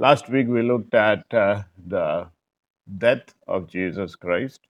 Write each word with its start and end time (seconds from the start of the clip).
Last 0.00 0.30
week 0.30 0.48
we 0.48 0.62
looked 0.62 0.94
at 0.94 1.26
uh, 1.34 1.64
the 1.86 2.26
death 2.96 3.34
of 3.46 3.68
Jesus 3.68 4.16
Christ. 4.16 4.60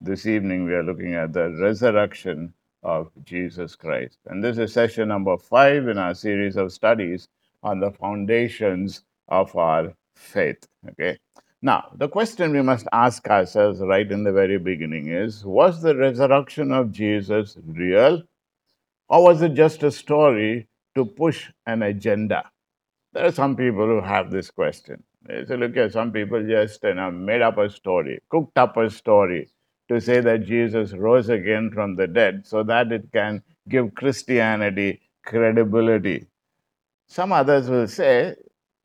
This 0.00 0.24
evening 0.24 0.64
we 0.64 0.72
are 0.72 0.82
looking 0.82 1.12
at 1.12 1.34
the 1.34 1.50
resurrection 1.60 2.54
of 2.82 3.10
Jesus 3.22 3.76
Christ. 3.76 4.16
And 4.24 4.42
this 4.42 4.56
is 4.56 4.72
session 4.72 5.08
number 5.08 5.36
five 5.36 5.86
in 5.86 5.98
our 5.98 6.14
series 6.14 6.56
of 6.56 6.72
studies 6.72 7.28
on 7.62 7.78
the 7.78 7.90
foundations 7.90 9.02
of 9.28 9.54
our 9.54 9.92
faith. 10.14 10.66
Okay. 10.88 11.18
Now, 11.60 11.90
the 11.96 12.08
question 12.08 12.52
we 12.52 12.62
must 12.62 12.86
ask 12.90 13.28
ourselves 13.28 13.80
right 13.80 14.10
in 14.10 14.24
the 14.24 14.32
very 14.32 14.58
beginning 14.58 15.08
is 15.08 15.44
Was 15.44 15.82
the 15.82 15.94
resurrection 15.94 16.72
of 16.72 16.90
Jesus 16.90 17.58
real? 17.66 18.22
Or 19.10 19.24
was 19.24 19.42
it 19.42 19.52
just 19.52 19.82
a 19.82 19.90
story 19.90 20.68
to 20.94 21.04
push 21.04 21.50
an 21.66 21.82
agenda? 21.82 22.50
There 23.12 23.26
are 23.26 23.32
some 23.32 23.56
people 23.56 23.86
who 23.86 24.00
have 24.00 24.30
this 24.30 24.50
question. 24.50 25.02
They 25.26 25.44
say, 25.44 25.56
look 25.56 25.90
some 25.90 26.12
people 26.12 26.46
just 26.46 26.82
you 26.84 26.94
know, 26.94 27.10
made 27.10 27.42
up 27.42 27.58
a 27.58 27.68
story, 27.68 28.20
cooked 28.30 28.56
up 28.56 28.76
a 28.76 28.88
story 28.88 29.48
to 29.88 30.00
say 30.00 30.20
that 30.20 30.46
Jesus 30.46 30.92
rose 30.92 31.28
again 31.28 31.70
from 31.72 31.96
the 31.96 32.06
dead 32.06 32.46
so 32.46 32.62
that 32.62 32.92
it 32.92 33.12
can 33.12 33.42
give 33.68 33.94
Christianity 33.94 35.00
credibility. 35.24 36.26
Some 37.08 37.32
others 37.32 37.68
will 37.68 37.88
say 37.88 38.36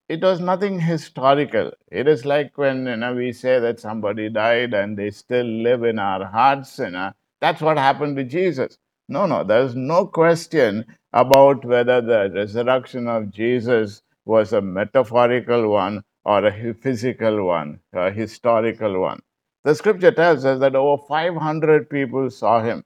it 0.10 0.22
was 0.22 0.40
nothing 0.40 0.80
historical. 0.80 1.72
It 1.92 2.08
is 2.08 2.26
like 2.26 2.58
when 2.58 2.88
you 2.88 2.98
know, 2.98 3.14
we 3.14 3.32
say 3.32 3.60
that 3.60 3.80
somebody 3.80 4.30
died 4.30 4.74
and 4.74 4.98
they 4.98 5.12
still 5.12 5.46
live 5.46 5.84
in 5.84 6.00
our 6.00 6.26
hearts. 6.26 6.80
You 6.80 6.90
know, 6.90 7.12
that's 7.40 7.62
what 7.62 7.78
happened 7.78 8.18
to 8.18 8.24
Jesus. 8.24 8.78
No, 9.08 9.28
no, 9.28 9.44
there's 9.44 9.76
no 9.76 10.08
question 10.08 10.86
about 11.14 11.64
whether 11.64 12.02
the 12.02 12.32
resurrection 12.34 13.08
of 13.08 13.30
Jesus 13.30 14.02
was 14.26 14.54
a 14.54 14.62
metaphorical 14.62 15.70
one 15.70 16.04
or 16.24 16.46
a 16.46 16.74
physical 16.74 17.46
one, 17.46 17.80
a 17.94 18.12
historical 18.12 19.00
one. 19.00 19.22
The 19.64 19.76
scripture 19.76 20.12
tells 20.12 20.46
us 20.46 20.60
that 20.60 20.76
over 20.76 21.02
500 21.08 21.90
people 21.90 22.30
saw 22.30 22.62
him, 22.62 22.84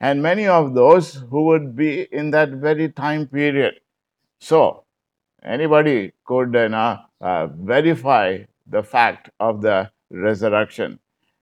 and 0.00 0.22
many 0.22 0.46
of 0.46 0.74
those 0.74 1.14
who 1.30 1.44
would 1.44 1.74
be 1.76 2.02
in 2.12 2.30
that 2.30 2.50
very 2.50 2.88
time 2.90 3.26
period. 3.26 3.74
So, 4.38 4.84
anybody 5.42 6.12
could 6.24 6.54
you 6.54 6.60
uh, 7.20 7.46
verify 7.46 8.44
the 8.66 8.82
fact 8.82 9.30
of 9.38 9.62
the 9.62 9.90
resurrection. 10.10 10.98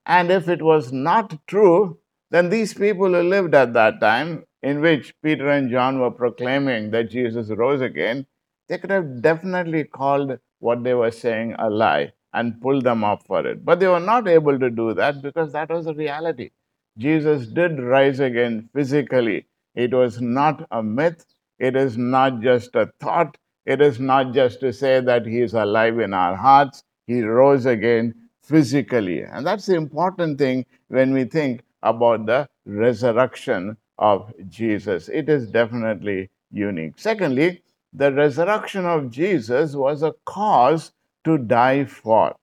And 0.06 0.30
if 0.30 0.48
it 0.48 0.62
was 0.62 0.92
not 0.92 1.38
true, 1.46 1.98
then 2.30 2.48
these 2.48 2.74
people 2.74 3.12
who 3.12 3.22
lived 3.22 3.54
at 3.54 3.74
that 3.74 4.00
time, 4.00 4.44
in 4.62 4.80
which 4.80 5.14
Peter 5.22 5.48
and 5.48 5.70
John 5.70 6.00
were 6.00 6.10
proclaiming 6.10 6.90
that 6.90 7.10
Jesus 7.10 7.48
rose 7.50 7.80
again, 7.80 8.26
they 8.70 8.78
could 8.78 8.90
have 8.90 9.20
definitely 9.20 9.82
called 9.82 10.38
what 10.60 10.84
they 10.84 10.94
were 10.94 11.10
saying 11.10 11.54
a 11.58 11.68
lie 11.68 12.12
and 12.32 12.60
pulled 12.62 12.84
them 12.84 13.02
up 13.02 13.26
for 13.26 13.44
it. 13.44 13.64
But 13.64 13.80
they 13.80 13.88
were 13.88 13.98
not 13.98 14.28
able 14.28 14.60
to 14.60 14.70
do 14.70 14.94
that 14.94 15.20
because 15.20 15.52
that 15.52 15.70
was 15.70 15.86
the 15.86 15.94
reality. 15.94 16.50
Jesus 16.96 17.48
did 17.48 17.80
rise 17.80 18.20
again 18.20 18.68
physically. 18.72 19.48
It 19.74 19.92
was 19.92 20.20
not 20.20 20.68
a 20.70 20.84
myth. 20.84 21.26
It 21.58 21.74
is 21.74 21.98
not 21.98 22.40
just 22.42 22.76
a 22.76 22.92
thought. 23.00 23.36
It 23.66 23.80
is 23.82 23.98
not 23.98 24.32
just 24.32 24.60
to 24.60 24.72
say 24.72 25.00
that 25.00 25.26
he 25.26 25.40
is 25.40 25.54
alive 25.54 25.98
in 25.98 26.14
our 26.14 26.36
hearts. 26.36 26.84
He 27.08 27.22
rose 27.22 27.66
again 27.66 28.14
physically. 28.40 29.22
And 29.24 29.44
that's 29.44 29.66
the 29.66 29.74
important 29.74 30.38
thing 30.38 30.64
when 30.86 31.12
we 31.12 31.24
think 31.24 31.62
about 31.82 32.26
the 32.26 32.48
resurrection 32.64 33.76
of 33.98 34.32
Jesus. 34.48 35.08
It 35.08 35.28
is 35.28 35.48
definitely 35.48 36.30
unique. 36.52 36.94
Secondly, 36.98 37.62
the 37.92 38.12
resurrection 38.12 38.86
of 38.86 39.10
Jesus 39.10 39.74
was 39.74 40.02
a 40.02 40.14
cause 40.24 40.92
to 41.24 41.38
die 41.38 41.84
for. 41.84 42.36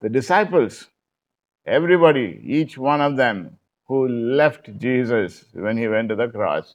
The 0.00 0.08
disciples, 0.08 0.88
everybody, 1.66 2.40
each 2.44 2.78
one 2.78 3.00
of 3.00 3.16
them 3.16 3.58
who 3.86 4.08
left 4.08 4.78
Jesus 4.78 5.44
when 5.52 5.76
he 5.76 5.88
went 5.88 6.08
to 6.08 6.16
the 6.16 6.28
cross, 6.28 6.74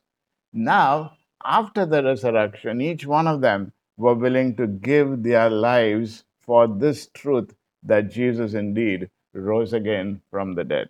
now, 0.54 1.18
after 1.44 1.86
the 1.86 2.04
resurrection, 2.04 2.80
each 2.80 3.08
one 3.08 3.28
of 3.28 3.42
them 3.42 3.74
were 3.98 4.14
willing 4.14 4.56
to 4.58 4.68
give 4.68 5.24
their 5.24 5.50
lives 5.50 6.24
for 6.42 6.68
this 6.68 7.08
truth 7.08 7.56
that 7.82 8.12
Jesus 8.12 8.54
indeed 8.54 9.10
rose 9.34 9.74
again 9.74 10.22
from 10.30 10.54
the 10.54 10.64
dead. 10.64 10.90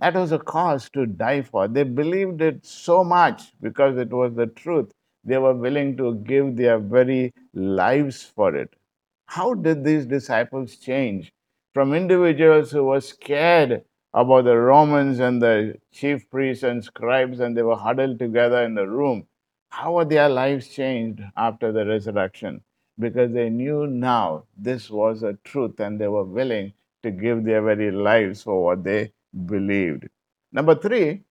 That 0.00 0.14
was 0.14 0.32
a 0.32 0.38
cause 0.38 0.90
to 0.90 1.06
die 1.06 1.42
for. 1.42 1.68
They 1.68 1.84
believed 1.84 2.42
it 2.42 2.66
so 2.66 3.04
much 3.04 3.52
because 3.60 3.96
it 3.96 4.10
was 4.10 4.34
the 4.34 4.48
truth 4.48 4.92
they 5.24 5.38
were 5.38 5.54
willing 5.54 5.96
to 5.96 6.14
give 6.16 6.56
their 6.56 6.78
very 6.78 7.32
lives 7.54 8.22
for 8.22 8.54
it. 8.54 8.74
How 9.26 9.54
did 9.54 9.84
these 9.84 10.06
disciples 10.06 10.76
change 10.76 11.32
from 11.72 11.94
individuals 11.94 12.70
who 12.70 12.84
were 12.84 13.00
scared 13.00 13.84
about 14.12 14.44
the 14.44 14.56
Romans 14.56 15.18
and 15.18 15.42
the 15.42 15.76
chief 15.92 16.30
priests 16.30 16.62
and 16.62 16.84
scribes 16.84 17.40
and 17.40 17.56
they 17.56 17.62
were 17.62 17.76
huddled 17.76 18.18
together 18.18 18.62
in 18.62 18.74
the 18.74 18.86
room? 18.86 19.26
How 19.70 19.94
were 19.94 20.04
their 20.04 20.28
lives 20.28 20.68
changed 20.68 21.20
after 21.36 21.72
the 21.72 21.84
resurrection? 21.84 22.62
Because 22.98 23.32
they 23.32 23.50
knew 23.50 23.88
now 23.88 24.44
this 24.56 24.88
was 24.88 25.22
a 25.24 25.36
truth 25.42 25.80
and 25.80 26.00
they 26.00 26.06
were 26.06 26.24
willing 26.24 26.74
to 27.02 27.10
give 27.10 27.44
their 27.44 27.60
very 27.60 27.90
lives 27.90 28.42
for 28.42 28.62
what 28.62 28.84
they 28.84 29.12
believed. 29.46 30.08
Number 30.52 30.76
three, 30.76 31.22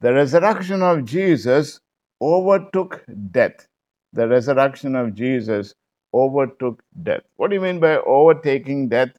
the 0.00 0.12
resurrection 0.12 0.82
of 0.82 1.04
Jesus 1.04 1.80
overtook 2.20 3.04
death. 3.30 3.66
The 4.12 4.28
resurrection 4.28 4.96
of 4.96 5.14
Jesus 5.14 5.74
overtook 6.12 6.82
death. 7.02 7.22
What 7.36 7.50
do 7.50 7.56
you 7.56 7.60
mean 7.60 7.80
by 7.80 7.96
overtaking 7.98 8.88
death? 8.88 9.10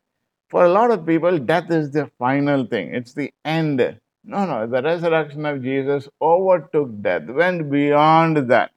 For 0.49 0.65
a 0.65 0.69
lot 0.69 0.91
of 0.91 1.05
people, 1.05 1.37
death 1.37 1.71
is 1.71 1.91
the 1.91 2.11
final 2.19 2.65
thing, 2.65 2.93
it's 2.93 3.13
the 3.13 3.33
end. 3.45 3.79
No, 4.23 4.45
no, 4.45 4.67
the 4.67 4.81
resurrection 4.83 5.45
of 5.45 5.63
Jesus 5.63 6.09
overtook 6.21 7.01
death, 7.01 7.27
went 7.27 7.71
beyond 7.71 8.49
that. 8.49 8.71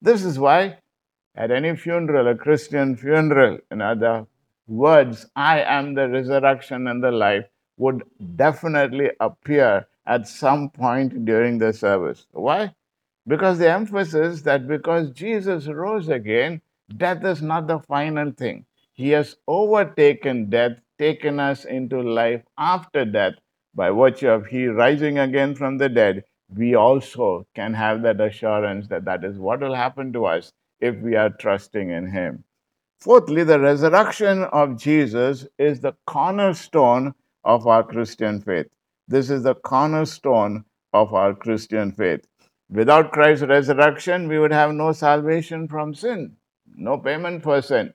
This 0.00 0.24
is 0.24 0.38
why 0.38 0.78
at 1.34 1.50
any 1.50 1.76
funeral, 1.76 2.28
a 2.28 2.34
Christian 2.34 2.96
funeral, 2.96 3.58
in 3.70 3.80
other 3.80 4.26
words, 4.66 5.26
I 5.36 5.60
am 5.62 5.94
the 5.94 6.08
resurrection 6.08 6.86
and 6.86 7.02
the 7.02 7.10
life, 7.10 7.44
would 7.76 8.02
definitely 8.36 9.10
appear 9.20 9.86
at 10.06 10.28
some 10.28 10.70
point 10.70 11.24
during 11.24 11.58
the 11.58 11.72
service. 11.72 12.26
Why? 12.32 12.74
Because 13.26 13.58
the 13.58 13.70
emphasis 13.70 14.42
that 14.42 14.66
because 14.66 15.10
Jesus 15.10 15.66
rose 15.66 16.08
again, 16.08 16.62
death 16.96 17.24
is 17.24 17.42
not 17.42 17.66
the 17.66 17.78
final 17.80 18.32
thing. 18.32 18.64
He 18.92 19.10
has 19.10 19.36
overtaken 19.46 20.50
death, 20.50 20.72
taken 20.98 21.38
us 21.40 21.64
into 21.64 22.00
life 22.00 22.42
after 22.58 23.04
death. 23.04 23.34
By 23.74 23.90
virtue 23.90 24.28
of 24.28 24.46
He 24.46 24.66
rising 24.66 25.18
again 25.18 25.54
from 25.54 25.78
the 25.78 25.88
dead, 25.88 26.24
we 26.56 26.74
also 26.74 27.46
can 27.54 27.74
have 27.74 28.02
that 28.02 28.20
assurance 28.20 28.88
that 28.88 29.04
that 29.04 29.24
is 29.24 29.38
what 29.38 29.60
will 29.60 29.74
happen 29.74 30.12
to 30.14 30.26
us 30.26 30.52
if 30.80 30.96
we 31.00 31.14
are 31.14 31.30
trusting 31.30 31.90
in 31.90 32.10
Him. 32.10 32.44
Fourthly, 33.00 33.44
the 33.44 33.60
resurrection 33.60 34.44
of 34.44 34.76
Jesus 34.76 35.46
is 35.58 35.80
the 35.80 35.94
cornerstone 36.06 37.14
of 37.44 37.66
our 37.66 37.82
Christian 37.82 38.40
faith. 38.40 38.66
This 39.08 39.30
is 39.30 39.42
the 39.42 39.54
cornerstone 39.54 40.64
of 40.92 41.14
our 41.14 41.34
Christian 41.34 41.92
faith. 41.92 42.26
Without 42.72 43.10
Christ's 43.10 43.46
resurrection, 43.46 44.28
we 44.28 44.38
would 44.38 44.52
have 44.52 44.72
no 44.72 44.92
salvation 44.92 45.66
from 45.66 45.92
sin, 45.92 46.36
no 46.76 46.98
payment 46.98 47.42
for 47.42 47.60
sin. 47.60 47.92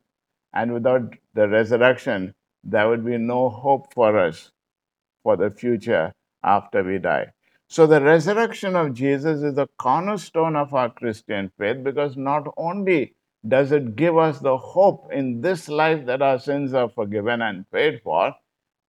And 0.54 0.74
without 0.74 1.16
the 1.34 1.48
resurrection, 1.48 2.34
there 2.62 2.90
would 2.90 3.06
be 3.06 3.18
no 3.18 3.48
hope 3.50 3.94
for 3.94 4.20
us 4.20 4.52
for 5.24 5.38
the 5.38 5.50
future 5.50 6.12
after 6.44 6.84
we 6.84 6.98
die. 6.98 7.28
So, 7.70 7.88
the 7.88 8.02
resurrection 8.02 8.76
of 8.76 8.94
Jesus 8.94 9.44
is 9.44 9.56
the 9.56 9.68
cornerstone 9.78 10.58
of 10.58 10.74
our 10.74 10.90
Christian 10.90 11.52
faith 11.58 11.82
because 11.82 12.18
not 12.18 12.46
only 12.58 13.16
does 13.48 13.72
it 13.72 13.96
give 13.96 14.18
us 14.18 14.40
the 14.40 14.58
hope 14.58 15.10
in 15.12 15.40
this 15.40 15.70
life 15.70 16.06
that 16.06 16.22
our 16.22 16.38
sins 16.38 16.74
are 16.74 16.90
forgiven 16.90 17.42
and 17.42 17.70
paid 17.72 18.02
for, 18.04 18.36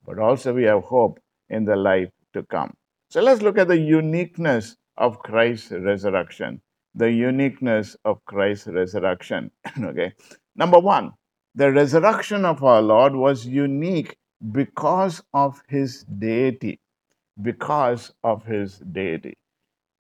but 0.04 0.18
also 0.18 0.52
we 0.52 0.64
have 0.64 0.84
hope 0.84 1.20
in 1.50 1.66
the 1.66 1.76
life 1.76 2.10
to 2.34 2.42
come. 2.42 2.74
So, 3.12 3.22
let's 3.22 3.44
look 3.44 3.60
at 3.60 3.68
the 3.68 3.80
uniqueness 3.80 4.76
of 4.98 5.20
Christ's 5.20 5.72
resurrection. 5.72 6.62
The 6.94 7.12
uniqueness 7.12 7.98
of 8.06 8.24
Christ's 8.26 8.68
resurrection. 8.68 9.52
okay. 9.84 10.14
Number 10.56 10.80
one, 10.80 11.14
the 11.56 11.72
resurrection 11.72 12.46
of 12.46 12.64
our 12.64 12.82
Lord 12.82 13.16
was 13.16 13.46
unique 13.46 14.18
because 14.52 15.22
of 15.34 15.62
his 15.68 16.04
deity. 16.04 16.80
Because 17.42 18.14
of 18.24 18.46
his 18.46 18.80
deity. 18.80 19.38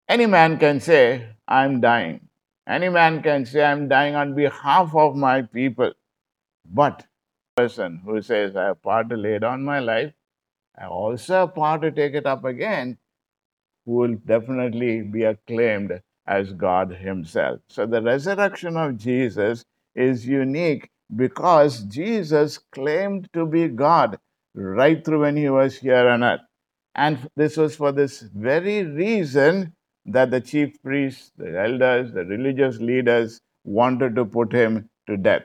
Any 0.08 0.26
man 0.26 0.58
can 0.58 0.80
say, 0.80 1.28
I'm 1.48 1.80
dying. 1.80 2.28
Any 2.66 2.88
man 2.88 3.22
can 3.22 3.44
say, 3.44 3.64
I'm 3.64 3.88
dying 3.88 4.14
on 4.14 4.34
behalf 4.34 4.94
of 4.94 5.16
my 5.16 5.42
people. 5.42 5.92
But 6.70 7.06
person 7.56 8.00
who 8.04 8.20
says, 8.20 8.56
I 8.56 8.64
have 8.64 8.82
part 8.82 9.08
to 9.10 9.16
lay 9.16 9.38
down 9.38 9.64
my 9.64 9.78
life, 9.78 10.12
I 10.76 10.86
also 10.86 11.40
have 11.40 11.54
part 11.54 11.82
to 11.82 11.92
take 11.92 12.14
it 12.14 12.26
up 12.26 12.44
again, 12.44 12.98
will 13.84 14.14
definitely 14.26 15.02
be 15.02 15.24
acclaimed 15.24 16.00
as 16.26 16.52
God 16.52 16.90
Himself. 16.90 17.60
So 17.68 17.86
the 17.86 18.02
resurrection 18.02 18.76
of 18.76 18.96
Jesus 18.96 19.64
is 19.94 20.26
unique 20.26 20.88
because 21.14 21.82
Jesus 21.84 22.58
claimed 22.58 23.28
to 23.32 23.46
be 23.46 23.68
God 23.68 24.18
right 24.54 25.04
through 25.04 25.20
when 25.20 25.36
he 25.36 25.48
was 25.48 25.76
here 25.76 26.08
on 26.08 26.24
earth. 26.24 26.40
And 26.94 27.28
this 27.36 27.56
was 27.56 27.76
for 27.76 27.92
this 27.92 28.20
very 28.20 28.84
reason 28.84 29.74
that 30.06 30.30
the 30.30 30.40
chief 30.40 30.80
priests, 30.82 31.32
the 31.36 31.58
elders, 31.58 32.12
the 32.12 32.24
religious 32.24 32.78
leaders 32.78 33.40
wanted 33.64 34.14
to 34.16 34.24
put 34.24 34.52
him 34.52 34.88
to 35.08 35.16
death. 35.16 35.42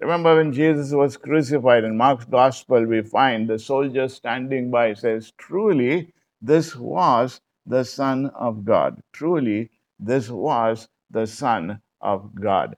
Remember 0.00 0.36
when 0.36 0.52
Jesus 0.52 0.92
was 0.92 1.16
crucified 1.16 1.84
in 1.84 1.96
Mark's 1.96 2.24
gospel, 2.26 2.84
we 2.84 3.02
find 3.02 3.48
the 3.48 3.58
soldier 3.58 4.08
standing 4.08 4.70
by 4.70 4.94
says, 4.94 5.32
Truly, 5.38 6.12
this 6.40 6.76
was 6.76 7.40
the 7.66 7.84
Son 7.84 8.26
of 8.26 8.64
God. 8.64 9.02
Truly, 9.12 9.70
this 9.98 10.28
was 10.28 10.88
the 11.10 11.26
Son 11.26 11.80
of 12.00 12.34
God. 12.34 12.76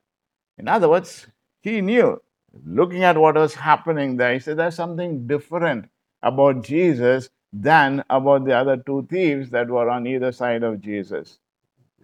In 0.56 0.69
other 0.69 0.88
words, 0.88 1.26
he 1.61 1.81
knew, 1.81 2.20
looking 2.64 3.05
at 3.05 3.17
what 3.17 3.35
was 3.35 3.55
happening 3.55 4.17
there, 4.17 4.35
he 4.35 4.40
said, 4.40 4.56
There's 4.56 4.75
something 4.75 5.26
different 5.26 5.88
about 6.23 6.62
Jesus 6.62 7.31
than 7.52 8.05
about 8.11 8.44
the 8.44 8.52
other 8.52 8.76
two 8.76 9.06
thieves 9.11 9.50
that 9.50 9.69
were 9.69 9.88
on 9.88 10.06
either 10.06 10.32
side 10.32 10.62
of 10.62 10.81
Jesus. 10.81 11.38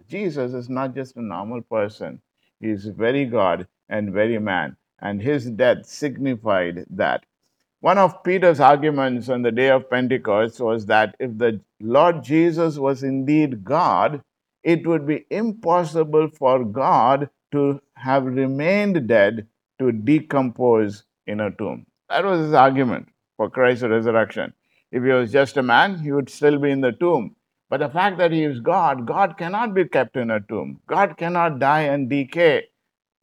Jesus 0.07 0.53
is 0.53 0.69
not 0.69 0.93
just 0.93 1.17
a 1.17 1.21
normal 1.21 1.61
person, 1.61 2.21
he 2.59 2.69
is 2.69 2.85
very 2.85 3.25
God 3.25 3.67
and 3.89 4.13
very 4.13 4.39
man, 4.39 4.77
and 4.99 5.21
his 5.21 5.49
death 5.51 5.85
signified 5.85 6.85
that. 6.89 7.25
One 7.85 7.99
of 7.99 8.23
Peter's 8.23 8.59
arguments 8.59 9.29
on 9.29 9.43
the 9.43 9.51
day 9.51 9.69
of 9.69 9.91
Pentecost 9.91 10.59
was 10.59 10.87
that 10.87 11.15
if 11.19 11.37
the 11.37 11.61
Lord 11.79 12.23
Jesus 12.23 12.79
was 12.79 13.03
indeed 13.03 13.63
God, 13.63 14.23
it 14.63 14.87
would 14.87 15.05
be 15.05 15.27
impossible 15.29 16.29
for 16.29 16.65
God 16.65 17.29
to 17.51 17.79
have 17.93 18.25
remained 18.25 19.07
dead 19.07 19.45
to 19.77 19.91
decompose 19.91 21.03
in 21.27 21.39
a 21.39 21.51
tomb. 21.51 21.85
That 22.09 22.25
was 22.25 22.39
his 22.39 22.53
argument 22.55 23.09
for 23.37 23.51
Christ's 23.51 23.83
resurrection. 23.83 24.55
If 24.91 25.03
he 25.03 25.09
was 25.09 25.31
just 25.31 25.55
a 25.57 25.61
man, 25.61 25.99
he 25.99 26.11
would 26.11 26.31
still 26.31 26.57
be 26.57 26.71
in 26.71 26.81
the 26.81 26.93
tomb. 26.93 27.35
But 27.69 27.81
the 27.81 27.89
fact 27.89 28.17
that 28.17 28.31
he 28.31 28.45
is 28.45 28.61
God, 28.61 29.05
God 29.05 29.37
cannot 29.37 29.75
be 29.75 29.85
kept 29.87 30.17
in 30.17 30.31
a 30.31 30.39
tomb. 30.39 30.79
God 30.87 31.17
cannot 31.17 31.59
die 31.59 31.81
and 31.81 32.09
decay. 32.09 32.63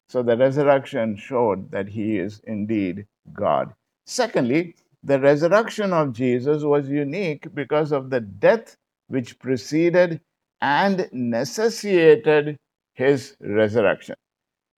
So 0.07 0.23
the 0.23 0.37
resurrection 0.37 1.17
showed 1.17 1.69
that 1.71 1.89
he 1.89 2.17
is 2.17 2.39
indeed 2.45 3.07
God. 3.33 3.73
Secondly, 4.05 4.75
the 5.03 5.19
resurrection 5.19 5.93
of 5.93 6.13
Jesus 6.13 6.63
was 6.63 6.89
unique 6.89 7.53
because 7.53 7.91
of 7.91 8.09
the 8.09 8.19
death 8.19 8.77
which 9.07 9.39
preceded 9.39 10.21
and 10.61 11.09
necessitated 11.11 12.57
his 12.93 13.35
resurrection. 13.41 14.15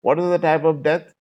What 0.01 0.19
is 0.19 0.25
the 0.25 0.37
type 0.37 0.63
of 0.63 0.83
death? 0.83 1.13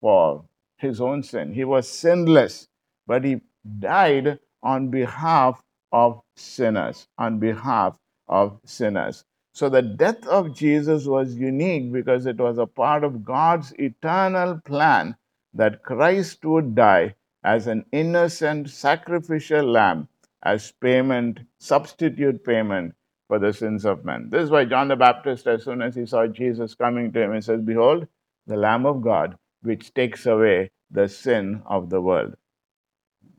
For 0.00 0.44
his 0.76 1.00
own 1.00 1.22
sin. 1.22 1.52
He 1.52 1.64
was 1.64 1.88
sinless, 1.88 2.68
but 3.06 3.24
he 3.24 3.40
died 3.78 4.38
on 4.62 4.90
behalf 4.90 5.60
of 5.92 6.20
sinners, 6.36 7.06
on 7.18 7.38
behalf 7.38 7.96
of 8.28 8.60
sinners. 8.64 9.24
So 9.52 9.68
the 9.68 9.82
death 9.82 10.24
of 10.26 10.54
Jesus 10.54 11.06
was 11.06 11.34
unique 11.34 11.92
because 11.92 12.26
it 12.26 12.38
was 12.38 12.58
a 12.58 12.66
part 12.66 13.02
of 13.02 13.24
God's 13.24 13.72
eternal 13.78 14.60
plan 14.64 15.16
that 15.54 15.82
Christ 15.82 16.44
would 16.44 16.74
die 16.74 17.14
as 17.44 17.66
an 17.66 17.84
innocent 17.92 18.70
sacrificial 18.70 19.64
lamb 19.64 20.08
as 20.42 20.72
payment, 20.72 21.40
substitute 21.58 22.44
payment 22.44 22.94
for 23.26 23.38
the 23.38 23.52
sins 23.52 23.84
of 23.84 24.04
men. 24.04 24.28
This 24.30 24.44
is 24.44 24.50
why 24.50 24.64
John 24.64 24.88
the 24.88 24.96
Baptist, 24.96 25.46
as 25.46 25.64
soon 25.64 25.82
as 25.82 25.94
he 25.94 26.06
saw 26.06 26.26
Jesus 26.26 26.74
coming 26.74 27.12
to 27.12 27.22
him, 27.22 27.34
he 27.34 27.40
says, 27.40 27.60
Behold, 27.60 28.06
the 28.46 28.56
Lamb 28.56 28.86
of 28.86 29.02
God, 29.02 29.36
which 29.62 29.92
takes 29.94 30.26
away 30.26 30.70
the 30.90 31.08
sin 31.08 31.62
of 31.66 31.90
the 31.90 32.00
world. 32.00 32.34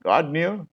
God 0.04 0.30
knew 0.32 0.68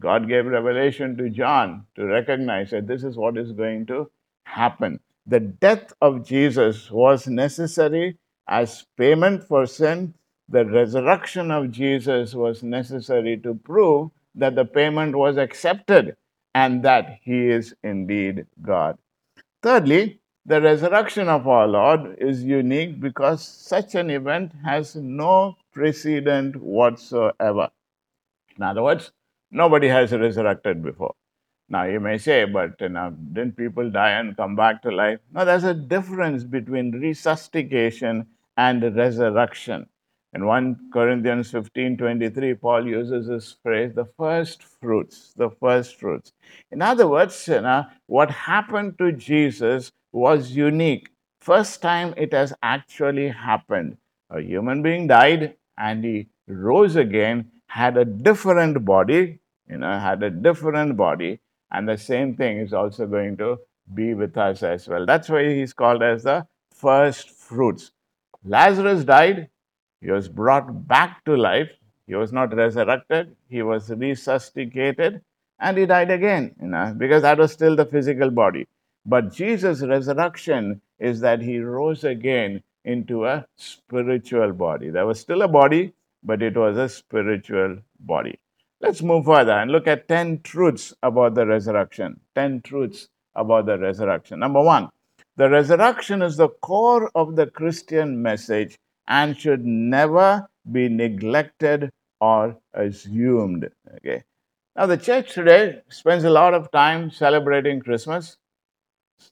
God 0.00 0.28
gave 0.28 0.46
revelation 0.46 1.16
to 1.16 1.28
John 1.28 1.86
to 1.96 2.04
recognize 2.06 2.70
that 2.70 2.86
this 2.86 3.02
is 3.02 3.16
what 3.16 3.36
is 3.36 3.52
going 3.52 3.86
to 3.86 4.10
happen. 4.44 5.00
The 5.26 5.40
death 5.40 5.92
of 6.00 6.24
Jesus 6.24 6.90
was 6.90 7.26
necessary 7.26 8.18
as 8.46 8.86
payment 8.96 9.44
for 9.44 9.66
sin. 9.66 10.14
The 10.48 10.64
resurrection 10.64 11.50
of 11.50 11.70
Jesus 11.70 12.34
was 12.34 12.62
necessary 12.62 13.36
to 13.38 13.54
prove 13.54 14.10
that 14.34 14.54
the 14.54 14.64
payment 14.64 15.16
was 15.16 15.36
accepted 15.36 16.16
and 16.54 16.82
that 16.82 17.18
he 17.22 17.48
is 17.48 17.74
indeed 17.82 18.46
God. 18.62 18.98
Thirdly, 19.62 20.20
the 20.46 20.60
resurrection 20.60 21.28
of 21.28 21.46
our 21.46 21.66
Lord 21.66 22.16
is 22.18 22.42
unique 22.42 23.00
because 23.00 23.46
such 23.46 23.94
an 23.94 24.10
event 24.10 24.52
has 24.64 24.96
no 24.96 25.56
precedent 25.72 26.56
whatsoever. 26.56 27.68
In 28.56 28.62
other 28.62 28.82
words, 28.82 29.12
Nobody 29.50 29.88
has 29.88 30.12
resurrected 30.12 30.82
before. 30.82 31.14
Now 31.70 31.84
you 31.84 32.00
may 32.00 32.18
say, 32.18 32.44
but 32.44 32.80
you 32.80 32.90
know, 32.90 33.10
didn't 33.32 33.56
people 33.56 33.90
die 33.90 34.10
and 34.10 34.36
come 34.36 34.56
back 34.56 34.82
to 34.82 34.90
life? 34.90 35.20
No, 35.32 35.44
there's 35.44 35.64
a 35.64 35.74
difference 35.74 36.44
between 36.44 36.92
resuscitation 36.92 38.26
and 38.56 38.96
resurrection. 38.96 39.86
In 40.34 40.44
1 40.44 40.90
Corinthians 40.92 41.50
15 41.50 41.96
23, 41.96 42.54
Paul 42.54 42.86
uses 42.86 43.28
this 43.28 43.56
phrase, 43.62 43.94
the 43.94 44.04
first 44.04 44.62
fruits, 44.62 45.32
the 45.36 45.50
first 45.50 45.98
fruits. 45.98 46.32
In 46.70 46.82
other 46.82 47.08
words, 47.08 47.48
you 47.48 47.60
know, 47.60 47.86
what 48.06 48.30
happened 48.30 48.98
to 48.98 49.12
Jesus 49.12 49.90
was 50.12 50.50
unique. 50.50 51.08
First 51.40 51.80
time 51.80 52.12
it 52.16 52.32
has 52.32 52.52
actually 52.62 53.28
happened. 53.28 53.96
A 54.30 54.40
human 54.40 54.82
being 54.82 55.06
died 55.06 55.56
and 55.78 56.04
he 56.04 56.28
rose 56.46 56.96
again 56.96 57.50
had 57.68 57.96
a 57.96 58.04
different 58.04 58.84
body, 58.84 59.38
you 59.68 59.78
know, 59.78 59.98
had 59.98 60.22
a 60.22 60.30
different 60.30 60.96
body, 60.96 61.40
and 61.70 61.88
the 61.88 61.96
same 61.96 62.34
thing 62.34 62.58
is 62.58 62.72
also 62.72 63.06
going 63.06 63.36
to 63.36 63.58
be 63.94 64.14
with 64.14 64.36
us 64.36 64.62
as 64.62 64.88
well. 64.88 65.06
That's 65.06 65.28
why 65.28 65.54
he's 65.54 65.72
called 65.72 66.02
as 66.02 66.24
the 66.24 66.46
first 66.74 67.30
fruits. 67.30 67.92
Lazarus 68.44 69.04
died, 69.04 69.48
he 70.00 70.10
was 70.10 70.28
brought 70.28 70.86
back 70.86 71.24
to 71.24 71.36
life. 71.36 71.70
He 72.06 72.14
was 72.14 72.32
not 72.32 72.54
resurrected, 72.54 73.36
he 73.48 73.62
was 73.62 73.90
resuscitated, 73.90 75.20
and 75.60 75.76
he 75.76 75.84
died 75.84 76.10
again, 76.10 76.54
you 76.60 76.68
know, 76.68 76.94
because 76.96 77.22
that 77.22 77.38
was 77.38 77.52
still 77.52 77.76
the 77.76 77.84
physical 77.84 78.30
body. 78.30 78.66
But 79.04 79.32
Jesus' 79.32 79.82
resurrection 79.82 80.80
is 80.98 81.20
that 81.20 81.42
he 81.42 81.58
rose 81.58 82.04
again 82.04 82.62
into 82.84 83.26
a 83.26 83.46
spiritual 83.56 84.52
body. 84.52 84.88
There 84.88 85.06
was 85.06 85.20
still 85.20 85.42
a 85.42 85.48
body, 85.48 85.92
but 86.22 86.42
it 86.42 86.56
was 86.56 86.78
a 86.78 86.88
spiritual 86.88 87.78
body. 88.00 88.38
Let's 88.80 89.02
move 89.02 89.26
further 89.26 89.52
and 89.52 89.70
look 89.70 89.86
at 89.86 90.08
10 90.08 90.40
truths 90.42 90.94
about 91.02 91.34
the 91.34 91.46
resurrection. 91.46 92.20
10 92.34 92.62
truths 92.62 93.08
about 93.34 93.66
the 93.66 93.78
resurrection. 93.78 94.38
Number 94.38 94.62
one, 94.62 94.88
the 95.36 95.50
resurrection 95.50 96.22
is 96.22 96.36
the 96.36 96.48
core 96.48 97.10
of 97.14 97.36
the 97.36 97.46
Christian 97.46 98.22
message 98.22 98.78
and 99.08 99.36
should 99.38 99.64
never 99.66 100.48
be 100.70 100.88
neglected 100.88 101.90
or 102.20 102.56
assumed. 102.74 103.68
Okay. 103.96 104.24
Now, 104.76 104.86
the 104.86 104.96
church 104.96 105.34
today 105.34 105.82
spends 105.88 106.24
a 106.24 106.30
lot 106.30 106.54
of 106.54 106.70
time 106.70 107.10
celebrating 107.10 107.80
Christmas, 107.80 108.36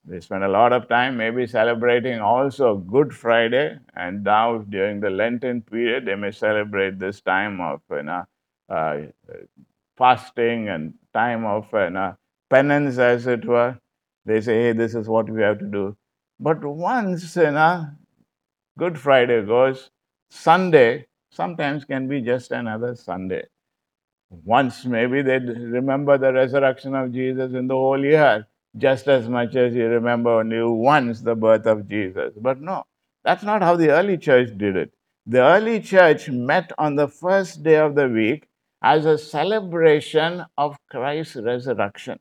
they 0.05 0.21
spend 0.21 0.45
a 0.45 0.49
lot 0.49 0.73
of 0.73 0.89
time 0.89 1.17
maybe 1.17 1.47
celebrating 1.47 2.21
also 2.21 2.77
Good 2.77 3.15
Friday, 3.15 3.79
and 3.95 4.25
now 4.25 4.59
during 4.59 5.01
the 5.01 5.11
Lenten 5.11 5.63
period, 5.63 6.07
they 6.07 6.15
may 6.15 6.31
celebrate 6.33 6.99
this 6.99 7.21
time 7.21 7.61
of 7.61 7.81
you 7.91 8.03
know, 8.03 8.25
uh, 8.69 8.99
fasting 9.97 10.69
and 10.69 10.95
time 11.15 11.45
of 11.45 11.69
you 11.73 11.91
know, 11.91 12.17
penance, 12.51 12.99
as 12.99 13.27
it 13.27 13.45
were. 13.45 13.79
They 14.25 14.41
say, 14.41 14.63
hey, 14.63 14.73
this 14.73 14.95
is 14.95 15.09
what 15.09 15.31
we 15.31 15.43
have 15.43 15.59
to 15.61 15.67
do. 15.67 15.97
But 16.41 16.65
once 16.65 17.37
you 17.37 17.51
know, 17.53 17.87
Good 18.79 18.99
Friday 18.99 19.43
goes, 19.43 19.91
Sunday 20.29 21.07
sometimes 21.31 21.87
can 21.87 22.09
be 22.09 22.21
just 22.21 22.51
another 22.51 22.95
Sunday. 22.95 23.45
Once 24.29 24.85
maybe 24.85 25.23
they 25.23 25.39
remember 25.39 26.19
the 26.19 26.31
resurrection 26.31 26.95
of 26.95 27.11
Jesus 27.11 27.55
in 27.55 27.69
the 27.69 27.75
whole 27.75 28.05
year 28.05 28.47
just 28.77 29.09
as 29.09 29.31
much 29.31 29.57
as 29.57 29.75
you 29.75 29.87
remember 29.87 30.29
only 30.29 30.63
once 30.63 31.23
the 31.23 31.35
birth 31.35 31.65
of 31.65 31.89
Jesus. 31.89 32.35
But 32.39 32.61
no, 32.61 32.85
that's 33.25 33.43
not 33.43 33.63
how 33.63 33.77
the 33.77 33.91
early 33.93 34.19
church 34.19 34.51
did 34.59 34.77
it. 34.77 34.93
The 35.25 35.43
early 35.43 35.81
church 35.81 36.29
met 36.29 36.71
on 36.77 36.97
the 36.97 37.09
first 37.09 37.63
day 37.63 37.77
of 37.77 37.95
the 37.95 38.09
week 38.09 38.47
as 38.83 39.07
a 39.07 39.17
celebration 39.17 40.45
of 40.59 40.77
Christ's 40.91 41.37
resurrection. 41.37 42.19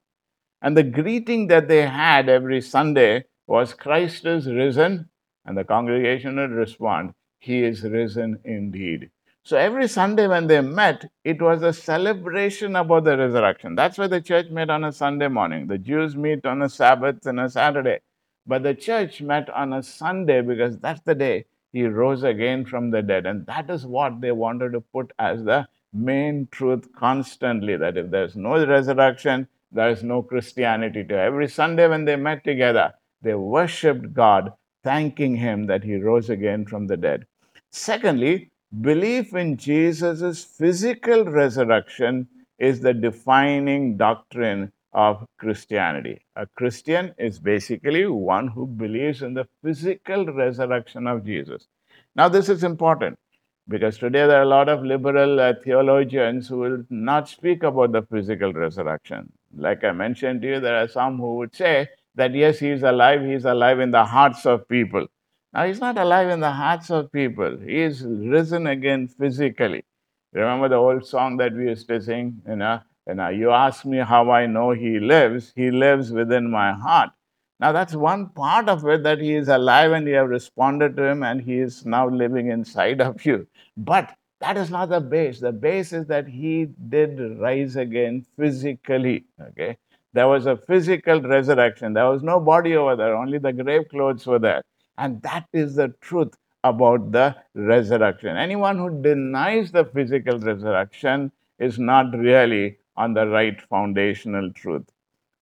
And 0.62 0.77
the 0.77 0.83
greeting 0.83 1.47
that 1.47 1.67
they 1.67 1.85
had 1.85 2.29
every 2.29 2.62
Sunday 2.62 3.25
was 3.45 3.74
Christ 3.74 4.25
is 4.25 4.47
risen, 4.47 5.09
and 5.45 5.57
the 5.57 5.63
congregation 5.63 6.37
would 6.37 6.51
respond, 6.51 7.13
He 7.39 7.63
is 7.63 7.83
risen 7.83 8.39
indeed. 8.43 9.09
So 9.43 9.57
every 9.57 9.87
Sunday 9.87 10.27
when 10.27 10.47
they 10.47 10.61
met, 10.61 11.05
it 11.23 11.39
was 11.41 11.61
a 11.61 11.71
celebration 11.71 12.75
about 12.75 13.03
the 13.03 13.15
resurrection. 13.15 13.75
That's 13.75 13.97
why 13.97 14.07
the 14.07 14.19
church 14.21 14.49
met 14.49 14.71
on 14.71 14.83
a 14.83 14.91
Sunday 14.91 15.27
morning. 15.27 15.67
The 15.67 15.77
Jews 15.77 16.15
meet 16.15 16.45
on 16.47 16.63
a 16.63 16.69
Sabbath 16.69 17.25
and 17.27 17.39
a 17.39 17.49
Saturday. 17.49 17.99
But 18.47 18.63
the 18.63 18.73
church 18.73 19.21
met 19.21 19.49
on 19.51 19.73
a 19.73 19.83
Sunday 19.83 20.41
because 20.41 20.79
that's 20.79 21.01
the 21.01 21.13
day 21.13 21.45
he 21.71 21.85
rose 21.85 22.23
again 22.23 22.65
from 22.65 22.89
the 22.89 23.01
dead. 23.01 23.25
And 23.25 23.45
that 23.47 23.69
is 23.69 23.85
what 23.85 24.21
they 24.21 24.31
wanted 24.31 24.71
to 24.71 24.81
put 24.81 25.11
as 25.19 25.43
the 25.43 25.67
main 25.93 26.47
truth 26.49 26.87
constantly 26.95 27.75
that 27.77 27.97
if 27.97 28.09
there's 28.09 28.35
no 28.35 28.65
resurrection, 28.65 29.47
there 29.71 29.89
is 29.89 30.03
no 30.03 30.21
Christianity 30.21 31.03
to 31.03 31.15
every 31.19 31.49
Sunday 31.49 31.87
when 31.87 32.05
they 32.05 32.15
met 32.15 32.43
together, 32.43 32.93
they 33.21 33.35
worshiped 33.35 34.13
God, 34.13 34.53
thanking 34.86 35.36
Him 35.36 35.65
that 35.65 35.84
He 35.84 35.96
rose 35.96 36.30
again 36.30 36.65
from 36.65 36.88
the 36.88 36.96
dead. 36.96 37.25
Secondly, 37.72 38.51
belief 38.82 39.34
in 39.34 39.58
Jesus' 39.58 40.44
physical 40.44 41.25
resurrection 41.25 42.27
is 42.60 42.80
the 42.80 42.94
defining 42.94 43.98
doctrine 43.98 44.72
of 44.94 45.25
Christianity. 45.38 46.22
A 46.38 46.46
Christian 46.46 47.13
is 47.18 47.39
basically 47.39 48.06
one 48.06 48.48
who 48.48 48.65
believes 48.65 49.22
in 49.22 49.34
the 49.34 49.48
physical 49.62 50.25
resurrection 50.27 51.08
of 51.08 51.25
Jesus. 51.25 51.68
Now, 52.15 52.30
this 52.30 52.48
is 52.48 52.63
important 52.63 53.20
because 53.68 53.98
today 53.98 54.25
there 54.27 54.39
are 54.39 54.44
a 54.44 54.58
lot 54.58 54.70
of 54.70 54.86
liberal 54.86 55.39
uh, 55.39 55.54
theologians 55.63 56.48
who 56.48 56.60
will 56.60 56.84
not 56.89 57.27
speak 57.27 57.63
about 57.63 57.92
the 57.92 58.04
physical 58.04 58.54
resurrection. 58.54 59.32
Like 59.58 59.84
I 59.84 59.92
mentioned 59.92 60.44
to 60.44 60.48
you, 60.48 60.60
there 60.60 60.77
are 60.82 60.88
some 60.88 61.18
who 61.18 61.36
would 61.38 61.56
say 61.56 61.89
that 62.15 62.34
yes, 62.34 62.60
he 62.60 62.69
is 62.69 62.84
alive, 62.84 63.22
he 63.22 63.34
is 63.34 63.45
alive 63.45 63.79
in 63.79 63.91
the 63.91 64.05
hearts 64.05 64.45
of 64.45 64.67
people. 64.67 65.07
Now, 65.53 65.65
he's 65.65 65.79
not 65.79 65.98
alive 65.98 66.29
in 66.29 66.41
the 66.41 66.51
hearts 66.51 66.89
of 66.89 67.12
people, 67.12 67.57
he 67.57 67.81
is 67.81 68.03
risen 68.03 68.67
again 68.67 69.07
physically. 69.07 69.86
Remember 70.34 70.67
the 70.67 70.75
old 70.75 71.05
song 71.05 71.38
that 71.38 71.53
we 71.53 71.69
used 71.69 71.88
to 71.88 72.01
sing? 72.01 72.41
You 72.48 72.57
know, 72.57 72.81
you, 73.07 73.29
you 73.38 73.51
ask 73.51 73.86
me 73.86 74.00
how 74.00 74.29
I 74.31 74.48
know 74.48 74.72
he 74.72 75.00
lives, 75.00 75.53
he 75.55 75.72
lives 75.72 76.12
within 76.12 76.51
my 76.51 76.74
heart. 76.74 77.12
Now, 77.60 77.72
that's 77.72 77.95
one 77.95 78.29
part 78.29 78.67
of 78.67 78.86
it 78.86 79.03
that 79.03 79.19
he 79.22 79.34
is 79.34 79.48
alive 79.48 79.93
and 79.93 80.05
you 80.07 80.15
have 80.15 80.27
responded 80.27 80.98
to 80.98 81.03
him 81.03 81.24
and 81.24 81.41
he 81.41 81.60
is 81.60 81.86
now 81.86 82.10
living 82.10 82.51
inside 82.51 83.00
of 83.00 83.25
you. 83.25 83.48
But 83.77 84.13
that 84.41 84.57
is 84.57 84.69
not 84.69 84.89
the 84.89 85.00
base. 85.00 85.39
The 85.39 85.53
base 85.53 85.93
is 85.93 86.05
that 86.07 86.27
he 86.27 86.65
did 86.89 87.39
rise 87.39 87.77
again 87.77 88.25
physically. 88.38 89.24
Okay. 89.41 89.77
There 90.15 90.29
was 90.29 90.45
a 90.45 90.55
physical 90.55 91.22
resurrection. 91.22 91.91
There 91.91 92.10
was 92.10 92.24
no 92.24 92.39
body 92.39 92.74
over 92.77 92.95
there, 92.95 93.17
only 93.17 93.38
the 93.38 93.51
grave 93.51 93.89
clothes 93.89 94.25
were 94.25 94.39
there. 94.39 94.62
And 94.98 95.22
that 95.24 95.45
is 95.51 95.75
the 95.75 95.89
truth 96.00 96.34
about 96.63 97.12
the 97.12 97.36
resurrection. 97.53 98.38
Anyone 98.38 98.77
who 98.77 99.01
denies 99.01 99.74
the 99.74 99.84
physical 99.84 100.39
resurrection 100.39 101.34
is 101.60 101.77
not 101.77 102.17
really 102.17 102.77
on 102.95 103.13
the 103.13 103.27
right 103.27 103.62
foundational 103.63 104.53
truth. 104.53 104.89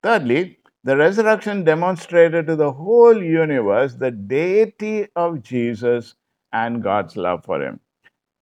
Thirdly, 0.01 0.57
the 0.83 0.97
resurrection 0.97 1.63
demonstrated 1.63 2.47
to 2.47 2.55
the 2.55 2.71
whole 2.71 3.21
universe 3.21 3.93
the 3.93 4.09
deity 4.09 5.07
of 5.15 5.43
Jesus 5.43 6.15
and 6.51 6.81
God's 6.81 7.15
love 7.15 7.45
for 7.45 7.61
him. 7.61 7.79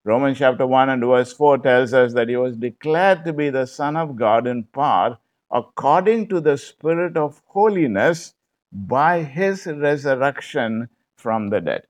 Romans 0.06 0.38
chapter 0.38 0.66
1 0.66 0.88
and 0.88 1.04
verse 1.04 1.34
4 1.34 1.58
tells 1.58 1.94
us 1.94 2.14
that 2.14 2.30
he 2.30 2.38
was 2.38 2.56
declared 2.56 3.26
to 3.26 3.34
be 3.34 3.50
the 3.50 3.68
Son 3.68 3.98
of 3.98 4.16
God 4.16 4.48
in 4.48 4.64
part 4.64 5.18
according 5.52 6.28
to 6.30 6.40
the 6.40 6.58
Spirit 6.58 7.18
of 7.18 7.42
holiness 7.48 8.34
by 8.72 9.24
his 9.24 9.66
resurrection 9.68 10.90
from 11.18 11.50
the 11.50 11.60
dead. 11.62 11.84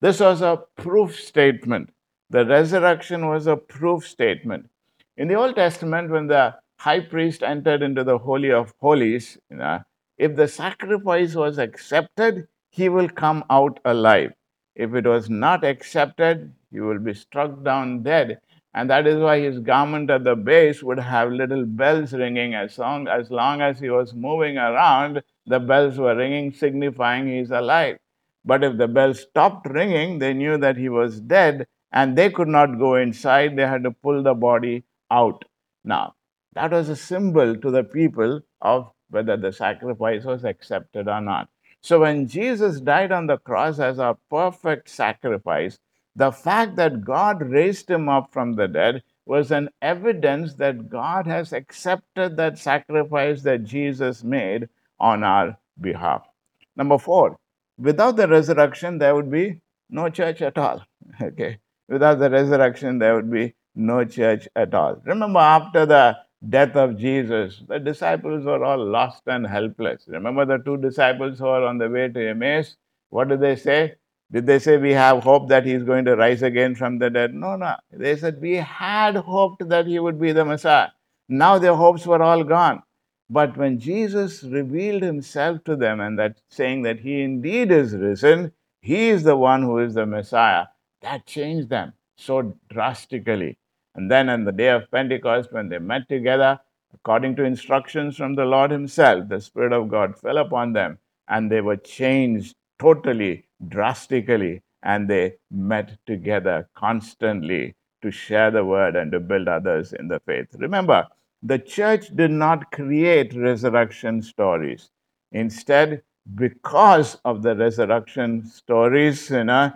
This 0.00 0.20
was 0.20 0.40
a 0.40 0.62
proof 0.76 1.16
statement. 1.16 1.90
The 2.30 2.46
resurrection 2.46 3.28
was 3.28 3.46
a 3.46 3.56
proof 3.56 4.06
statement. 4.06 4.68
In 5.16 5.28
the 5.28 5.34
Old 5.34 5.56
Testament, 5.56 6.10
when 6.10 6.28
the 6.28 6.54
high 6.76 7.00
priest 7.00 7.42
entered 7.42 7.82
into 7.82 8.04
the 8.04 8.18
Holy 8.18 8.52
of 8.52 8.72
Holies, 8.80 9.36
you 9.50 9.56
know, 9.56 9.80
if 10.16 10.36
the 10.36 10.46
sacrifice 10.46 11.34
was 11.34 11.58
accepted, 11.58 12.46
he 12.70 12.88
will 12.88 13.08
come 13.08 13.44
out 13.50 13.80
alive. 13.84 14.32
If 14.76 14.94
it 14.94 15.06
was 15.06 15.28
not 15.28 15.64
accepted, 15.64 16.52
he 16.70 16.80
will 16.80 17.00
be 17.00 17.14
struck 17.14 17.64
down 17.64 18.02
dead. 18.04 18.40
And 18.74 18.90
that 18.90 19.06
is 19.06 19.18
why 19.18 19.40
his 19.40 19.58
garment 19.60 20.10
at 20.10 20.24
the 20.24 20.36
base 20.36 20.82
would 20.82 20.98
have 20.98 21.32
little 21.32 21.64
bells 21.64 22.12
ringing. 22.12 22.54
As 22.54 22.78
long, 22.78 23.08
as 23.08 23.30
long 23.30 23.60
as 23.60 23.80
he 23.80 23.90
was 23.90 24.14
moving 24.14 24.58
around, 24.58 25.22
the 25.46 25.58
bells 25.58 25.98
were 25.98 26.14
ringing, 26.14 26.52
signifying 26.52 27.26
he 27.26 27.38
is 27.38 27.50
alive. 27.50 27.98
But 28.44 28.62
if 28.62 28.76
the 28.76 28.88
bells 28.88 29.20
stopped 29.20 29.68
ringing, 29.68 30.18
they 30.18 30.34
knew 30.34 30.58
that 30.58 30.76
he 30.76 30.88
was 30.88 31.20
dead 31.20 31.66
and 31.92 32.16
they 32.16 32.30
could 32.30 32.48
not 32.48 32.78
go 32.78 32.96
inside. 32.96 33.56
They 33.56 33.66
had 33.66 33.82
to 33.84 33.90
pull 33.90 34.22
the 34.22 34.34
body 34.34 34.84
out. 35.10 35.44
Now, 35.84 36.14
that 36.54 36.70
was 36.70 36.88
a 36.88 36.96
symbol 36.96 37.56
to 37.56 37.70
the 37.70 37.84
people 37.84 38.40
of 38.60 38.90
whether 39.10 39.36
the 39.36 39.52
sacrifice 39.52 40.24
was 40.24 40.44
accepted 40.44 41.08
or 41.08 41.20
not. 41.20 41.48
So 41.80 42.00
when 42.00 42.26
Jesus 42.26 42.80
died 42.80 43.12
on 43.12 43.26
the 43.26 43.38
cross 43.38 43.78
as 43.78 43.98
our 43.98 44.18
perfect 44.28 44.88
sacrifice, 44.90 45.78
the 46.18 46.32
fact 46.32 46.74
that 46.74 47.04
God 47.04 47.40
raised 47.40 47.88
him 47.88 48.08
up 48.08 48.32
from 48.32 48.54
the 48.54 48.66
dead 48.66 49.02
was 49.24 49.52
an 49.52 49.68
evidence 49.80 50.54
that 50.54 50.88
God 50.88 51.28
has 51.28 51.52
accepted 51.52 52.36
that 52.36 52.58
sacrifice 52.58 53.42
that 53.42 53.62
Jesus 53.62 54.24
made 54.24 54.68
on 54.98 55.22
our 55.22 55.56
behalf. 55.80 56.26
Number 56.74 56.98
four, 56.98 57.36
without 57.78 58.16
the 58.16 58.26
resurrection, 58.26 58.98
there 58.98 59.14
would 59.14 59.30
be 59.30 59.60
no 59.90 60.10
church 60.10 60.42
at 60.42 60.58
all. 60.58 60.82
Okay. 61.22 61.58
Without 61.88 62.18
the 62.18 62.30
resurrection, 62.30 62.98
there 62.98 63.14
would 63.14 63.30
be 63.30 63.54
no 63.76 64.04
church 64.04 64.48
at 64.56 64.74
all. 64.74 65.00
Remember, 65.04 65.38
after 65.38 65.86
the 65.86 66.16
death 66.48 66.74
of 66.74 66.98
Jesus, 66.98 67.62
the 67.68 67.78
disciples 67.78 68.44
were 68.44 68.64
all 68.64 68.84
lost 68.84 69.22
and 69.26 69.46
helpless. 69.46 70.04
Remember 70.08 70.44
the 70.44 70.58
two 70.58 70.76
disciples 70.78 71.38
who 71.38 71.46
are 71.46 71.62
on 71.62 71.78
the 71.78 71.88
way 71.88 72.08
to 72.08 72.28
Emmaus? 72.28 72.76
What 73.10 73.28
did 73.28 73.40
they 73.40 73.56
say? 73.56 73.94
Did 74.30 74.46
they 74.46 74.58
say, 74.58 74.76
We 74.76 74.92
have 74.92 75.22
hope 75.22 75.48
that 75.48 75.64
he's 75.64 75.82
going 75.82 76.04
to 76.04 76.16
rise 76.16 76.42
again 76.42 76.74
from 76.74 76.98
the 76.98 77.08
dead? 77.08 77.34
No, 77.34 77.56
no. 77.56 77.76
They 77.90 78.16
said, 78.16 78.40
We 78.40 78.56
had 78.56 79.16
hoped 79.16 79.68
that 79.68 79.86
he 79.86 79.98
would 79.98 80.20
be 80.20 80.32
the 80.32 80.44
Messiah. 80.44 80.88
Now 81.28 81.58
their 81.58 81.74
hopes 81.74 82.06
were 82.06 82.22
all 82.22 82.44
gone. 82.44 82.82
But 83.30 83.56
when 83.56 83.78
Jesus 83.78 84.42
revealed 84.42 85.02
himself 85.02 85.62
to 85.64 85.76
them 85.76 86.00
and 86.00 86.18
that 86.18 86.40
saying 86.48 86.82
that 86.82 87.00
he 87.00 87.22
indeed 87.22 87.70
is 87.70 87.94
risen, 87.94 88.52
he 88.80 89.08
is 89.08 89.22
the 89.22 89.36
one 89.36 89.62
who 89.62 89.78
is 89.78 89.94
the 89.94 90.06
Messiah, 90.06 90.66
that 91.02 91.26
changed 91.26 91.68
them 91.68 91.92
so 92.16 92.54
drastically. 92.70 93.58
And 93.94 94.10
then 94.10 94.28
on 94.28 94.44
the 94.44 94.52
day 94.52 94.68
of 94.68 94.90
Pentecost, 94.90 95.52
when 95.52 95.68
they 95.68 95.78
met 95.78 96.08
together, 96.08 96.60
according 96.94 97.36
to 97.36 97.44
instructions 97.44 98.16
from 98.16 98.34
the 98.34 98.44
Lord 98.44 98.70
Himself, 98.70 99.28
the 99.28 99.40
Spirit 99.40 99.72
of 99.72 99.88
God 99.88 100.18
fell 100.18 100.38
upon 100.38 100.72
them 100.72 100.98
and 101.28 101.50
they 101.50 101.60
were 101.60 101.76
changed 101.76 102.56
totally, 102.78 103.46
drastically, 103.68 104.62
and 104.82 105.08
they 105.08 105.34
met 105.50 105.98
together 106.06 106.68
constantly 106.76 107.74
to 108.02 108.10
share 108.10 108.50
the 108.50 108.64
word 108.64 108.96
and 108.96 109.10
to 109.12 109.20
build 109.20 109.48
others 109.48 109.92
in 109.92 110.08
the 110.08 110.20
faith. 110.20 110.46
Remember, 110.58 111.06
the 111.42 111.58
church 111.58 112.14
did 112.16 112.30
not 112.30 112.70
create 112.72 113.34
resurrection 113.34 114.22
stories. 114.22 114.90
Instead, 115.32 116.02
because 116.34 117.16
of 117.24 117.42
the 117.42 117.56
resurrection 117.56 118.46
stories, 118.46 119.30
you 119.30 119.44
know, 119.44 119.72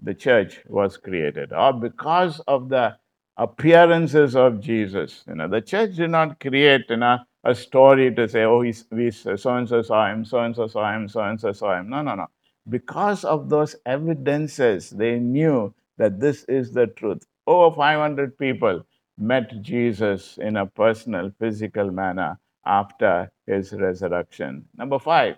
the 0.00 0.14
church 0.14 0.60
was 0.68 0.96
created, 0.96 1.52
or 1.52 1.72
because 1.72 2.40
of 2.48 2.68
the 2.68 2.96
appearances 3.36 4.36
of 4.36 4.60
Jesus. 4.60 5.24
You 5.28 5.36
know, 5.36 5.48
the 5.48 5.60
church 5.60 5.96
did 5.96 6.10
not 6.10 6.40
create 6.40 6.86
you 6.90 6.96
know, 6.98 7.18
a 7.48 7.54
story 7.54 8.14
to 8.14 8.28
say, 8.28 8.44
oh, 8.44 8.60
he's, 8.60 8.84
we, 8.90 9.10
so 9.10 9.32
and 9.56 9.68
so 9.68 9.80
saw 9.80 10.10
him, 10.12 10.24
so 10.24 10.40
and 10.40 10.54
so 10.54 10.66
saw 10.66 10.94
him, 10.94 11.08
so 11.08 11.22
and 11.22 11.40
so 11.40 11.52
saw 11.52 11.78
him. 11.78 11.88
No, 11.88 12.02
no, 12.02 12.14
no. 12.14 12.26
Because 12.68 13.24
of 13.24 13.48
those 13.48 13.74
evidences, 13.86 14.90
they 14.90 15.18
knew 15.18 15.74
that 15.96 16.20
this 16.20 16.44
is 16.44 16.72
the 16.72 16.88
truth. 16.88 17.26
Over 17.46 17.74
500 17.74 18.36
people 18.36 18.84
met 19.16 19.62
Jesus 19.62 20.36
in 20.38 20.58
a 20.58 20.66
personal, 20.66 21.30
physical 21.40 21.90
manner 21.90 22.38
after 22.66 23.32
his 23.46 23.72
resurrection. 23.72 24.66
Number 24.76 24.98
five, 24.98 25.36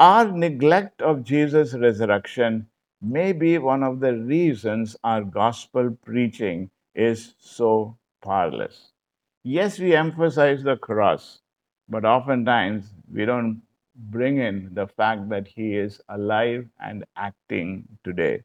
our 0.00 0.32
neglect 0.32 1.02
of 1.02 1.22
Jesus' 1.24 1.74
resurrection 1.74 2.66
may 3.02 3.32
be 3.32 3.58
one 3.58 3.82
of 3.82 4.00
the 4.00 4.16
reasons 4.16 4.96
our 5.04 5.22
gospel 5.22 5.96
preaching 6.02 6.70
is 6.94 7.34
so 7.38 7.98
powerless. 8.22 8.93
Yes, 9.46 9.78
we 9.78 9.94
emphasize 9.94 10.62
the 10.62 10.78
cross, 10.78 11.40
but 11.86 12.06
oftentimes 12.06 12.94
we 13.12 13.26
don't 13.26 13.60
bring 13.94 14.38
in 14.38 14.70
the 14.72 14.86
fact 14.86 15.28
that 15.28 15.46
he 15.46 15.76
is 15.76 16.00
alive 16.08 16.66
and 16.80 17.04
acting 17.14 17.86
today. 18.04 18.42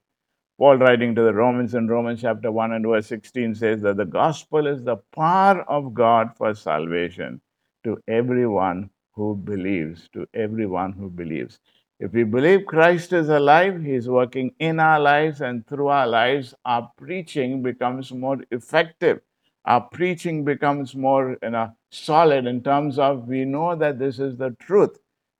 Paul, 0.57 0.77
writing 0.77 1.15
to 1.15 1.23
the 1.23 1.33
Romans 1.33 1.73
in 1.73 1.87
Romans 1.87 2.19
chapter 2.19 2.51
1 2.51 2.73
and 2.73 2.85
verse 2.85 3.07
16, 3.07 3.55
says 3.55 3.81
that 3.81 3.95
the 3.95 4.05
gospel 4.05 4.67
is 4.67 4.83
the 4.83 4.97
power 5.15 5.61
of 5.69 5.93
God 5.93 6.35
for 6.35 6.53
salvation 6.53 7.39
to 7.85 7.97
everyone 8.09 8.89
who 9.13 9.37
believes, 9.37 10.09
to 10.09 10.27
everyone 10.33 10.91
who 10.91 11.09
believes. 11.09 11.59
If 12.01 12.11
we 12.11 12.25
believe 12.25 12.65
Christ 12.65 13.13
is 13.13 13.29
alive, 13.29 13.81
He 13.81 13.93
is 13.93 14.09
working 14.09 14.53
in 14.59 14.81
our 14.81 14.99
lives 14.99 15.39
and 15.39 15.65
through 15.65 15.87
our 15.87 16.07
lives, 16.07 16.53
our 16.65 16.91
preaching 16.97 17.63
becomes 17.63 18.11
more 18.11 18.39
effective. 18.51 19.21
Our 19.65 19.81
preaching 19.81 20.45
becomes 20.45 20.95
more 20.95 21.37
you 21.41 21.49
know, 21.49 21.75
solid 21.91 22.45
in 22.45 22.63
terms 22.63 22.97
of 22.97 23.27
we 23.27 23.45
know 23.45 23.75
that 23.75 23.99
this 23.99 24.19
is 24.19 24.37
the 24.37 24.55
truth. 24.59 24.97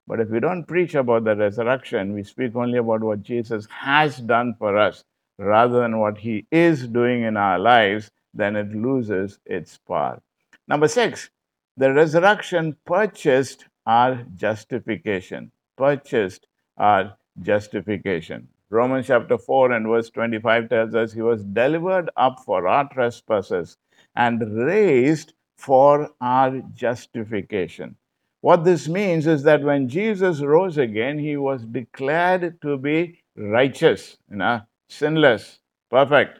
But 0.08 0.20
if 0.20 0.30
we 0.30 0.40
don't 0.40 0.66
preach 0.66 0.96
about 0.96 1.24
the 1.24 1.36
resurrection, 1.36 2.14
we 2.14 2.24
speak 2.24 2.56
only 2.56 2.80
about 2.80 3.02
what 3.02 3.22
Jesus 3.22 3.68
has 3.72 4.18
done 4.18 4.56
for 4.58 4.78
us 4.78 5.04
rather 5.38 5.80
than 5.80 6.00
what 6.00 6.18
he 6.18 6.46
is 6.52 6.88
doing 6.88 7.24
in 7.24 7.38
our 7.38 7.58
lives, 7.58 8.12
then 8.34 8.56
it 8.56 8.70
loses 8.72 9.40
its 9.46 9.78
power. 9.78 10.22
Number 10.68 10.88
six, 10.88 11.30
the 11.78 11.94
resurrection 11.94 12.76
purchased 12.86 13.66
our 13.86 14.26
justification. 14.36 15.52
Purchased 15.78 16.48
our 16.78 17.16
justification. 17.42 18.50
Romans 18.70 19.08
chapter 19.08 19.38
4 19.38 19.72
and 19.72 19.88
verse 19.88 20.10
25 20.10 20.70
tells 20.70 20.94
us 20.94 21.14
he 21.14 21.22
was 21.22 21.44
delivered 21.44 22.10
up 22.18 22.40
for 22.46 22.68
our 22.68 22.88
trespasses 22.90 23.78
and 24.16 24.42
raised 24.66 25.34
for 25.58 26.10
our 26.22 26.62
justification. 26.74 27.96
What 28.42 28.64
this 28.64 28.88
means 28.88 29.28
is 29.28 29.44
that 29.44 29.62
when 29.64 29.90
Jesus 29.90 30.42
rose 30.42 30.78
again, 30.78 31.20
he 31.20 31.36
was 31.36 31.66
declared 31.66 32.62
to 32.62 32.78
be 32.78 33.20
righteous, 33.36 34.18
you 34.30 34.38
know, 34.38 34.62
sinless, 34.88 35.60
perfect, 35.92 36.40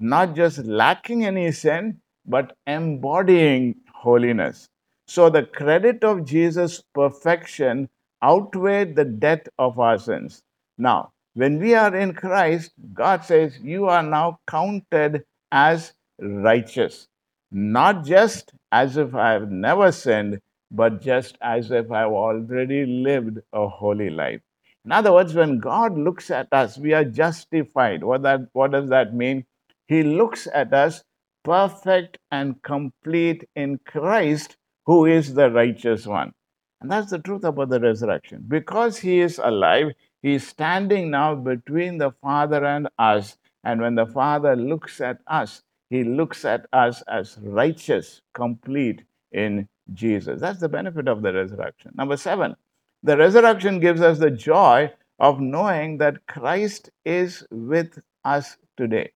not 0.00 0.34
just 0.34 0.58
lacking 0.64 1.24
any 1.24 1.52
sin, 1.52 2.00
but 2.26 2.56
embodying 2.66 3.76
holiness. 3.94 4.68
So 5.06 5.30
the 5.30 5.44
credit 5.44 6.02
of 6.02 6.24
Jesus' 6.24 6.82
perfection 6.92 7.88
outweighed 8.24 8.96
the 8.96 9.04
debt 9.04 9.48
of 9.58 9.78
our 9.78 9.98
sins. 9.98 10.42
Now, 10.78 11.12
when 11.34 11.60
we 11.60 11.74
are 11.74 11.94
in 11.94 12.14
Christ, 12.14 12.72
God 12.92 13.24
says, 13.24 13.58
You 13.62 13.86
are 13.86 14.02
now 14.02 14.40
counted 14.48 15.24
as 15.52 15.92
righteous, 16.20 17.08
not 17.50 18.04
just 18.04 18.52
as 18.72 18.96
if 18.96 19.14
I 19.14 19.32
have 19.32 19.50
never 19.50 19.92
sinned, 19.92 20.40
but 20.70 21.00
just 21.00 21.38
as 21.40 21.70
if 21.70 21.90
I've 21.90 22.12
already 22.12 22.86
lived 22.86 23.38
a 23.52 23.68
holy 23.68 24.10
life. 24.10 24.40
In 24.84 24.92
other 24.92 25.12
words, 25.12 25.34
when 25.34 25.58
God 25.58 25.98
looks 25.98 26.30
at 26.30 26.48
us, 26.52 26.78
we 26.78 26.92
are 26.92 27.04
justified. 27.04 28.04
What, 28.04 28.22
that, 28.22 28.48
what 28.52 28.72
does 28.72 28.88
that 28.90 29.14
mean? 29.14 29.44
He 29.88 30.02
looks 30.02 30.46
at 30.52 30.72
us 30.72 31.02
perfect 31.44 32.18
and 32.30 32.62
complete 32.62 33.48
in 33.54 33.78
Christ, 33.86 34.56
who 34.84 35.06
is 35.06 35.34
the 35.34 35.50
righteous 35.50 36.06
one. 36.06 36.32
And 36.80 36.90
that's 36.90 37.10
the 37.10 37.18
truth 37.18 37.44
about 37.44 37.70
the 37.70 37.80
resurrection. 37.80 38.44
Because 38.46 38.98
he 38.98 39.20
is 39.20 39.40
alive, 39.42 39.92
he 40.22 40.34
is 40.34 40.46
standing 40.46 41.10
now 41.10 41.34
between 41.34 41.98
the 41.98 42.12
Father 42.22 42.64
and 42.64 42.88
us. 42.98 43.38
And 43.64 43.80
when 43.80 43.94
the 43.94 44.06
Father 44.06 44.54
looks 44.54 45.00
at 45.00 45.18
us, 45.26 45.62
he 45.90 46.04
looks 46.04 46.44
at 46.44 46.66
us 46.72 47.02
as 47.08 47.38
righteous, 47.42 48.22
complete 48.34 49.02
in 49.32 49.68
Jesus. 49.92 50.40
That's 50.40 50.60
the 50.60 50.68
benefit 50.68 51.08
of 51.08 51.22
the 51.22 51.32
resurrection. 51.32 51.92
Number 51.94 52.16
seven, 52.16 52.56
the 53.02 53.16
resurrection 53.16 53.78
gives 53.78 54.00
us 54.00 54.18
the 54.18 54.30
joy 54.30 54.92
of 55.18 55.40
knowing 55.40 55.98
that 55.98 56.26
Christ 56.26 56.90
is 57.04 57.46
with 57.50 57.98
us 58.24 58.56
today. 58.76 59.12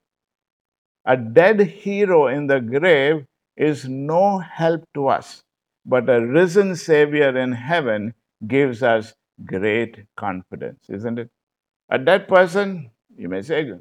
A 1.05 1.17
dead 1.17 1.61
hero 1.61 2.29
in 2.29 2.47
the 2.47 2.61
grave 2.61 3.27
is 3.57 3.89
no 3.89 4.39
help 4.39 4.85
to 4.95 5.09
us, 5.09 5.43
but 5.85 6.09
a 6.09 6.25
risen 6.25 6.77
Savior 6.77 7.37
in 7.37 7.53
heaven 7.53 8.15
gives 8.47 8.83
us 8.83 9.15
great 9.45 10.05
confidence, 10.17 10.85
isn't 10.89 11.19
it? 11.19 11.31
A 11.91 11.99
dead 11.99 12.29
person, 12.29 12.91
you 13.17 13.29
may 13.29 13.43
say, 13.43 13.73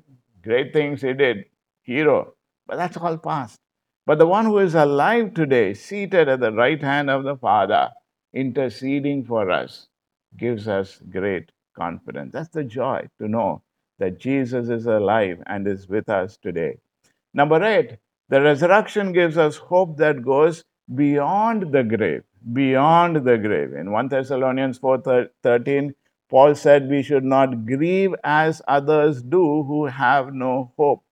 great 0.41 0.73
things 0.73 1.01
he 1.01 1.13
did, 1.13 1.45
hero, 1.83 2.33
but 2.69 2.77
that's 2.77 2.97
all 2.97 3.17
past. 3.17 3.59
But 4.05 4.19
the 4.19 4.27
one 4.27 4.45
who 4.45 4.59
is 4.59 4.75
alive 4.75 5.33
today, 5.33 5.73
seated 5.73 6.29
at 6.29 6.39
the 6.39 6.51
right 6.51 6.81
hand 6.81 7.09
of 7.09 7.23
the 7.23 7.35
Father, 7.35 7.89
interceding 8.33 9.25
for 9.25 9.49
us, 9.49 9.87
gives 10.37 10.67
us 10.67 11.01
great 11.09 11.51
confidence. 11.75 12.31
That's 12.33 12.49
the 12.49 12.63
joy 12.63 13.07
to 13.19 13.27
know 13.27 13.63
that 13.97 14.19
Jesus 14.19 14.69
is 14.69 14.85
alive 14.85 15.41
and 15.47 15.67
is 15.67 15.87
with 15.87 16.09
us 16.09 16.37
today. 16.37 16.77
Number 17.33 17.63
eight, 17.63 17.97
the 18.29 18.41
resurrection 18.41 19.11
gives 19.13 19.37
us 19.37 19.57
hope 19.57 19.97
that 19.97 20.23
goes 20.23 20.63
beyond 20.93 21.71
the 21.71 21.83
grave, 21.83 22.23
beyond 22.53 23.17
the 23.25 23.37
grave. 23.37 23.73
In 23.73 23.91
1 23.91 24.09
Thessalonians 24.09 24.79
4:13, 24.79 25.93
Paul 26.29 26.53
said 26.53 26.89
we 26.89 27.01
should 27.01 27.23
not 27.23 27.65
grieve 27.65 28.13
as 28.23 28.61
others 28.67 29.23
do 29.23 29.63
who 29.63 29.85
have 29.85 30.33
no 30.33 30.71
hope. 30.77 31.03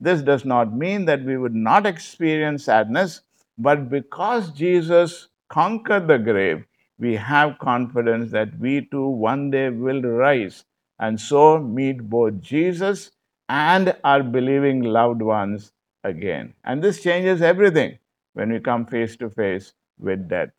This 0.00 0.22
does 0.22 0.44
not 0.44 0.74
mean 0.74 1.04
that 1.06 1.24
we 1.24 1.36
would 1.36 1.54
not 1.54 1.86
experience 1.86 2.64
sadness, 2.64 3.22
but 3.58 3.88
because 3.88 4.50
Jesus 4.50 5.28
conquered 5.48 6.06
the 6.08 6.18
grave, 6.18 6.64
we 6.98 7.14
have 7.16 7.58
confidence 7.58 8.30
that 8.32 8.58
we 8.58 8.86
too 8.86 9.08
one 9.08 9.50
day 9.50 9.70
will 9.70 10.02
rise 10.02 10.64
and 10.98 11.20
so 11.20 11.58
meet 11.58 12.08
both 12.08 12.40
Jesus 12.40 13.10
and 13.48 13.94
our 14.04 14.22
believing 14.22 14.82
loved 14.82 15.22
ones 15.22 15.72
again. 16.04 16.54
And 16.64 16.82
this 16.82 17.02
changes 17.02 17.42
everything 17.42 17.98
when 18.34 18.52
we 18.52 18.60
come 18.60 18.86
face 18.86 19.16
to 19.16 19.30
face 19.30 19.72
with 19.98 20.28
death. 20.28 20.50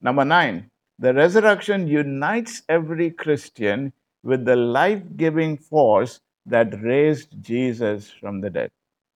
Number 0.00 0.24
nine, 0.24 0.70
the 0.98 1.12
resurrection 1.14 1.86
unites 1.86 2.62
every 2.68 3.10
Christian 3.10 3.92
with 4.22 4.44
the 4.44 4.56
life 4.56 5.02
giving 5.16 5.56
force 5.56 6.20
that 6.46 6.82
raised 6.82 7.40
Jesus 7.40 8.10
from 8.10 8.40
the 8.40 8.50
dead. 8.50 8.70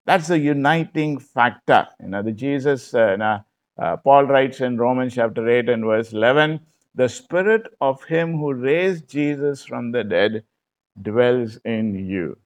That's 0.06 0.28
the 0.28 0.40
uniting 0.40 1.20
factor. 1.20 1.88
You 2.02 2.10
know, 2.10 2.24
the 2.24 2.32
Jesus, 2.32 2.94
uh, 2.94 3.40
uh, 3.80 3.98
Paul 3.98 4.26
writes 4.26 4.62
in 4.62 4.78
Romans 4.78 5.16
chapter 5.16 5.48
8 5.48 5.70
and 5.70 5.86
verse 5.86 6.12
11, 6.12 6.60
the 6.96 7.08
spirit 7.08 7.68
of 7.80 8.04
him 8.04 8.38
who 8.38 8.54
raised 8.54 9.08
Jesus 9.08 9.64
from 9.64 9.92
the 9.92 10.04
dead 10.04 10.44
dwells 11.02 11.60
in 11.64 12.08
you. 12.08 12.38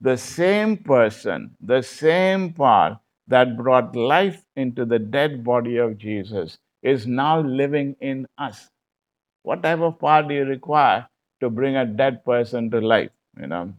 The 0.00 0.16
same 0.16 0.76
person, 0.76 1.56
the 1.60 1.82
same 1.82 2.52
power 2.52 2.98
that 3.28 3.56
brought 3.56 3.94
life 3.94 4.44
into 4.56 4.84
the 4.84 4.98
dead 4.98 5.44
body 5.44 5.76
of 5.76 5.96
Jesus 5.96 6.58
is 6.82 7.06
now 7.06 7.40
living 7.40 7.94
in 8.00 8.26
us. 8.36 8.68
What 9.42 9.62
type 9.62 9.78
of 9.80 9.98
power 10.00 10.22
do 10.24 10.34
you 10.34 10.44
require 10.44 11.08
to 11.40 11.48
bring 11.48 11.76
a 11.76 11.86
dead 11.86 12.24
person 12.24 12.70
to 12.72 12.80
life? 12.80 13.10
You 13.40 13.46
know, 13.46 13.72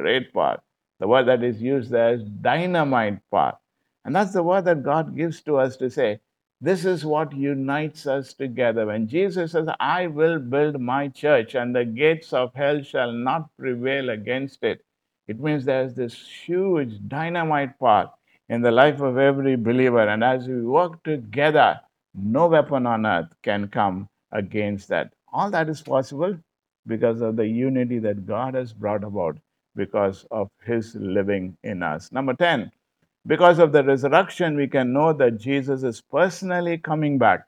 great 0.00 0.32
power. 0.32 0.60
The 1.00 1.08
word 1.08 1.26
that 1.26 1.42
is 1.42 1.60
used 1.60 1.90
there 1.90 2.14
is 2.14 2.22
dynamite 2.22 3.18
power. 3.30 3.58
And 4.04 4.14
that's 4.14 4.32
the 4.32 4.42
word 4.42 4.64
that 4.66 4.82
God 4.82 5.16
gives 5.16 5.40
to 5.42 5.56
us 5.56 5.76
to 5.78 5.90
say, 5.90 6.20
this 6.60 6.84
is 6.86 7.04
what 7.04 7.36
unites 7.36 8.06
us 8.06 8.32
together. 8.32 8.86
When 8.86 9.08
Jesus 9.08 9.52
says, 9.52 9.68
I 9.78 10.06
will 10.06 10.38
build 10.38 10.80
my 10.80 11.08
church 11.08 11.54
and 11.54 11.74
the 11.76 11.84
gates 11.84 12.32
of 12.32 12.54
hell 12.54 12.82
shall 12.82 13.12
not 13.12 13.50
prevail 13.58 14.08
against 14.10 14.62
it, 14.62 14.84
it 15.28 15.38
means 15.40 15.64
there's 15.64 15.94
this 15.94 16.14
huge 16.46 16.94
dynamite 17.08 17.78
power 17.78 18.10
in 18.48 18.62
the 18.62 18.70
life 18.70 19.00
of 19.00 19.18
every 19.18 19.56
believer. 19.56 20.08
And 20.08 20.24
as 20.24 20.48
we 20.48 20.62
work 20.62 21.02
together, 21.02 21.80
no 22.14 22.46
weapon 22.46 22.86
on 22.86 23.04
earth 23.04 23.34
can 23.42 23.68
come 23.68 24.08
against 24.32 24.88
that. 24.88 25.12
All 25.32 25.50
that 25.50 25.68
is 25.68 25.82
possible 25.82 26.38
because 26.86 27.20
of 27.20 27.36
the 27.36 27.46
unity 27.46 27.98
that 27.98 28.24
God 28.24 28.54
has 28.54 28.72
brought 28.72 29.04
about 29.04 29.36
because 29.76 30.26
of 30.30 30.50
his 30.64 30.94
living 30.96 31.56
in 31.62 31.82
us. 31.82 32.10
Number 32.10 32.34
10, 32.34 32.72
because 33.26 33.58
of 33.58 33.72
the 33.72 33.84
resurrection, 33.84 34.56
we 34.56 34.66
can 34.66 34.92
know 34.92 35.12
that 35.12 35.38
Jesus 35.38 35.82
is 35.82 36.00
personally 36.00 36.78
coming 36.78 37.18
back 37.18 37.46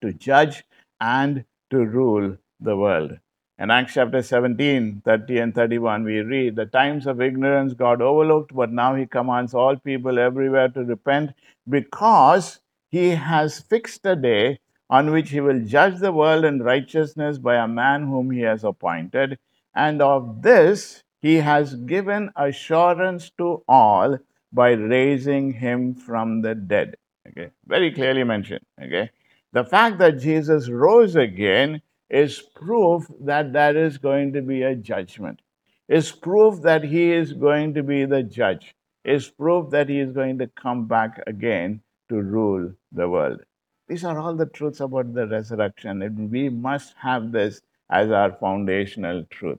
to 0.00 0.12
judge 0.12 0.64
and 1.00 1.44
to 1.70 1.84
rule 1.84 2.36
the 2.60 2.76
world. 2.76 3.18
In 3.58 3.72
Acts 3.72 3.94
chapter 3.94 4.22
17, 4.22 5.02
30 5.04 5.38
and 5.38 5.54
31, 5.54 6.04
we 6.04 6.20
read, 6.20 6.54
The 6.54 6.66
times 6.66 7.06
of 7.06 7.20
ignorance 7.20 7.74
God 7.74 8.00
overlooked, 8.00 8.54
but 8.54 8.70
now 8.70 8.94
he 8.94 9.04
commands 9.04 9.52
all 9.52 9.76
people 9.76 10.18
everywhere 10.18 10.68
to 10.68 10.84
repent 10.84 11.32
because 11.68 12.60
he 12.88 13.10
has 13.10 13.58
fixed 13.58 14.06
a 14.06 14.14
day 14.14 14.60
on 14.88 15.10
which 15.10 15.30
he 15.30 15.40
will 15.40 15.60
judge 15.64 15.98
the 15.98 16.12
world 16.12 16.44
in 16.44 16.62
righteousness 16.62 17.38
by 17.38 17.56
a 17.56 17.66
man 17.66 18.06
whom 18.06 18.30
he 18.30 18.40
has 18.40 18.62
appointed. 18.62 19.38
And 19.74 20.00
of 20.00 20.42
this 20.42 21.02
he 21.20 21.36
has 21.36 21.74
given 21.74 22.30
assurance 22.36 23.30
to 23.38 23.62
all 23.68 24.18
by 24.52 24.70
raising 24.70 25.52
him 25.52 25.94
from 25.94 26.42
the 26.42 26.54
dead. 26.54 26.96
Okay, 27.28 27.50
very 27.66 27.92
clearly 27.92 28.24
mentioned. 28.24 28.64
Okay, 28.82 29.10
the 29.52 29.64
fact 29.64 29.98
that 29.98 30.18
Jesus 30.18 30.68
rose 30.68 31.16
again 31.16 31.82
is 32.08 32.40
proof 32.40 33.06
that 33.20 33.52
there 33.52 33.76
is 33.76 33.98
going 33.98 34.32
to 34.32 34.42
be 34.42 34.62
a 34.62 34.74
judgment, 34.74 35.40
is 35.88 36.10
proof 36.10 36.62
that 36.62 36.84
he 36.84 37.12
is 37.12 37.32
going 37.32 37.74
to 37.74 37.82
be 37.82 38.06
the 38.06 38.22
judge, 38.22 38.74
is 39.04 39.28
proof 39.28 39.70
that 39.70 39.88
he 39.88 40.00
is 40.00 40.12
going 40.12 40.38
to 40.38 40.46
come 40.46 40.86
back 40.86 41.22
again 41.26 41.82
to 42.08 42.22
rule 42.22 42.72
the 42.92 43.08
world. 43.08 43.40
These 43.88 44.04
are 44.04 44.18
all 44.18 44.34
the 44.34 44.46
truths 44.46 44.80
about 44.80 45.12
the 45.14 45.26
resurrection, 45.26 46.02
and 46.02 46.30
we 46.30 46.48
must 46.48 46.94
have 46.96 47.32
this 47.32 47.60
as 47.90 48.10
our 48.10 48.32
foundational 48.32 49.24
truth. 49.30 49.58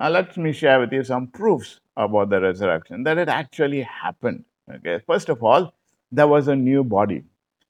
Now, 0.00 0.08
let 0.08 0.36
me 0.38 0.52
share 0.52 0.80
with 0.80 0.92
you 0.92 1.04
some 1.04 1.26
proofs 1.26 1.78
about 1.94 2.30
the 2.30 2.40
resurrection 2.40 3.02
that 3.04 3.18
it 3.18 3.28
actually 3.28 3.82
happened. 3.82 4.44
Okay, 4.74 5.00
first 5.06 5.28
of 5.28 5.42
all, 5.42 5.74
there 6.10 6.26
was 6.26 6.48
a 6.48 6.56
new 6.56 6.82
body. 6.82 7.24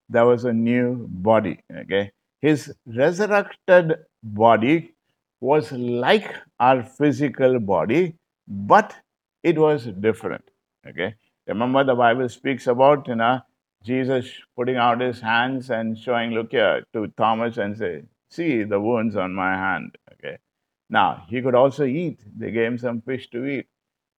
There 0.08 0.24
was 0.24 0.44
a 0.44 0.52
new 0.52 1.08
body. 1.08 1.58
Okay, 1.74 2.12
his 2.40 2.72
resurrected 2.86 3.94
body 4.22 4.92
was 5.40 5.72
like 5.72 6.32
our 6.60 6.84
physical 6.84 7.58
body, 7.58 8.14
but 8.46 8.94
it 9.42 9.58
was 9.58 9.86
different. 9.86 10.44
Okay. 10.86 11.14
Remember 11.46 11.82
the 11.82 11.94
Bible 11.94 12.28
speaks 12.28 12.66
about, 12.68 13.08
you 13.08 13.16
know, 13.16 13.40
Jesus 13.82 14.30
putting 14.54 14.76
out 14.76 15.00
his 15.00 15.20
hands 15.20 15.70
and 15.70 15.98
showing, 15.98 16.30
look 16.30 16.52
here, 16.52 16.84
to 16.92 17.08
Thomas 17.16 17.56
and 17.56 17.76
say, 17.76 18.02
see 18.30 18.62
the 18.62 18.78
wounds 18.78 19.16
on 19.16 19.34
my 19.34 19.56
hand. 19.56 19.96
Now, 20.90 21.24
he 21.28 21.40
could 21.40 21.54
also 21.54 21.84
eat. 21.84 22.20
They 22.36 22.50
gave 22.50 22.72
him 22.72 22.78
some 22.78 23.00
fish 23.00 23.30
to 23.30 23.46
eat. 23.46 23.66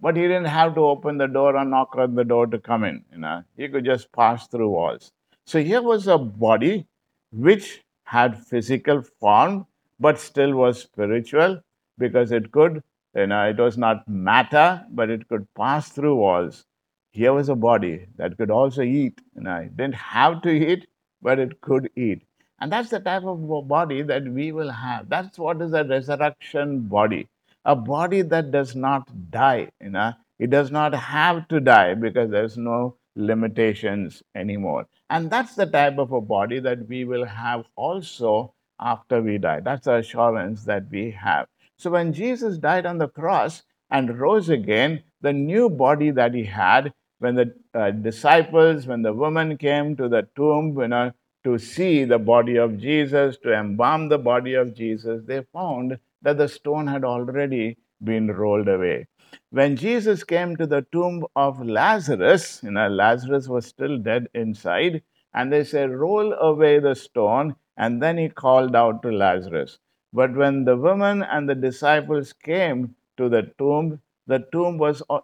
But 0.00 0.16
he 0.16 0.22
didn't 0.22 0.46
have 0.46 0.74
to 0.74 0.80
open 0.80 1.18
the 1.18 1.28
door 1.28 1.56
or 1.56 1.64
knock 1.64 1.94
on 1.96 2.14
the 2.16 2.24
door 2.24 2.46
to 2.48 2.58
come 2.58 2.82
in. 2.82 3.04
You 3.12 3.18
know, 3.18 3.44
he 3.56 3.68
could 3.68 3.84
just 3.84 4.10
pass 4.12 4.48
through 4.48 4.70
walls. 4.70 5.12
So 5.44 5.62
here 5.62 5.82
was 5.82 6.08
a 6.08 6.18
body 6.18 6.86
which 7.30 7.82
had 8.04 8.44
physical 8.44 9.02
form, 9.02 9.66
but 10.00 10.18
still 10.18 10.54
was 10.54 10.80
spiritual 10.80 11.60
because 11.98 12.32
it 12.32 12.50
could, 12.50 12.82
you 13.14 13.26
know, 13.26 13.48
it 13.48 13.58
was 13.58 13.78
not 13.78 14.08
matter, 14.08 14.84
but 14.90 15.10
it 15.10 15.28
could 15.28 15.46
pass 15.54 15.90
through 15.90 16.16
walls. 16.16 16.64
Here 17.10 17.32
was 17.32 17.48
a 17.50 17.54
body 17.54 18.06
that 18.16 18.36
could 18.38 18.50
also 18.50 18.82
eat. 18.82 19.20
You 19.36 19.42
know, 19.42 19.56
it 19.56 19.76
didn't 19.76 19.94
have 19.94 20.42
to 20.42 20.50
eat, 20.50 20.86
but 21.20 21.38
it 21.38 21.60
could 21.60 21.90
eat. 21.96 22.22
And 22.62 22.72
that's 22.72 22.90
the 22.90 23.00
type 23.00 23.24
of 23.24 23.68
body 23.68 24.02
that 24.02 24.24
we 24.24 24.52
will 24.52 24.70
have. 24.70 25.08
That's 25.08 25.38
what 25.38 25.60
is 25.60 25.72
a 25.74 25.84
resurrection 25.84 26.82
body 26.82 27.28
a 27.64 27.76
body 27.76 28.22
that 28.22 28.50
does 28.50 28.74
not 28.74 29.08
die. 29.30 29.68
You 29.80 29.90
know, 29.90 30.12
it 30.38 30.50
does 30.50 30.70
not 30.70 30.94
have 30.94 31.48
to 31.48 31.60
die 31.60 31.94
because 31.94 32.30
there's 32.30 32.56
no 32.56 32.96
limitations 33.14 34.22
anymore. 34.34 34.86
And 35.10 35.30
that's 35.30 35.54
the 35.54 35.66
type 35.66 35.98
of 35.98 36.12
a 36.12 36.20
body 36.20 36.60
that 36.60 36.88
we 36.88 37.04
will 37.04 37.24
have 37.24 37.64
also 37.76 38.54
after 38.80 39.20
we 39.20 39.38
die. 39.38 39.60
That's 39.60 39.84
the 39.84 39.96
assurance 39.96 40.64
that 40.64 40.84
we 40.90 41.10
have. 41.12 41.46
So 41.76 41.90
when 41.90 42.12
Jesus 42.12 42.58
died 42.58 42.86
on 42.86 42.98
the 42.98 43.08
cross 43.08 43.62
and 43.90 44.18
rose 44.18 44.48
again, 44.48 45.02
the 45.20 45.32
new 45.32 45.68
body 45.68 46.10
that 46.12 46.34
he 46.34 46.44
had, 46.44 46.92
when 47.18 47.34
the 47.36 47.54
uh, 47.74 47.90
disciples, 47.90 48.86
when 48.86 49.02
the 49.02 49.12
woman 49.12 49.56
came 49.56 49.96
to 49.96 50.08
the 50.08 50.26
tomb, 50.34 50.76
you 50.78 50.88
know, 50.88 51.12
to 51.44 51.58
see 51.58 52.04
the 52.04 52.18
body 52.18 52.56
of 52.56 52.78
Jesus, 52.78 53.36
to 53.38 53.52
embalm 53.52 54.08
the 54.08 54.18
body 54.18 54.54
of 54.54 54.74
Jesus, 54.74 55.22
they 55.26 55.42
found 55.52 55.98
that 56.22 56.38
the 56.38 56.48
stone 56.48 56.86
had 56.86 57.04
already 57.04 57.76
been 58.02 58.28
rolled 58.30 58.68
away. 58.68 59.06
When 59.50 59.76
Jesus 59.76 60.24
came 60.24 60.56
to 60.56 60.66
the 60.66 60.86
tomb 60.92 61.24
of 61.36 61.64
Lazarus, 61.64 62.60
you 62.62 62.70
know, 62.70 62.88
Lazarus 62.88 63.48
was 63.48 63.66
still 63.66 63.98
dead 63.98 64.28
inside, 64.34 65.02
and 65.34 65.52
they 65.52 65.64
said, 65.64 65.90
Roll 65.90 66.32
away 66.34 66.78
the 66.78 66.94
stone. 66.94 67.56
And 67.76 68.02
then 68.02 68.18
he 68.18 68.28
called 68.28 68.76
out 68.76 69.02
to 69.02 69.10
Lazarus. 69.10 69.78
But 70.12 70.34
when 70.34 70.64
the 70.64 70.76
woman 70.76 71.22
and 71.22 71.48
the 71.48 71.54
disciples 71.54 72.34
came 72.34 72.94
to 73.16 73.30
the 73.30 73.50
tomb, 73.58 74.00
the 74.26 74.46
tomb 74.52 74.76
was 74.76 75.02
uh, 75.08 75.20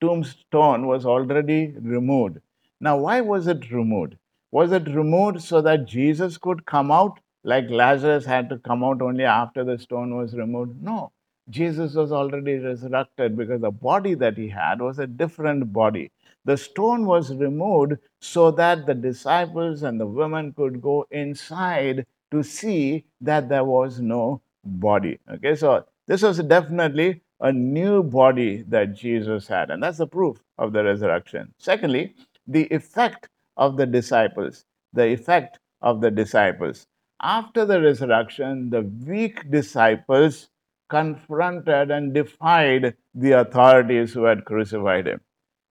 tombstone 0.00 0.86
was 0.86 1.06
already 1.06 1.72
removed. 1.80 2.40
Now, 2.80 2.98
why 2.98 3.20
was 3.20 3.46
it 3.46 3.70
removed? 3.70 4.16
Was 4.54 4.72
it 4.72 4.88
removed 5.02 5.42
so 5.42 5.60
that 5.68 5.86
Jesus 5.98 6.38
could 6.38 6.64
come 6.64 6.90
out? 7.00 7.20
like 7.44 7.68
Lazarus 7.68 8.24
had 8.24 8.48
to 8.48 8.58
come 8.58 8.82
out 8.82 9.02
only 9.02 9.24
after 9.24 9.64
the 9.64 9.78
stone 9.78 10.16
was 10.16 10.34
removed. 10.34 10.82
No, 10.82 11.12
Jesus 11.50 11.94
was 11.94 12.10
already 12.10 12.56
resurrected 12.56 13.36
because 13.36 13.60
the 13.60 13.70
body 13.70 14.14
that 14.14 14.36
he 14.36 14.48
had 14.48 14.80
was 14.80 14.98
a 14.98 15.06
different 15.06 15.72
body. 15.72 16.10
The 16.46 16.56
stone 16.56 17.06
was 17.06 17.34
removed 17.34 17.98
so 18.20 18.50
that 18.52 18.86
the 18.86 18.94
disciples 18.94 19.82
and 19.82 20.00
the 20.00 20.06
women 20.06 20.52
could 20.52 20.80
go 20.80 21.06
inside 21.10 22.06
to 22.30 22.42
see 22.42 23.04
that 23.20 23.48
there 23.48 23.64
was 23.64 24.00
no 24.00 24.40
body. 24.64 25.18
Okay, 25.30 25.54
so 25.54 25.84
this 26.06 26.22
was 26.22 26.38
definitely 26.38 27.20
a 27.40 27.52
new 27.52 28.02
body 28.02 28.64
that 28.68 28.94
Jesus 28.94 29.46
had, 29.46 29.70
and 29.70 29.82
that's 29.82 29.98
the 29.98 30.06
proof 30.06 30.42
of 30.58 30.72
the 30.72 30.82
resurrection. 30.82 31.52
Secondly, 31.58 32.14
the 32.46 32.64
effect 32.66 33.28
of 33.56 33.76
the 33.76 33.86
disciples. 33.86 34.64
The 34.92 35.06
effect 35.06 35.58
of 35.80 36.00
the 36.00 36.10
disciples 36.10 36.86
after 37.24 37.64
the 37.64 37.80
resurrection, 37.80 38.68
the 38.68 38.82
weak 38.82 39.50
disciples 39.50 40.50
confronted 40.90 41.90
and 41.90 42.12
defied 42.12 42.94
the 43.14 43.32
authorities 43.32 44.12
who 44.12 44.24
had 44.24 44.44
crucified 44.44 45.06
him. 45.06 45.20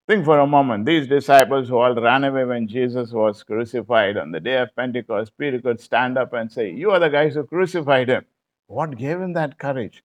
Think 0.08 0.26
for 0.26 0.40
a 0.40 0.48
moment, 0.48 0.86
these 0.86 1.08
disciples 1.08 1.70
who 1.70 1.78
all 1.78 1.96
ran 1.96 2.24
away 2.24 2.44
when 2.44 2.68
Jesus 2.68 3.12
was 3.12 3.44
crucified 3.44 4.18
on 4.18 4.32
the 4.32 4.40
day 4.40 4.58
of 4.58 4.76
Pentecost, 4.76 5.32
Peter 5.38 5.62
could 5.62 5.80
stand 5.80 6.18
up 6.18 6.34
and 6.34 6.52
say, 6.52 6.72
You 6.72 6.90
are 6.92 7.00
the 7.00 7.10
guys 7.10 7.36
who 7.36 7.44
crucified 7.46 8.10
him. 8.10 8.26
What 8.68 8.98
gave 8.98 9.22
him 9.22 9.34
that 9.34 9.60
courage? 9.60 10.04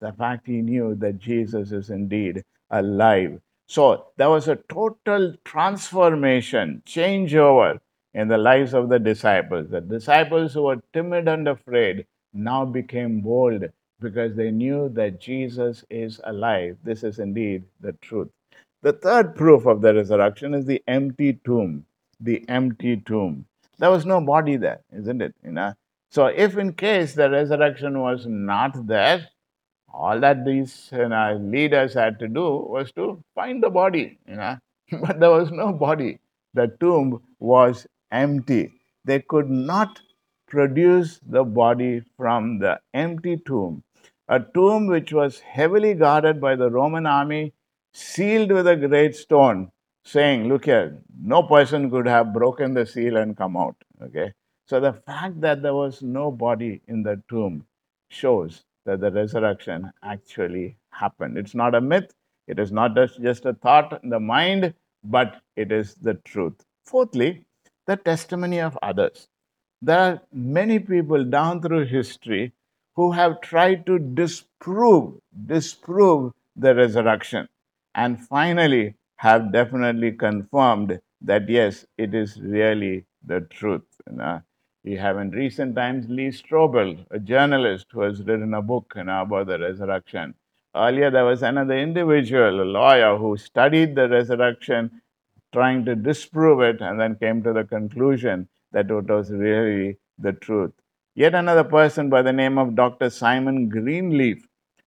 The 0.00 0.12
fact 0.12 0.46
he 0.46 0.60
knew 0.60 0.94
that 0.96 1.18
Jesus 1.18 1.72
is 1.72 1.90
indeed 1.90 2.44
alive. 2.70 3.40
So 3.70 4.06
there 4.16 4.28
was 4.28 4.48
a 4.48 4.56
total 4.56 5.36
transformation, 5.44 6.82
changeover 6.84 7.78
in 8.12 8.26
the 8.26 8.36
lives 8.36 8.74
of 8.74 8.88
the 8.88 8.98
disciples. 8.98 9.70
The 9.70 9.80
disciples 9.80 10.52
who 10.52 10.62
were 10.62 10.82
timid 10.92 11.28
and 11.28 11.46
afraid 11.46 12.04
now 12.32 12.64
became 12.64 13.20
bold 13.20 13.62
because 14.00 14.34
they 14.34 14.50
knew 14.50 14.88
that 14.94 15.20
Jesus 15.20 15.84
is 15.88 16.20
alive. 16.24 16.78
This 16.82 17.04
is 17.04 17.20
indeed 17.20 17.62
the 17.80 17.92
truth. 17.92 18.26
The 18.82 18.94
third 18.94 19.36
proof 19.36 19.66
of 19.66 19.82
the 19.82 19.94
resurrection 19.94 20.52
is 20.54 20.66
the 20.66 20.82
empty 20.88 21.34
tomb. 21.44 21.86
The 22.18 22.44
empty 22.48 22.96
tomb. 22.96 23.44
There 23.78 23.90
was 23.92 24.04
no 24.04 24.20
body 24.20 24.56
there, 24.56 24.80
isn't 24.92 25.22
it? 25.22 25.36
You 25.44 25.52
know. 25.52 25.74
So 26.10 26.26
if 26.26 26.58
in 26.58 26.72
case 26.72 27.14
the 27.14 27.30
resurrection 27.30 28.00
was 28.00 28.26
not 28.26 28.88
there, 28.88 29.28
all 29.92 30.20
that 30.20 30.44
these 30.44 30.88
you 30.92 31.08
know, 31.08 31.38
leaders 31.40 31.94
had 31.94 32.18
to 32.18 32.28
do 32.28 32.42
was 32.42 32.92
to 32.92 33.22
find 33.34 33.62
the 33.62 33.70
body, 33.70 34.18
you 34.26 34.36
know. 34.36 34.58
but 35.00 35.20
there 35.20 35.30
was 35.30 35.50
no 35.50 35.72
body. 35.72 36.18
The 36.54 36.68
tomb 36.80 37.22
was 37.38 37.86
empty. 38.10 38.72
They 39.04 39.20
could 39.20 39.48
not 39.50 40.00
produce 40.48 41.20
the 41.26 41.44
body 41.44 42.02
from 42.16 42.58
the 42.58 42.80
empty 42.92 43.36
tomb, 43.36 43.82
a 44.28 44.40
tomb 44.40 44.86
which 44.86 45.12
was 45.12 45.38
heavily 45.40 45.94
guarded 45.94 46.40
by 46.40 46.56
the 46.56 46.70
Roman 46.70 47.06
army, 47.06 47.52
sealed 47.92 48.50
with 48.50 48.66
a 48.66 48.76
great 48.76 49.14
stone, 49.14 49.70
saying, 50.04 50.48
Look 50.48 50.64
here, 50.64 51.02
no 51.22 51.42
person 51.44 51.90
could 51.90 52.06
have 52.06 52.32
broken 52.32 52.74
the 52.74 52.84
seal 52.84 53.16
and 53.16 53.36
come 53.36 53.56
out. 53.56 53.76
Okay? 54.02 54.32
So 54.66 54.80
the 54.80 54.92
fact 54.92 55.40
that 55.40 55.62
there 55.62 55.74
was 55.74 56.02
no 56.02 56.30
body 56.30 56.80
in 56.88 57.02
the 57.02 57.22
tomb 57.28 57.66
shows 58.08 58.64
that 58.90 59.00
the 59.00 59.10
resurrection 59.12 59.92
actually 60.02 60.76
happened. 60.90 61.38
It's 61.38 61.54
not 61.54 61.74
a 61.76 61.80
myth, 61.80 62.12
it 62.48 62.58
is 62.58 62.72
not 62.72 62.96
just 62.96 63.44
a 63.46 63.54
thought 63.54 64.02
in 64.02 64.10
the 64.10 64.18
mind, 64.18 64.74
but 65.04 65.40
it 65.56 65.70
is 65.70 65.94
the 65.94 66.14
truth. 66.14 66.64
Fourthly, 66.84 67.44
the 67.86 67.96
testimony 67.96 68.60
of 68.60 68.76
others. 68.82 69.28
There 69.80 69.98
are 69.98 70.22
many 70.32 70.80
people 70.80 71.24
down 71.24 71.62
through 71.62 71.86
history 71.86 72.52
who 72.96 73.12
have 73.12 73.40
tried 73.40 73.86
to 73.86 73.98
disprove, 73.98 75.20
disprove 75.46 76.32
the 76.56 76.74
resurrection 76.74 77.48
and 77.94 78.20
finally 78.26 78.94
have 79.16 79.52
definitely 79.52 80.12
confirmed 80.12 81.00
that 81.20 81.48
yes, 81.48 81.86
it 81.96 82.14
is 82.14 82.40
really 82.40 83.04
the 83.24 83.42
truth. 83.42 83.86
You 84.10 84.16
know? 84.16 84.42
We 84.82 84.96
have 84.96 85.18
in 85.18 85.30
recent 85.30 85.76
times 85.76 86.08
Lee 86.08 86.28
Strobel, 86.28 87.04
a 87.10 87.18
journalist 87.18 87.88
who 87.92 88.00
has 88.00 88.22
written 88.22 88.54
a 88.54 88.62
book 88.62 88.94
about 88.96 89.46
the 89.46 89.58
resurrection. 89.58 90.34
Earlier, 90.74 91.10
there 91.10 91.26
was 91.26 91.42
another 91.42 91.76
individual, 91.76 92.62
a 92.62 92.64
lawyer, 92.64 93.18
who 93.18 93.36
studied 93.36 93.94
the 93.94 94.08
resurrection 94.08 95.02
trying 95.52 95.84
to 95.84 95.94
disprove 95.94 96.62
it 96.62 96.80
and 96.80 96.98
then 96.98 97.16
came 97.16 97.42
to 97.42 97.52
the 97.52 97.64
conclusion 97.64 98.48
that 98.72 98.90
it 98.90 99.04
was 99.06 99.30
really 99.30 99.98
the 100.18 100.32
truth. 100.32 100.72
Yet 101.14 101.34
another 101.34 101.64
person 101.64 102.08
by 102.08 102.22
the 102.22 102.32
name 102.32 102.56
of 102.56 102.74
Dr. 102.74 103.10
Simon 103.10 103.68
Greenleaf, 103.68 104.46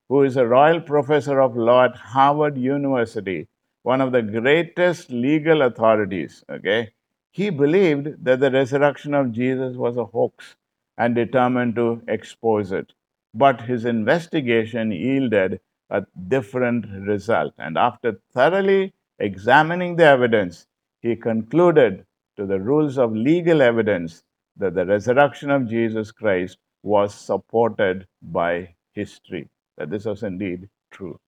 who 0.09 0.23
is 0.23 0.37
a 0.37 0.47
Royall 0.47 0.81
Professor 0.81 1.39
of 1.39 1.55
Law 1.55 1.85
at 1.85 1.95
Harvard 1.97 2.57
University, 2.57 3.47
one 3.83 4.01
of 4.01 4.11
the 4.11 4.23
greatest 4.23 5.11
legal 5.11 5.61
authorities, 5.61 6.43
okay, 6.49 6.93
he 7.33 7.49
believed 7.49 8.23
that 8.23 8.39
the 8.39 8.51
resurrection 8.51 9.13
of 9.13 9.33
Jesus 9.33 9.75
was 9.75 9.97
a 9.97 10.05
hoax 10.05 10.55
and 10.97 11.15
determined 11.15 11.75
to 11.75 12.01
expose 12.07 12.71
it. 12.71 12.93
But 13.33 13.61
his 13.61 13.85
investigation 13.85 14.91
yielded 14.91 15.59
a 15.89 16.05
different 16.27 16.85
result. 17.07 17.53
And 17.57 17.77
after 17.77 18.19
thoroughly 18.33 18.93
Examining 19.19 19.95
the 19.95 20.05
evidence, 20.05 20.65
he 21.01 21.15
concluded 21.15 22.05
to 22.35 22.45
the 22.45 22.59
rules 22.59 22.97
of 22.97 23.15
legal 23.15 23.61
evidence 23.61 24.23
that 24.57 24.73
the 24.73 24.85
resurrection 24.85 25.51
of 25.51 25.69
Jesus 25.69 26.11
Christ 26.11 26.57
was 26.81 27.13
supported 27.13 28.07
by 28.21 28.75
history, 28.93 29.49
that 29.77 29.89
this 29.89 30.05
was 30.05 30.23
indeed 30.23 30.67
true. 30.91 31.19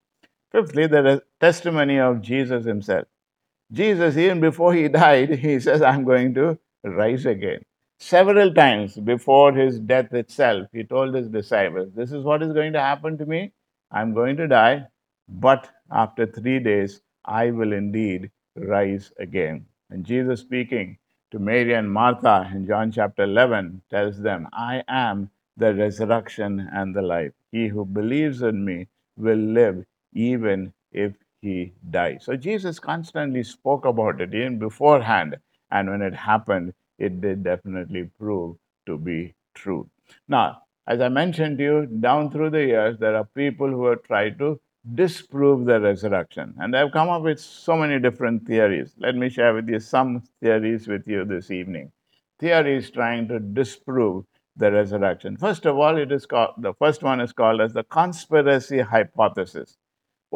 Fifthly, 0.51 0.87
the 0.87 1.23
testimony 1.39 1.99
of 1.99 2.21
Jesus 2.21 2.65
himself. 2.65 3.07
Jesus, 3.75 4.15
even 4.15 4.39
before 4.39 4.73
he 4.73 4.87
died, 4.87 5.37
he 5.39 5.59
says, 5.59 5.81
I'm 5.81 6.05
going 6.05 6.33
to 6.35 6.57
rise 6.83 7.25
again. 7.25 7.61
Several 7.99 8.53
times 8.53 8.95
before 8.95 9.51
his 9.51 9.79
death 9.79 10.13
itself, 10.13 10.67
he 10.71 10.83
told 10.85 11.13
his 11.13 11.27
disciples, 11.27 11.91
This 11.93 12.13
is 12.13 12.23
what 12.23 12.41
is 12.41 12.53
going 12.53 12.71
to 12.73 12.79
happen 12.79 13.17
to 13.17 13.25
me. 13.25 13.51
I'm 13.91 14.13
going 14.13 14.37
to 14.37 14.47
die, 14.47 14.87
but 15.27 15.69
after 15.91 16.25
three 16.25 16.59
days, 16.59 17.01
I 17.25 17.51
will 17.51 17.73
indeed 17.73 18.31
rise 18.55 19.11
again. 19.19 19.65
And 19.89 20.05
Jesus 20.05 20.39
speaking 20.39 20.97
to 21.31 21.39
Mary 21.39 21.73
and 21.73 21.91
Martha 21.91 22.49
in 22.53 22.65
John 22.67 22.91
chapter 22.93 23.23
11 23.23 23.81
tells 23.89 24.21
them, 24.21 24.47
I 24.53 24.83
am 24.87 25.29
the 25.57 25.73
resurrection 25.73 26.69
and 26.71 26.95
the 26.95 27.01
life. 27.01 27.33
He 27.51 27.67
who 27.67 27.85
believes 27.85 28.41
in 28.41 28.63
me 28.63 28.87
will 29.17 29.37
live 29.37 29.85
even 30.13 30.73
if 30.93 31.13
he 31.45 31.73
died. 31.91 32.21
So 32.23 32.35
Jesus 32.35 32.79
constantly 32.79 33.43
spoke 33.43 33.85
about 33.85 34.19
it 34.19 34.33
even 34.33 34.57
beforehand. 34.57 35.37
And 35.69 35.89
when 35.89 36.01
it 36.01 36.15
happened, 36.15 36.73
it 36.97 37.21
did 37.21 37.43
definitely 37.43 38.09
prove 38.19 38.57
to 38.87 38.97
be 38.97 39.35
true. 39.53 39.89
Now, 40.27 40.61
as 40.87 41.01
I 41.01 41.09
mentioned 41.09 41.57
to 41.59 41.63
you, 41.63 41.85
down 41.85 42.31
through 42.31 42.51
the 42.51 42.65
years, 42.65 42.97
there 42.99 43.15
are 43.15 43.25
people 43.25 43.69
who 43.69 43.85
have 43.85 44.03
tried 44.03 44.39
to 44.39 44.59
disprove 44.93 45.65
the 45.65 45.79
resurrection. 45.79 46.53
And 46.59 46.73
they've 46.73 46.91
come 46.91 47.09
up 47.09 47.23
with 47.23 47.39
so 47.39 47.75
many 47.75 47.99
different 47.99 48.45
theories. 48.47 48.93
Let 48.97 49.15
me 49.15 49.29
share 49.29 49.53
with 49.53 49.67
you 49.67 49.79
some 49.79 50.23
theories 50.41 50.87
with 50.87 51.07
you 51.07 51.25
this 51.25 51.51
evening. 51.51 51.91
Theories 52.39 52.91
trying 52.91 53.27
to 53.29 53.39
disprove 53.39 54.25
the 54.57 54.71
resurrection. 54.71 55.37
First 55.37 55.65
of 55.65 55.77
all, 55.77 55.97
it 55.97 56.11
is 56.11 56.25
called 56.25 56.53
the 56.57 56.73
first 56.73 57.03
one 57.03 57.19
is 57.19 57.33
called 57.33 57.61
as 57.61 57.73
the 57.73 57.83
conspiracy 57.83 58.79
hypothesis. 58.79 59.77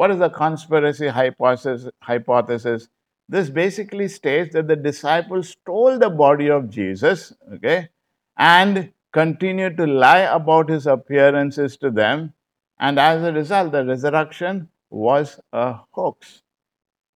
What 0.00 0.10
is 0.10 0.18
the 0.18 0.30
conspiracy 0.30 1.08
hypothesis? 1.08 2.88
This 3.28 3.50
basically 3.50 4.08
states 4.08 4.54
that 4.54 4.66
the 4.66 4.74
disciples 4.74 5.50
stole 5.50 5.98
the 5.98 6.08
body 6.08 6.48
of 6.48 6.70
Jesus, 6.70 7.34
okay, 7.52 7.90
and 8.38 8.94
continued 9.12 9.76
to 9.76 9.86
lie 9.86 10.20
about 10.20 10.70
his 10.70 10.86
appearances 10.86 11.76
to 11.76 11.90
them. 11.90 12.32
And 12.78 12.98
as 12.98 13.22
a 13.22 13.30
result, 13.30 13.72
the 13.72 13.84
resurrection 13.84 14.70
was 14.88 15.38
a 15.52 15.80
hoax. 15.90 16.40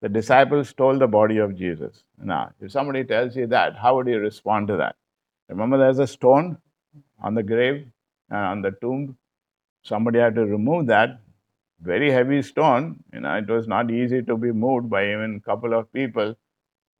The 0.00 0.08
disciples 0.08 0.70
stole 0.70 0.98
the 0.98 1.06
body 1.06 1.36
of 1.36 1.54
Jesus. 1.54 2.02
Now, 2.16 2.52
if 2.62 2.72
somebody 2.72 3.04
tells 3.04 3.36
you 3.36 3.46
that, 3.48 3.76
how 3.76 3.96
would 3.96 4.06
you 4.06 4.20
respond 4.20 4.68
to 4.68 4.78
that? 4.78 4.96
Remember, 5.50 5.76
there's 5.76 5.98
a 5.98 6.06
stone 6.06 6.56
on 7.20 7.34
the 7.34 7.42
grave 7.42 7.86
and 8.30 8.38
on 8.38 8.62
the 8.62 8.70
tomb. 8.70 9.18
Somebody 9.82 10.18
had 10.18 10.34
to 10.36 10.46
remove 10.46 10.86
that 10.86 11.20
very 11.82 12.10
heavy 12.10 12.42
stone. 12.42 13.02
You 13.12 13.20
know, 13.20 13.34
it 13.36 13.48
was 13.48 13.66
not 13.66 13.90
easy 13.90 14.22
to 14.22 14.36
be 14.36 14.52
moved 14.52 14.90
by 14.90 15.12
even 15.12 15.36
a 15.36 15.40
couple 15.40 15.74
of 15.74 15.92
people 15.92 16.36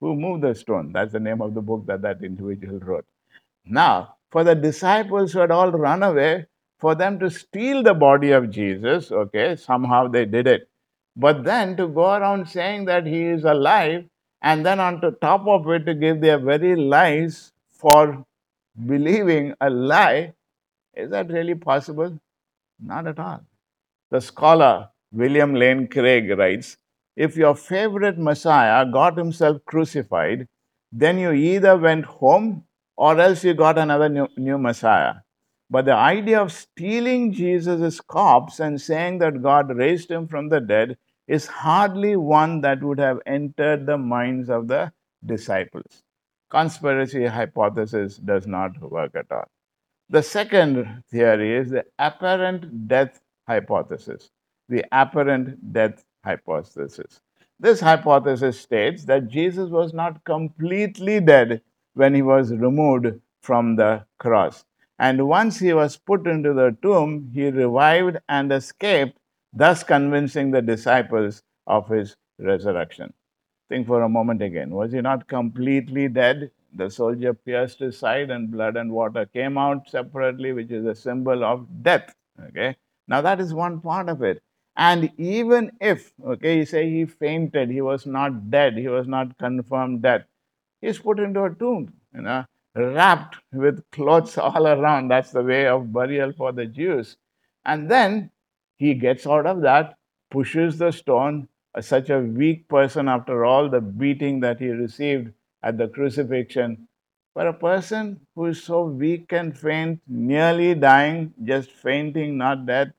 who 0.01 0.15
moved 0.17 0.43
the 0.43 0.55
stone. 0.55 0.93
That's 0.93 1.13
the 1.13 1.21
name 1.21 1.43
of 1.43 1.55
the 1.55 1.61
book 1.61 1.87
that 1.87 2.03
that 2.03 2.23
individual 2.23 2.79
wrote. 2.79 3.07
Now, 3.65 4.17
for 4.31 4.45
the 4.45 4.55
disciples 4.55 5.33
who 5.33 5.41
had 5.41 5.51
all 5.51 5.71
run 5.71 6.03
away, 6.03 6.47
for 6.79 6.95
them 6.95 7.19
to 7.19 7.29
steal 7.29 7.83
the 7.83 7.93
body 7.93 8.31
of 8.31 8.51
Jesus, 8.51 9.13
okay, 9.13 9.57
somehow 9.57 10.09
they 10.09 10.25
did 10.25 10.47
it. 10.47 10.69
But 11.15 11.45
then 11.45 11.77
to 11.77 11.89
go 11.89 12.15
around 12.15 12.49
saying 12.49 12.87
that 12.87 13.07
he 13.07 13.23
is 13.25 13.45
alive, 13.45 14.05
and 14.41 14.65
then 14.65 14.81
on 14.81 15.01
top 15.21 15.47
of 15.47 15.69
it 15.69 15.85
to 15.85 15.95
give 15.95 16.23
their 16.23 16.39
very 16.39 16.75
lies 16.77 17.53
for 17.71 18.25
believing 18.87 19.55
a 19.61 19.69
lie, 19.69 20.33
is 20.95 21.11
that 21.11 21.29
really 21.29 21.55
possible? 21.55 22.19
Not 22.83 23.07
at 23.07 23.19
all. 23.19 23.43
The 24.11 24.21
scholar 24.21 24.89
William 25.13 25.55
Lane 25.55 25.87
Craig 25.87 26.31
writes 26.37 26.77
If 27.17 27.37
your 27.37 27.55
favorite 27.55 28.19
Messiah 28.19 28.85
got 28.85 29.17
himself 29.17 29.65
crucified, 29.65 30.49
then 30.91 31.19
you 31.19 31.33
either 31.33 31.77
went 31.77 32.05
home 32.05 32.65
or 32.97 33.19
else 33.21 33.45
you 33.45 33.55
got 33.55 33.79
another 33.79 34.09
new, 34.09 34.29
new 34.37 34.59
Messiah. 34.59 35.15
But 35.71 35.85
the 35.85 35.95
idea 35.95 36.43
of 36.43 36.51
stealing 36.51 37.33
Jesus' 37.33 38.01
corpse 38.01 38.59
and 38.59 38.81
saying 38.81 39.19
that 39.19 39.43
God 39.43 39.77
raised 39.77 40.11
him 40.11 40.27
from 40.27 40.49
the 40.49 40.61
dead 40.61 40.99
is 41.29 41.47
hardly 41.47 42.17
one 42.17 42.61
that 42.63 42.83
would 42.83 42.99
have 42.99 43.21
entered 43.25 43.87
the 43.87 43.97
minds 43.97 44.51
of 44.51 44.67
the 44.67 44.93
disciples. 45.25 46.03
Conspiracy 46.51 47.27
hypothesis 47.27 48.17
does 48.17 48.49
not 48.49 48.73
work 48.83 49.13
at 49.15 49.31
all. 49.31 49.47
The 50.09 50.25
second 50.25 51.05
theory 51.09 51.57
is 51.57 51.71
the 51.71 51.85
apparent 52.01 52.89
death 52.89 53.21
hypothesis. 53.51 54.31
The 54.69 54.85
apparent 54.93 55.73
death 55.73 56.05
hypothesis. 56.25 57.21
This 57.59 57.81
hypothesis 57.81 58.61
states 58.61 59.05
that 59.05 59.29
Jesus 59.29 59.69
was 59.79 59.93
not 59.93 60.25
completely 60.25 61.21
dead 61.21 61.61
when 61.95 62.15
he 62.15 62.23
was 62.23 62.53
removed 62.53 63.09
from 63.43 63.77
the 63.77 64.05
cross. 64.19 64.65
And 64.99 65.27
once 65.27 65.59
he 65.59 65.73
was 65.73 65.97
put 65.97 66.27
into 66.27 66.53
the 66.53 66.77
tomb, 66.83 67.31
he 67.35 67.51
revived 67.51 68.19
and 68.29 68.53
escaped, 68.53 69.19
thus 69.53 69.83
convincing 69.83 70.51
the 70.51 70.63
disciples 70.63 71.43
of 71.67 71.89
his 71.89 72.17
resurrection. 72.39 73.13
Think 73.69 73.87
for 73.87 74.03
a 74.03 74.09
moment 74.09 74.43
again. 74.43 74.71
Was 74.71 74.93
he 74.93 75.01
not 75.01 75.27
completely 75.29 76.09
dead? 76.09 76.51
The 76.75 76.91
soldier 76.91 77.35
pierced 77.35 77.81
his 77.81 77.99
side, 77.99 78.31
and 78.31 78.51
blood 78.51 78.77
and 78.77 78.93
water 78.93 79.27
came 79.27 79.59
out 79.59 79.89
separately, 79.89 80.53
which 80.53 80.71
is 80.71 80.87
a 80.87 80.95
symbol 80.95 81.45
of 81.45 81.67
death. 81.83 82.15
Okay. 82.49 82.77
Now 83.11 83.21
that 83.23 83.41
is 83.41 83.53
one 83.53 83.81
part 83.81 84.09
of 84.09 84.23
it. 84.23 84.41
And 84.77 85.11
even 85.19 85.73
if, 85.81 86.13
okay, 86.25 86.59
you 86.59 86.65
say 86.65 86.89
he 86.89 87.05
fainted, 87.05 87.69
he 87.69 87.81
was 87.81 88.07
not 88.07 88.51
dead, 88.51 88.79
he 88.79 88.87
was 88.89 89.09
not 89.09 89.37
confirmed 89.37 90.03
dead, 90.03 90.25
he's 90.81 90.99
put 91.01 91.19
into 91.19 91.43
a 91.43 91.51
tomb, 91.51 91.93
you 92.15 92.23
know, 92.23 92.45
wrapped 92.77 93.37
with 93.53 93.83
clothes 93.91 94.39
all 94.47 94.67
around. 94.67 95.09
That's 95.09 95.33
the 95.33 95.43
way 95.43 95.67
of 95.67 95.93
burial 95.93 96.33
for 96.33 96.53
the 96.53 96.67
Jews. 96.67 97.17
And 97.65 97.91
then 97.91 98.31
he 98.77 98.95
gets 98.95 99.27
out 99.27 99.45
of 99.45 99.61
that, 99.63 99.97
pushes 100.31 100.79
the 100.79 100.93
stone, 100.93 101.49
uh, 101.75 101.81
such 101.81 102.11
a 102.11 102.21
weak 102.21 102.69
person 102.69 103.09
after 103.09 103.45
all 103.45 103.69
the 103.69 103.81
beating 103.81 104.41
that 104.41 104.61
he 104.61 104.69
received 104.69 105.33
at 105.65 105.79
the 105.79 105.89
crucifixion. 105.89 106.87
For 107.35 107.47
a 107.47 107.53
person 107.53 108.21
who 108.35 108.47
is 108.47 108.63
so 108.63 108.85
weak 108.85 109.33
and 109.33 109.57
faint, 109.57 110.01
nearly 110.07 110.75
dying, 110.75 111.35
just 111.45 111.71
fainting, 111.71 112.39
not 112.39 112.67
dead, 112.67 112.93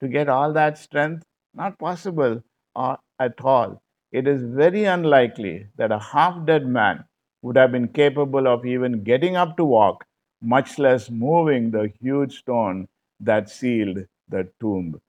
to 0.00 0.08
get 0.08 0.28
all 0.28 0.52
that 0.52 0.78
strength, 0.78 1.24
not 1.54 1.78
possible 1.78 2.42
uh, 2.76 2.96
at 3.18 3.40
all. 3.42 3.82
It 4.12 4.26
is 4.26 4.42
very 4.42 4.84
unlikely 4.84 5.68
that 5.76 5.92
a 5.92 5.98
half 5.98 6.46
dead 6.46 6.66
man 6.66 7.04
would 7.42 7.56
have 7.56 7.72
been 7.72 7.88
capable 7.88 8.48
of 8.48 8.66
even 8.66 9.02
getting 9.04 9.36
up 9.36 9.56
to 9.56 9.64
walk, 9.64 10.04
much 10.42 10.78
less 10.78 11.10
moving 11.10 11.70
the 11.70 11.92
huge 12.00 12.38
stone 12.38 12.88
that 13.20 13.50
sealed 13.50 13.98
the 14.28 14.48
tomb. 14.60 15.00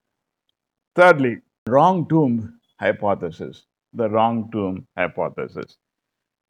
Thirdly, 0.95 1.41
wrong 1.67 2.07
tomb 2.07 2.59
hypothesis. 2.79 3.65
The 3.93 4.09
wrong 4.09 4.49
tomb 4.51 4.87
hypothesis. 4.97 5.77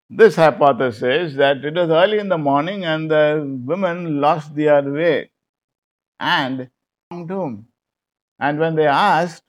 This 0.09 0.35
hypothesis 0.35 0.99
says 0.99 1.35
that 1.35 1.63
it 1.63 1.75
was 1.75 1.89
early 1.89 2.19
in 2.19 2.29
the 2.29 2.37
morning 2.37 2.83
and 2.85 3.09
the 3.09 3.45
women 3.65 4.19
lost 4.19 4.55
their 4.55 4.81
way 4.81 5.31
and 6.19 6.69
wrong 7.11 7.27
tomb. 7.27 7.68
And 8.39 8.59
when 8.59 8.75
they 8.75 8.87
asked, 8.87 9.43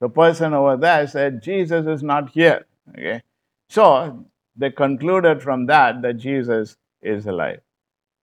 the 0.00 0.08
person 0.08 0.54
over 0.54 0.76
there 0.76 1.06
said, 1.06 1.42
Jesus 1.42 1.86
is 1.86 2.02
not 2.02 2.30
here. 2.30 2.66
Okay? 2.96 3.22
So 3.68 4.24
they 4.56 4.70
concluded 4.70 5.42
from 5.42 5.66
that 5.66 6.02
that 6.02 6.14
Jesus 6.14 6.76
is 7.02 7.26
alive. 7.26 7.60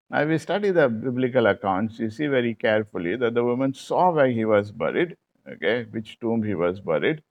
Now, 0.09 0.21
if 0.21 0.29
we 0.29 0.37
study 0.37 0.71
the 0.71 0.89
biblical 0.89 1.47
accounts, 1.47 1.99
you 1.99 2.09
see 2.09 2.27
very 2.27 2.53
carefully 2.53 3.15
that 3.15 3.33
the 3.33 3.43
woman 3.43 3.73
saw 3.73 4.11
where 4.11 4.29
he 4.29 4.45
was 4.45 4.71
buried, 4.71 5.17
okay, 5.51 5.85
which 5.89 6.19
tomb 6.19 6.43
he 6.43 6.53
was 6.53 6.79
buried. 6.79 7.23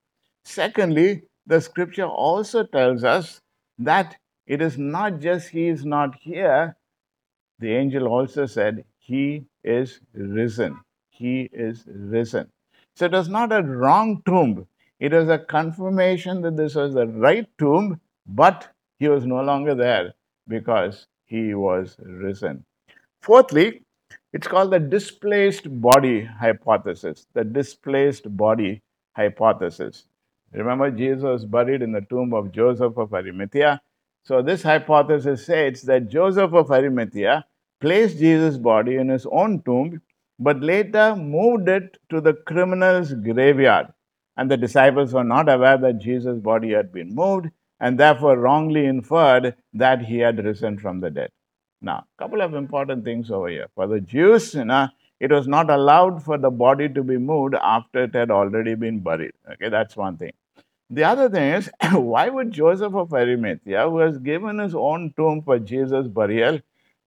Secondly, 0.43 1.23
the 1.45 1.61
scripture 1.61 2.07
also 2.07 2.63
tells 2.65 3.03
us 3.03 3.41
that 3.79 4.17
it 4.45 4.61
is 4.61 4.77
not 4.77 5.19
just 5.19 5.49
he 5.49 5.67
is 5.67 5.85
not 5.85 6.15
here, 6.15 6.75
the 7.59 7.73
angel 7.73 8.07
also 8.07 8.45
said, 8.45 8.83
He 8.99 9.45
is 9.63 10.01
risen. 10.13 10.79
He 11.09 11.49
is 11.53 11.85
risen. 11.87 12.51
So 12.95 13.05
it 13.05 13.11
was 13.11 13.29
not 13.29 13.51
a 13.51 13.61
wrong 13.61 14.21
tomb. 14.25 14.67
It 14.99 15.11
was 15.13 15.29
a 15.29 15.39
confirmation 15.39 16.41
that 16.41 16.55
this 16.55 16.75
was 16.75 16.93
the 16.93 17.07
right 17.07 17.47
tomb, 17.57 17.99
but 18.27 18.69
he 18.99 19.07
was 19.07 19.25
no 19.25 19.41
longer 19.41 19.75
there 19.75 20.13
because 20.47 21.07
he 21.25 21.53
was 21.55 21.97
risen. 21.99 22.63
Fourthly, 23.21 23.83
it's 24.31 24.47
called 24.47 24.71
the 24.71 24.79
displaced 24.79 25.81
body 25.81 26.23
hypothesis. 26.23 27.25
The 27.33 27.43
displaced 27.43 28.35
body 28.35 28.81
hypothesis. 29.15 30.05
Remember, 30.53 30.91
Jesus 30.91 31.23
was 31.23 31.45
buried 31.45 31.81
in 31.81 31.91
the 31.91 32.01
tomb 32.01 32.33
of 32.33 32.51
Joseph 32.51 32.97
of 32.97 33.13
Arimathea. 33.13 33.81
So, 34.23 34.41
this 34.41 34.63
hypothesis 34.63 35.45
says 35.45 35.81
that 35.83 36.09
Joseph 36.09 36.53
of 36.53 36.71
Arimathea 36.71 37.45
placed 37.81 38.19
Jesus' 38.19 38.57
body 38.57 38.95
in 38.95 39.09
his 39.09 39.25
own 39.25 39.61
tomb 39.63 40.01
but 40.43 40.61
later 40.61 41.15
moved 41.15 41.69
it 41.69 41.97
to 42.09 42.19
the 42.21 42.33
criminal's 42.33 43.13
graveyard. 43.13 43.87
And 44.35 44.49
the 44.49 44.57
disciples 44.57 45.13
were 45.13 45.23
not 45.23 45.47
aware 45.47 45.77
that 45.77 45.99
Jesus' 45.99 46.39
body 46.39 46.71
had 46.71 46.91
been 46.91 47.13
moved 47.15 47.47
and 47.79 47.99
therefore 47.99 48.37
wrongly 48.37 48.85
inferred 48.85 49.55
that 49.73 50.01
he 50.05 50.19
had 50.19 50.43
risen 50.43 50.77
from 50.79 50.99
the 50.99 51.09
dead. 51.09 51.29
Now, 51.81 52.05
a 52.17 52.21
couple 52.21 52.41
of 52.41 52.53
important 52.53 53.03
things 53.03 53.29
over 53.29 53.49
here. 53.49 53.67
For 53.75 53.87
the 53.87 54.01
Jews, 54.01 54.53
you 54.53 54.65
know, 54.65 54.87
it 55.19 55.31
was 55.31 55.47
not 55.47 55.69
allowed 55.69 56.23
for 56.23 56.37
the 56.37 56.49
body 56.49 56.89
to 56.89 57.03
be 57.03 57.17
moved 57.17 57.55
after 57.55 58.03
it 58.05 58.15
had 58.15 58.31
already 58.31 58.75
been 58.75 58.99
buried. 58.99 59.33
Okay, 59.51 59.69
that's 59.69 59.95
one 59.95 60.17
thing. 60.17 60.33
The 60.89 61.03
other 61.03 61.29
thing 61.29 61.53
is, 61.53 61.69
why 61.93 62.29
would 62.29 62.51
Joseph 62.51 62.93
of 62.93 63.13
Arimathea, 63.13 63.89
who 63.89 63.99
has 63.99 64.17
given 64.17 64.59
his 64.59 64.75
own 64.75 65.13
tomb 65.15 65.41
for 65.41 65.59
Jesus' 65.59 66.07
burial, 66.07 66.59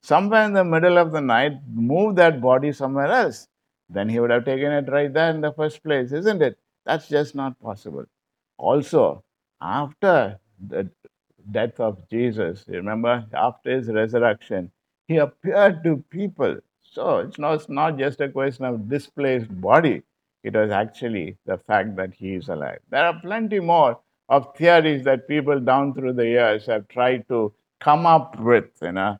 somewhere 0.06 0.44
in 0.44 0.52
the 0.52 0.64
middle 0.64 0.98
of 0.98 1.12
the 1.12 1.20
night 1.20 1.54
move 1.72 2.16
that 2.16 2.40
body 2.40 2.72
somewhere 2.72 3.12
else? 3.20 3.48
Then 3.88 4.08
he 4.08 4.20
would 4.20 4.30
have 4.30 4.44
taken 4.44 4.72
it 4.72 4.88
right 4.88 5.12
there 5.12 5.30
in 5.30 5.40
the 5.40 5.52
first 5.52 5.82
place, 5.82 6.12
isn't 6.12 6.42
it? 6.42 6.58
That's 6.84 7.08
just 7.08 7.34
not 7.34 7.58
possible. 7.60 8.04
Also, 8.58 9.24
after 9.60 10.38
the 10.68 10.88
death 11.50 11.80
of 11.80 12.08
Jesus, 12.08 12.64
remember, 12.68 13.24
after 13.32 13.70
his 13.70 13.88
resurrection, 13.88 14.70
he 15.08 15.16
appeared 15.16 15.82
to 15.84 16.04
people. 16.10 16.56
So 16.82 17.18
it's 17.18 17.38
not, 17.38 17.54
it's 17.54 17.68
not 17.68 17.98
just 17.98 18.20
a 18.20 18.28
question 18.28 18.64
of 18.64 18.88
displaced 18.88 19.60
body, 19.60 20.02
it 20.42 20.54
was 20.54 20.70
actually 20.70 21.36
the 21.46 21.58
fact 21.58 21.96
that 21.96 22.14
he 22.14 22.34
is 22.34 22.48
alive. 22.48 22.78
There 22.90 23.04
are 23.04 23.20
plenty 23.20 23.60
more 23.60 23.98
of 24.28 24.56
theories 24.56 25.04
that 25.04 25.28
people 25.28 25.60
down 25.60 25.94
through 25.94 26.14
the 26.14 26.26
years 26.26 26.66
have 26.66 26.88
tried 26.88 27.28
to 27.28 27.52
come 27.80 28.06
up 28.06 28.38
with, 28.40 28.70
you 28.82 28.92
know, 28.92 29.18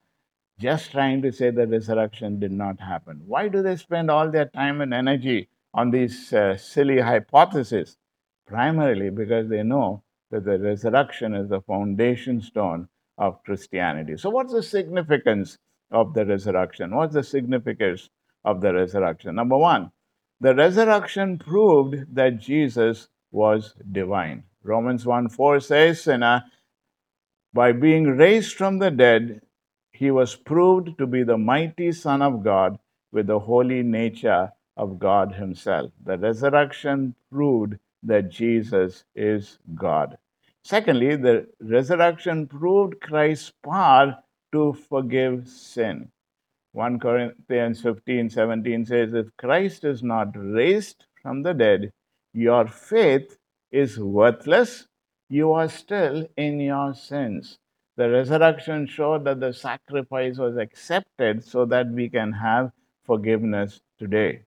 just 0.58 0.90
trying 0.90 1.20
to 1.22 1.32
say 1.32 1.50
the 1.50 1.66
resurrection 1.66 2.40
did 2.40 2.52
not 2.52 2.80
happen. 2.80 3.22
Why 3.26 3.48
do 3.48 3.62
they 3.62 3.76
spend 3.76 4.10
all 4.10 4.30
their 4.30 4.46
time 4.46 4.80
and 4.80 4.94
energy 4.94 5.48
on 5.74 5.90
these 5.90 6.32
uh, 6.32 6.56
silly 6.56 7.00
hypotheses? 7.00 7.98
Primarily 8.46 9.10
because 9.10 9.48
they 9.48 9.62
know 9.62 10.02
that 10.30 10.44
the 10.44 10.58
resurrection 10.58 11.34
is 11.34 11.48
the 11.48 11.60
foundation 11.60 12.40
stone 12.40 12.88
of 13.18 13.42
Christianity. 13.44 14.16
So, 14.16 14.30
what's 14.30 14.52
the 14.52 14.62
significance 14.62 15.58
of 15.90 16.14
the 16.14 16.24
resurrection? 16.24 16.94
What's 16.94 17.14
the 17.14 17.22
significance 17.22 18.08
of 18.44 18.60
the 18.60 18.72
resurrection? 18.72 19.34
Number 19.34 19.56
one, 19.56 19.90
the 20.40 20.54
resurrection 20.54 21.38
proved 21.38 22.14
that 22.14 22.38
Jesus 22.38 23.08
was 23.30 23.74
divine. 23.92 24.44
Romans 24.62 25.06
1 25.06 25.28
4 25.28 25.60
says, 25.60 26.06
and, 26.08 26.42
by 27.52 27.72
being 27.72 28.04
raised 28.04 28.54
from 28.54 28.78
the 28.78 28.90
dead, 28.90 29.40
he 29.98 30.10
was 30.10 30.36
proved 30.36 30.98
to 30.98 31.06
be 31.06 31.22
the 31.22 31.38
mighty 31.38 31.90
Son 31.90 32.20
of 32.20 32.44
God 32.44 32.78
with 33.12 33.26
the 33.26 33.38
holy 33.38 33.82
nature 33.82 34.52
of 34.76 34.98
God 34.98 35.32
Himself. 35.32 35.90
The 36.04 36.18
resurrection 36.18 37.14
proved 37.32 37.78
that 38.02 38.28
Jesus 38.28 39.04
is 39.14 39.58
God. 39.74 40.18
Secondly, 40.62 41.16
the 41.16 41.46
resurrection 41.60 42.46
proved 42.46 43.00
Christ's 43.00 43.52
power 43.64 44.18
to 44.52 44.74
forgive 44.74 45.48
sin. 45.48 46.10
1 46.72 46.98
Corinthians 46.98 47.80
15 47.80 48.28
17 48.28 48.84
says, 48.84 49.14
If 49.14 49.28
Christ 49.38 49.84
is 49.84 50.02
not 50.02 50.28
raised 50.36 51.06
from 51.22 51.42
the 51.42 51.54
dead, 51.54 51.90
your 52.34 52.66
faith 52.66 53.38
is 53.72 53.98
worthless. 53.98 54.86
You 55.30 55.52
are 55.54 55.68
still 55.68 56.26
in 56.36 56.60
your 56.60 56.94
sins. 56.94 57.58
The 57.96 58.10
resurrection 58.10 58.86
showed 58.86 59.24
that 59.24 59.40
the 59.40 59.54
sacrifice 59.54 60.36
was 60.36 60.58
accepted 60.58 61.42
so 61.42 61.64
that 61.64 61.88
we 61.88 62.10
can 62.10 62.32
have 62.32 62.72
forgiveness 63.04 63.80
today. 63.98 64.42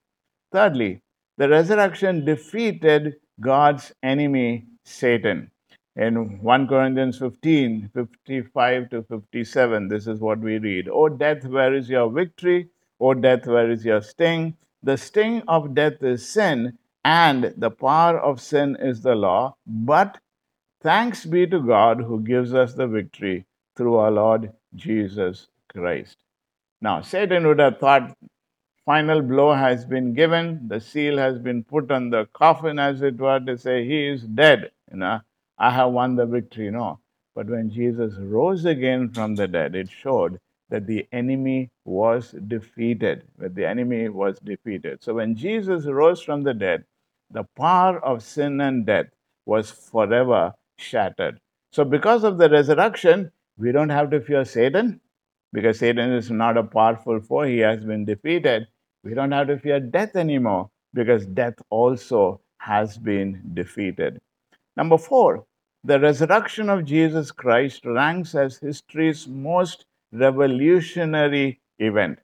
Thirdly, 0.51 1.01
the 1.37 1.49
resurrection 1.49 2.25
defeated 2.25 3.15
God's 3.39 3.91
enemy, 4.03 4.67
Satan. 4.83 5.49
In 5.95 6.41
1 6.43 6.67
Corinthians 6.67 7.17
15 7.17 7.89
55 7.93 8.89
to 8.91 9.03
57, 9.03 9.87
this 9.87 10.05
is 10.05 10.19
what 10.19 10.39
we 10.39 10.59
read 10.59 10.87
O 10.87 11.09
death, 11.09 11.45
where 11.45 11.73
is 11.73 11.89
your 11.89 12.11
victory? 12.11 12.69
O 12.99 13.13
death, 13.13 13.47
where 13.47 13.71
is 13.71 13.83
your 13.83 14.01
sting? 14.01 14.55
The 14.83 14.97
sting 14.97 15.41
of 15.47 15.73
death 15.73 16.03
is 16.03 16.27
sin, 16.27 16.77
and 17.03 17.53
the 17.57 17.71
power 17.71 18.19
of 18.19 18.39
sin 18.39 18.77
is 18.79 19.01
the 19.01 19.15
law. 19.15 19.55
But 19.65 20.19
thanks 20.81 21.25
be 21.25 21.45
to 21.47 21.59
God 21.59 22.01
who 22.01 22.21
gives 22.21 22.53
us 22.53 22.73
the 22.73 22.87
victory 22.87 23.45
through 23.75 23.95
our 23.95 24.11
Lord 24.11 24.51
Jesus 24.75 25.47
Christ. 25.69 26.17
Now, 26.81 27.01
Satan 27.01 27.45
would 27.47 27.59
have 27.59 27.79
thought 27.79 28.15
final 28.85 29.21
blow 29.21 29.53
has 29.53 29.85
been 29.85 30.13
given, 30.13 30.67
the 30.67 30.79
seal 30.79 31.17
has 31.17 31.37
been 31.37 31.63
put 31.63 31.91
on 31.91 32.09
the 32.09 32.25
coffin, 32.33 32.79
as 32.79 33.01
it 33.01 33.17
were, 33.17 33.39
to 33.39 33.57
say, 33.57 33.85
He 33.85 34.07
is 34.07 34.23
dead. 34.23 34.71
You 34.91 34.97
know, 34.97 35.19
I 35.57 35.71
have 35.71 35.91
won 35.91 36.15
the 36.15 36.25
victory. 36.25 36.71
No. 36.71 36.99
But 37.35 37.47
when 37.47 37.69
Jesus 37.69 38.15
rose 38.17 38.65
again 38.65 39.09
from 39.09 39.35
the 39.35 39.47
dead, 39.47 39.75
it 39.75 39.89
showed 39.89 40.39
that 40.69 40.87
the 40.87 41.07
enemy 41.11 41.69
was 41.85 42.31
defeated. 42.47 43.23
That 43.37 43.55
the 43.55 43.65
enemy 43.65 44.09
was 44.09 44.39
defeated. 44.39 45.03
So 45.03 45.13
when 45.15 45.35
Jesus 45.35 45.85
rose 45.85 46.21
from 46.21 46.43
the 46.43 46.53
dead, 46.53 46.85
the 47.31 47.43
power 47.55 48.03
of 48.03 48.23
sin 48.23 48.59
and 48.61 48.85
death 48.85 49.07
was 49.45 49.71
forever 49.71 50.53
shattered. 50.79 51.39
So 51.71 51.83
because 51.83 52.23
of 52.23 52.37
the 52.37 52.49
resurrection, 52.49 53.31
we 53.57 53.71
don't 53.71 53.89
have 53.89 54.09
to 54.11 54.21
fear 54.21 54.45
Satan 54.45 55.01
because 55.53 55.79
Satan 55.79 56.11
is 56.13 56.31
not 56.31 56.57
a 56.57 56.63
powerful 56.63 57.19
foe. 57.19 57.43
He 57.43 57.59
has 57.59 57.83
been 57.83 58.05
defeated. 58.05 58.67
We 59.03 59.13
don't 59.13 59.31
have 59.31 59.47
to 59.47 59.59
fear 59.59 59.79
death 59.79 60.15
anymore 60.15 60.69
because 60.93 61.25
death 61.25 61.55
also 61.69 62.41
has 62.59 62.97
been 62.97 63.41
defeated. 63.53 64.19
Number 64.75 64.97
four, 64.97 65.45
the 65.83 65.99
resurrection 65.99 66.69
of 66.69 66.85
Jesus 66.85 67.31
Christ 67.31 67.85
ranks 67.85 68.35
as 68.35 68.57
history's 68.57 69.27
most 69.27 69.85
revolutionary 70.11 71.61
event. 71.79 72.19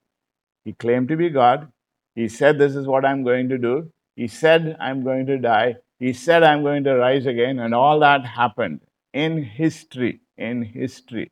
He 0.65 0.73
claimed 0.73 1.07
to 1.09 1.15
be 1.15 1.29
God. 1.29 1.71
He 2.15 2.27
said, 2.27 2.57
This 2.57 2.75
is 2.75 2.87
what 2.87 3.05
I'm 3.05 3.23
going 3.23 3.49
to 3.49 3.57
do. 3.57 3.91
He 4.15 4.27
said, 4.27 4.75
I'm 4.79 5.03
going 5.03 5.25
to 5.27 5.37
die. 5.37 5.75
He 5.99 6.13
said, 6.13 6.43
I'm 6.43 6.61
going 6.61 6.83
to 6.83 6.95
rise 6.95 7.25
again. 7.25 7.59
And 7.59 7.73
all 7.73 7.99
that 7.99 8.25
happened 8.25 8.81
in 9.13 9.43
history. 9.43 10.21
In 10.37 10.61
history. 10.61 11.31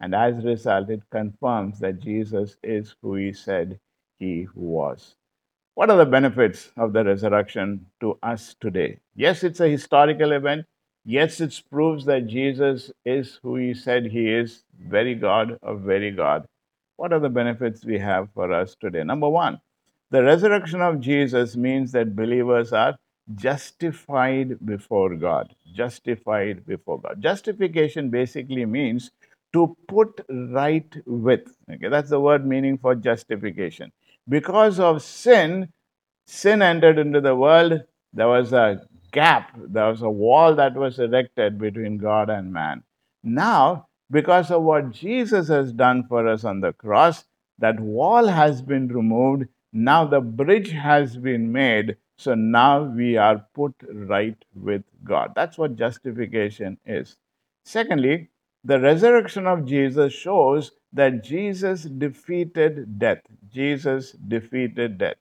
And 0.00 0.14
as 0.14 0.38
a 0.38 0.48
result, 0.48 0.90
it 0.90 1.02
confirms 1.10 1.78
that 1.78 2.00
Jesus 2.00 2.56
is 2.62 2.96
who 3.00 3.14
he 3.14 3.32
said 3.32 3.78
he 4.18 4.48
was. 4.54 5.14
What 5.74 5.90
are 5.90 5.96
the 5.96 6.04
benefits 6.04 6.70
of 6.76 6.92
the 6.92 7.04
resurrection 7.04 7.86
to 8.00 8.18
us 8.22 8.54
today? 8.60 8.98
Yes, 9.14 9.44
it's 9.44 9.60
a 9.60 9.68
historical 9.68 10.32
event. 10.32 10.66
Yes, 11.04 11.40
it 11.40 11.62
proves 11.70 12.04
that 12.04 12.26
Jesus 12.26 12.90
is 13.04 13.38
who 13.42 13.56
he 13.56 13.74
said 13.74 14.06
he 14.06 14.28
is, 14.28 14.64
very 14.78 15.14
God 15.14 15.58
of 15.62 15.80
very 15.80 16.10
God. 16.10 16.46
What 16.96 17.12
are 17.12 17.20
the 17.20 17.28
benefits 17.30 17.84
we 17.84 17.98
have 17.98 18.28
for 18.34 18.52
us 18.52 18.76
today? 18.80 19.02
Number 19.02 19.28
one, 19.28 19.60
the 20.10 20.22
resurrection 20.22 20.82
of 20.82 21.00
Jesus 21.00 21.56
means 21.56 21.92
that 21.92 22.14
believers 22.14 22.72
are 22.72 22.96
justified 23.34 24.64
before 24.64 25.14
God. 25.16 25.54
Justified 25.74 26.66
before 26.66 27.00
God. 27.00 27.20
Justification 27.20 28.10
basically 28.10 28.64
means 28.66 29.10
to 29.52 29.76
put 29.86 30.24
right 30.30 30.94
with. 31.06 31.54
Okay, 31.70 31.88
that's 31.88 32.10
the 32.10 32.20
word 32.20 32.46
meaning 32.46 32.78
for 32.78 32.94
justification. 32.94 33.92
Because 34.28 34.80
of 34.80 35.02
sin, 35.02 35.72
sin 36.26 36.62
entered 36.62 36.98
into 36.98 37.20
the 37.20 37.34
world. 37.34 37.82
There 38.12 38.28
was 38.28 38.52
a 38.52 38.86
gap, 39.12 39.56
there 39.56 39.88
was 39.88 40.02
a 40.02 40.10
wall 40.10 40.54
that 40.54 40.74
was 40.74 40.98
erected 40.98 41.58
between 41.58 41.98
God 41.98 42.30
and 42.30 42.52
man. 42.52 42.82
Now, 43.22 43.86
because 44.10 44.50
of 44.50 44.62
what 44.62 44.90
Jesus 44.90 45.48
has 45.48 45.72
done 45.72 46.04
for 46.08 46.26
us 46.28 46.44
on 46.44 46.60
the 46.60 46.72
cross, 46.72 47.24
that 47.58 47.80
wall 47.80 48.26
has 48.26 48.60
been 48.62 48.88
removed. 48.88 49.46
Now 49.72 50.04
the 50.04 50.20
bridge 50.20 50.70
has 50.70 51.16
been 51.16 51.52
made. 51.52 51.96
So 52.22 52.34
now 52.36 52.84
we 52.84 53.16
are 53.16 53.44
put 53.52 53.74
right 53.92 54.36
with 54.54 54.84
God. 55.02 55.32
That's 55.34 55.58
what 55.58 55.74
justification 55.74 56.78
is. 56.86 57.16
Secondly, 57.64 58.28
the 58.62 58.78
resurrection 58.78 59.48
of 59.48 59.66
Jesus 59.66 60.12
shows 60.12 60.70
that 60.92 61.24
Jesus 61.24 61.82
defeated 61.82 63.00
death. 63.00 63.22
Jesus 63.52 64.12
defeated 64.12 64.98
death. 64.98 65.16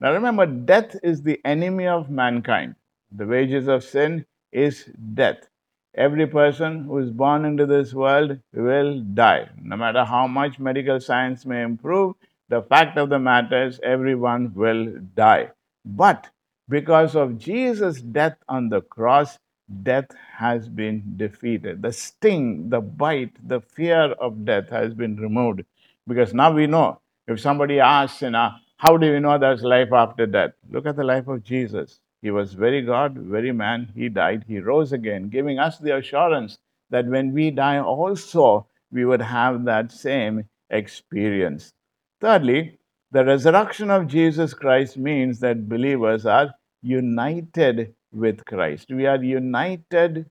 Now 0.00 0.12
remember, 0.12 0.44
death 0.44 0.96
is 1.02 1.22
the 1.22 1.40
enemy 1.46 1.86
of 1.86 2.10
mankind. 2.10 2.74
The 3.10 3.26
wages 3.26 3.66
of 3.66 3.82
sin 3.82 4.26
is 4.52 4.84
death. 5.14 5.48
Every 5.94 6.26
person 6.26 6.84
who 6.84 6.98
is 6.98 7.10
born 7.10 7.46
into 7.46 7.64
this 7.64 7.94
world 7.94 8.38
will 8.52 9.00
die. 9.00 9.48
No 9.62 9.78
matter 9.78 10.04
how 10.04 10.26
much 10.26 10.58
medical 10.58 11.00
science 11.00 11.46
may 11.46 11.62
improve, 11.62 12.16
the 12.50 12.60
fact 12.60 12.98
of 12.98 13.08
the 13.08 13.18
matter 13.18 13.66
is 13.66 13.80
everyone 13.82 14.52
will 14.54 14.92
die. 15.14 15.52
But 15.86 16.28
because 16.68 17.14
of 17.14 17.38
Jesus' 17.38 18.00
death 18.00 18.36
on 18.48 18.68
the 18.68 18.80
cross, 18.80 19.38
death 19.82 20.06
has 20.36 20.68
been 20.68 21.14
defeated. 21.16 21.82
The 21.82 21.92
sting, 21.92 22.68
the 22.70 22.80
bite, 22.80 23.36
the 23.46 23.60
fear 23.60 24.12
of 24.12 24.44
death 24.44 24.68
has 24.70 24.94
been 24.94 25.16
removed. 25.16 25.64
Because 26.06 26.34
now 26.34 26.52
we 26.52 26.66
know 26.66 27.00
if 27.26 27.40
somebody 27.40 27.80
asks, 27.80 28.22
you 28.22 28.30
know, 28.30 28.50
how 28.76 28.96
do 28.96 29.10
we 29.10 29.20
know 29.20 29.38
there's 29.38 29.62
life 29.62 29.92
after 29.92 30.26
death? 30.26 30.52
Look 30.70 30.86
at 30.86 30.96
the 30.96 31.04
life 31.04 31.28
of 31.28 31.42
Jesus. 31.42 32.00
He 32.20 32.30
was 32.30 32.54
very 32.54 32.82
God, 32.82 33.16
very 33.16 33.52
man. 33.52 33.92
He 33.94 34.08
died. 34.08 34.44
He 34.46 34.58
rose 34.58 34.92
again, 34.92 35.28
giving 35.28 35.58
us 35.58 35.78
the 35.78 35.96
assurance 35.96 36.58
that 36.90 37.06
when 37.06 37.32
we 37.32 37.50
die 37.50 37.78
also, 37.78 38.66
we 38.90 39.04
would 39.04 39.22
have 39.22 39.64
that 39.64 39.92
same 39.92 40.44
experience. 40.70 41.72
Thirdly, 42.20 42.78
the 43.14 43.24
resurrection 43.24 43.92
of 43.92 44.08
Jesus 44.08 44.54
Christ 44.54 44.96
means 44.96 45.38
that 45.38 45.68
believers 45.68 46.26
are 46.26 46.52
united 46.82 47.94
with 48.12 48.44
Christ. 48.44 48.90
We 48.90 49.06
are 49.06 49.22
united 49.22 50.28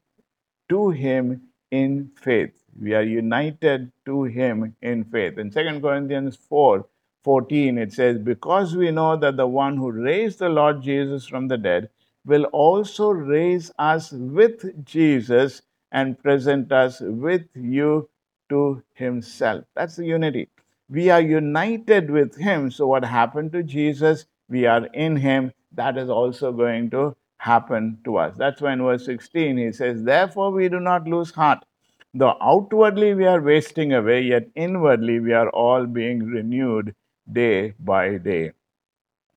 to 0.67 0.89
Him 0.89 1.43
in 1.71 2.11
faith. 2.21 2.51
We 2.77 2.93
are 2.93 3.03
united 3.03 3.89
to 4.05 4.25
Him 4.25 4.75
in 4.81 5.05
faith. 5.05 5.38
In 5.38 5.49
2 5.49 5.79
Corinthians 5.79 6.36
4 6.36 6.86
14, 7.23 7.77
it 7.77 7.93
says, 7.93 8.17
Because 8.17 8.75
we 8.75 8.91
know 8.91 9.15
that 9.15 9.38
the 9.38 9.47
one 9.47 9.77
who 9.77 9.89
raised 9.89 10.39
the 10.39 10.49
Lord 10.49 10.81
Jesus 10.81 11.25
from 11.25 11.47
the 11.47 11.57
dead 11.57 11.89
will 12.25 12.43
also 12.51 13.11
raise 13.11 13.71
us 13.79 14.11
with 14.11 14.84
Jesus 14.84 15.61
and 15.93 16.21
present 16.21 16.73
us 16.73 16.99
with 16.99 17.43
you 17.55 18.09
to 18.49 18.84
Himself. 18.93 19.63
That's 19.73 19.95
the 19.95 20.05
unity. 20.05 20.49
We 20.93 21.09
are 21.09 21.21
united 21.21 22.11
with 22.11 22.35
Him. 22.37 22.69
So, 22.69 22.85
what 22.85 23.03
happened 23.03 23.51
to 23.53 23.63
Jesus? 23.63 24.25
We 24.47 24.67
are 24.67 24.85
in 24.93 25.15
Him. 25.15 25.51
That 25.71 25.97
is 25.97 26.07
also 26.07 26.51
going 26.51 26.91
to 26.91 27.15
happen 27.37 27.97
to 28.05 28.17
us. 28.17 28.35
That's 28.37 28.61
why 28.61 28.73
in 28.73 28.83
verse 28.83 29.05
16 29.05 29.57
he 29.57 29.71
says, 29.71 30.03
Therefore 30.03 30.51
we 30.51 30.69
do 30.69 30.79
not 30.79 31.07
lose 31.07 31.31
heart. 31.31 31.65
Though 32.13 32.37
outwardly 32.39 33.15
we 33.15 33.25
are 33.25 33.41
wasting 33.41 33.91
away, 33.93 34.21
yet 34.21 34.49
inwardly 34.55 35.19
we 35.19 35.33
are 35.33 35.49
all 35.49 35.87
being 35.87 36.27
renewed 36.27 36.93
day 37.31 37.73
by 37.79 38.17
day. 38.17 38.51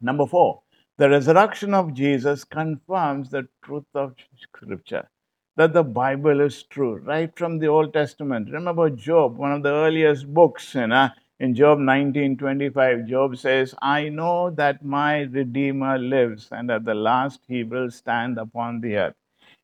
Number 0.02 0.26
four, 0.26 0.60
the 0.98 1.08
resurrection 1.08 1.72
of 1.72 1.94
Jesus 1.94 2.44
confirms 2.44 3.30
the 3.30 3.48
truth 3.64 3.86
of 3.94 4.14
Scripture, 4.38 5.08
that 5.56 5.72
the 5.72 5.82
Bible 5.82 6.42
is 6.42 6.64
true, 6.64 6.96
right 6.96 7.34
from 7.34 7.58
the 7.58 7.68
Old 7.68 7.94
Testament. 7.94 8.50
Remember 8.52 8.90
Job, 8.90 9.38
one 9.38 9.52
of 9.52 9.62
the 9.62 9.72
earliest 9.72 10.32
books, 10.34 10.74
you 10.74 10.86
know, 10.86 11.08
in 11.38 11.54
Job 11.54 11.78
19:25, 11.78 13.06
Job 13.06 13.36
says, 13.36 13.74
I 13.82 14.08
know 14.08 14.50
that 14.50 14.84
my 14.84 15.22
Redeemer 15.22 15.98
lives, 15.98 16.48
and 16.50 16.70
at 16.70 16.84
the 16.84 16.94
last 16.94 17.40
he 17.46 17.62
will 17.64 17.90
stand 17.90 18.38
upon 18.38 18.80
the 18.80 18.96
earth. 18.96 19.14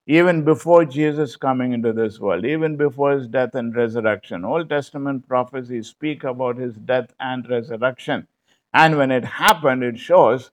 Even 0.06 0.44
before 0.44 0.84
Jesus 0.84 1.36
coming 1.36 1.72
into 1.72 1.92
this 1.92 2.20
world, 2.20 2.44
even 2.44 2.76
before 2.76 3.12
his 3.12 3.28
death 3.28 3.54
and 3.54 3.74
resurrection, 3.74 4.44
Old 4.44 4.68
Testament 4.68 5.26
prophecies 5.28 5.88
speak 5.88 6.24
about 6.24 6.56
his 6.58 6.74
death 6.74 7.14
and 7.20 7.48
resurrection. 7.48 8.26
And 8.74 8.98
when 8.98 9.10
it 9.10 9.24
happened, 9.24 9.84
it 9.84 9.98
shows 9.98 10.50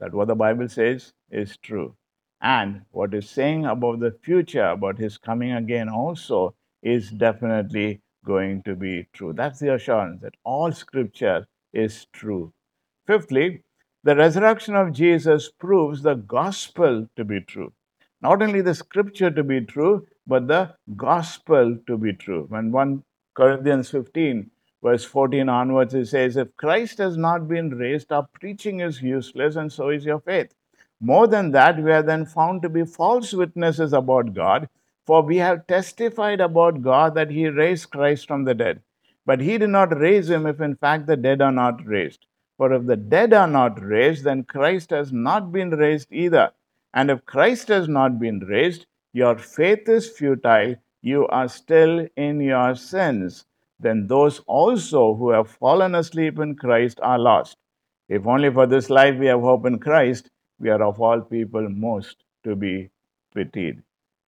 that 0.00 0.14
what 0.14 0.28
the 0.28 0.34
Bible 0.34 0.68
says 0.68 1.12
is 1.30 1.56
true. 1.58 1.94
And 2.40 2.82
what 2.90 3.14
is 3.14 3.28
saying 3.28 3.66
about 3.66 4.00
the 4.00 4.12
future, 4.22 4.66
about 4.66 4.98
his 4.98 5.18
coming 5.18 5.52
again, 5.52 5.88
also 5.88 6.54
is 6.82 7.10
definitely 7.10 8.00
going 8.26 8.62
to 8.64 8.74
be 8.74 9.06
true. 9.14 9.32
That's 9.32 9.60
the 9.60 9.72
assurance 9.72 10.20
that 10.22 10.34
all 10.44 10.72
scripture 10.72 11.46
is 11.72 12.06
true. 12.12 12.52
Fifthly, 13.06 13.62
the 14.04 14.16
resurrection 14.16 14.74
of 14.74 14.92
Jesus 14.92 15.48
proves 15.48 16.02
the 16.02 16.14
gospel 16.14 17.08
to 17.16 17.24
be 17.24 17.40
true. 17.40 17.72
Not 18.20 18.42
only 18.42 18.60
the 18.60 18.74
scripture 18.74 19.30
to 19.30 19.44
be 19.44 19.60
true, 19.60 20.06
but 20.26 20.48
the 20.48 20.74
gospel 20.96 21.78
to 21.86 21.96
be 21.96 22.12
true. 22.12 22.46
When 22.48 22.72
1 22.72 23.02
Corinthians 23.34 23.90
15, 23.90 24.50
verse 24.82 25.04
14 25.04 25.48
onwards, 25.48 25.94
it 25.94 26.06
says, 26.06 26.36
If 26.36 26.56
Christ 26.56 26.98
has 26.98 27.16
not 27.16 27.48
been 27.48 27.70
raised, 27.70 28.10
our 28.10 28.28
preaching 28.40 28.80
is 28.80 29.02
useless, 29.02 29.56
and 29.56 29.72
so 29.72 29.90
is 29.90 30.04
your 30.04 30.20
faith. 30.20 30.52
More 31.00 31.26
than 31.26 31.50
that, 31.52 31.82
we 31.82 31.92
are 31.92 32.02
then 32.02 32.24
found 32.26 32.62
to 32.62 32.68
be 32.68 32.84
false 32.84 33.32
witnesses 33.32 33.92
about 33.92 34.34
God 34.34 34.68
for 35.06 35.22
we 35.22 35.36
have 35.36 35.66
testified 35.66 36.40
about 36.40 36.82
God 36.82 37.14
that 37.14 37.30
he 37.30 37.46
raised 37.48 37.90
Christ 37.90 38.26
from 38.26 38.44
the 38.44 38.54
dead. 38.54 38.82
But 39.24 39.40
he 39.40 39.58
did 39.58 39.70
not 39.70 39.96
raise 39.98 40.28
him 40.30 40.46
if 40.46 40.60
in 40.60 40.76
fact 40.76 41.06
the 41.06 41.16
dead 41.16 41.40
are 41.40 41.52
not 41.52 41.84
raised. 41.86 42.26
For 42.56 42.72
if 42.72 42.86
the 42.86 42.96
dead 42.96 43.32
are 43.32 43.46
not 43.48 43.82
raised, 43.82 44.24
then 44.24 44.44
Christ 44.44 44.90
has 44.90 45.12
not 45.12 45.52
been 45.52 45.70
raised 45.70 46.12
either. 46.12 46.50
And 46.94 47.10
if 47.10 47.24
Christ 47.26 47.68
has 47.68 47.88
not 47.88 48.18
been 48.18 48.40
raised, 48.40 48.86
your 49.12 49.36
faith 49.36 49.88
is 49.88 50.08
futile, 50.08 50.76
you 51.02 51.26
are 51.28 51.48
still 51.48 52.06
in 52.16 52.40
your 52.40 52.74
sins. 52.74 53.44
Then 53.78 54.06
those 54.06 54.40
also 54.46 55.14
who 55.14 55.30
have 55.30 55.50
fallen 55.50 55.94
asleep 55.94 56.38
in 56.38 56.56
Christ 56.56 56.98
are 57.02 57.18
lost. 57.18 57.58
If 58.08 58.26
only 58.26 58.50
for 58.50 58.66
this 58.66 58.88
life 58.88 59.18
we 59.18 59.26
have 59.26 59.40
hope 59.40 59.66
in 59.66 59.78
Christ, 59.78 60.30
we 60.58 60.70
are 60.70 60.82
of 60.82 61.00
all 61.00 61.20
people 61.20 61.68
most 61.68 62.24
to 62.44 62.56
be 62.56 62.90
pitied. 63.34 63.82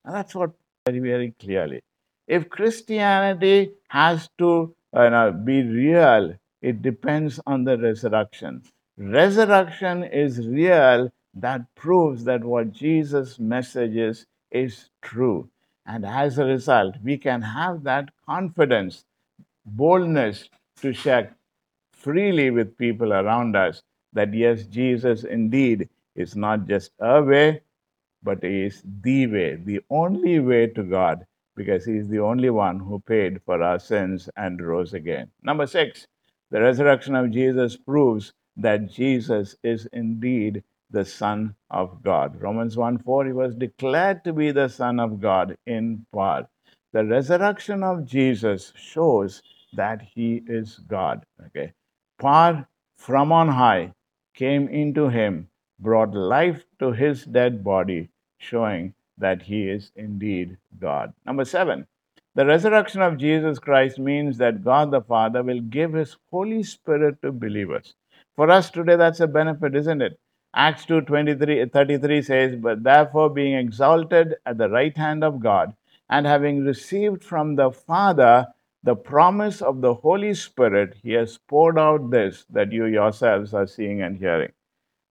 And 0.05 0.15
that's 0.15 0.35
what 0.35 0.51
very, 0.89 1.01
very 1.01 1.35
clearly. 1.39 1.81
If 2.27 2.49
Christianity 2.49 3.73
has 3.89 4.29
to 4.39 4.75
uh, 4.93 5.31
be 5.31 5.63
real, 5.63 6.35
it 6.63 6.83
depends 6.83 7.41
on 7.47 7.65
the 7.65 7.79
resurrection. 7.79 8.63
Resurrection 8.97 10.05
is 10.05 10.47
real, 10.47 11.11
that 11.35 11.63
proves 11.75 12.25
that 12.25 12.45
what 12.45 12.73
Jesus' 12.73 13.39
messages 13.39 14.27
is 14.51 14.91
true. 15.03 15.49
And 15.87 16.05
as 16.05 16.39
a 16.39 16.45
result, 16.45 16.97
we 17.05 17.17
can 17.17 17.43
have 17.43 17.85
that 17.85 18.11
confidence, 18.27 19.05
boldness 19.65 20.49
to 20.83 20.93
share 20.93 21.37
freely 21.93 22.51
with 22.51 22.77
people 22.77 23.13
around 23.13 23.57
us 23.57 23.83
that 24.13 24.35
yes, 24.35 24.65
Jesus 24.65 25.25
indeed 25.25 25.89
is 26.17 26.35
not 26.35 26.67
just 26.67 26.91
a 26.99 27.23
way, 27.23 27.61
but 28.29 28.45
is 28.45 28.83
the 28.85 29.27
way, 29.27 29.55
the 29.55 29.81
only 29.89 30.39
way 30.39 30.67
to 30.67 30.83
God, 30.83 31.25
because 31.57 31.87
He 31.87 31.97
is 31.97 32.09
the 32.09 32.19
only 32.19 32.51
one 32.51 32.79
who 32.79 33.01
paid 33.01 33.41
for 33.47 33.63
our 33.63 33.79
sins 33.79 34.29
and 34.37 34.61
rose 34.61 34.93
again. 34.93 35.31
Number 35.43 35.67
six, 35.67 36.07
the 36.51 36.61
resurrection 36.61 37.15
of 37.15 37.31
Jesus 37.31 37.79
proves 37.79 38.35
that 38.59 38.91
Jesus 38.91 39.57
is 39.63 39.89
indeed 39.95 40.63
the 40.91 41.07
Son 41.07 41.55
of 41.71 42.03
God. 42.03 42.39
Romans 42.39 42.77
1 42.77 42.99
4, 42.99 43.25
He 43.25 43.33
was 43.33 43.55
declared 43.55 44.23
to 44.25 44.35
be 44.35 44.51
the 44.51 44.69
Son 44.69 45.01
of 45.01 45.23
God 45.23 45.57
in 45.67 46.05
part. 46.13 46.49
The 46.93 47.07
resurrection 47.07 47.83
of 47.83 48.05
Jesus 48.05 48.75
shows 48.77 49.43
that 49.73 50.03
He 50.03 50.43
is 50.47 50.81
God. 50.87 51.25
Okay. 51.47 51.73
Power 52.21 52.69
from 52.99 53.33
on 53.33 53.49
high 53.49 53.95
came 54.35 54.69
into 54.69 55.09
Him 55.09 55.49
brought 55.79 56.15
life 56.15 56.65
to 56.81 56.93
his 56.93 57.25
dead 57.25 57.63
body, 57.63 58.11
showing 58.39 58.95
that 59.19 59.43
he 59.43 59.69
is 59.69 59.93
indeed 59.97 60.57
God. 60.81 61.13
Number 61.27 61.45
seven, 61.45 61.87
the 62.35 62.47
resurrection 62.47 63.03
of 63.03 63.19
Jesus 63.19 63.59
Christ 63.59 63.99
means 63.99 64.39
that 64.39 64.63
God 64.63 64.91
the 64.91 65.01
Father 65.01 65.43
will 65.43 65.61
give 65.61 65.93
his 65.93 66.17
Holy 66.31 66.63
Spirit 66.63 67.21
to 67.23 67.33
believers. 67.33 67.95
For 68.37 68.49
us 68.51 68.71
today, 68.71 68.97
that's 68.97 69.21
a 69.21 69.27
benefit, 69.27 69.75
isn't 69.75 70.01
it? 70.01 70.21
Acts 70.55 70.85
2 70.87 71.01
23, 71.03 71.63
uh, 71.63 71.67
33 71.73 72.23
says, 72.23 72.57
But 72.57 72.83
therefore, 72.83 73.29
being 73.31 73.55
exalted 73.55 74.37
at 74.47 74.57
the 74.57 74.69
right 74.69 74.97
hand 74.97 75.25
of 75.25 75.41
God, 75.41 75.75
and 76.09 76.27
having 76.27 76.65
received 76.65 77.25
from 77.25 77.57
the 77.57 77.71
Father 77.71 78.47
the 78.83 78.95
promise 78.95 79.61
of 79.61 79.81
the 79.81 79.95
Holy 79.95 80.35
Spirit, 80.35 80.97
he 81.03 81.13
has 81.13 81.39
poured 81.39 81.79
out 81.79 82.11
this 82.11 82.47
that 82.51 82.73
you 82.73 82.87
yourselves 82.87 83.53
are 83.53 83.67
seeing 83.67 84.01
and 84.01 84.17
hearing. 84.17 84.53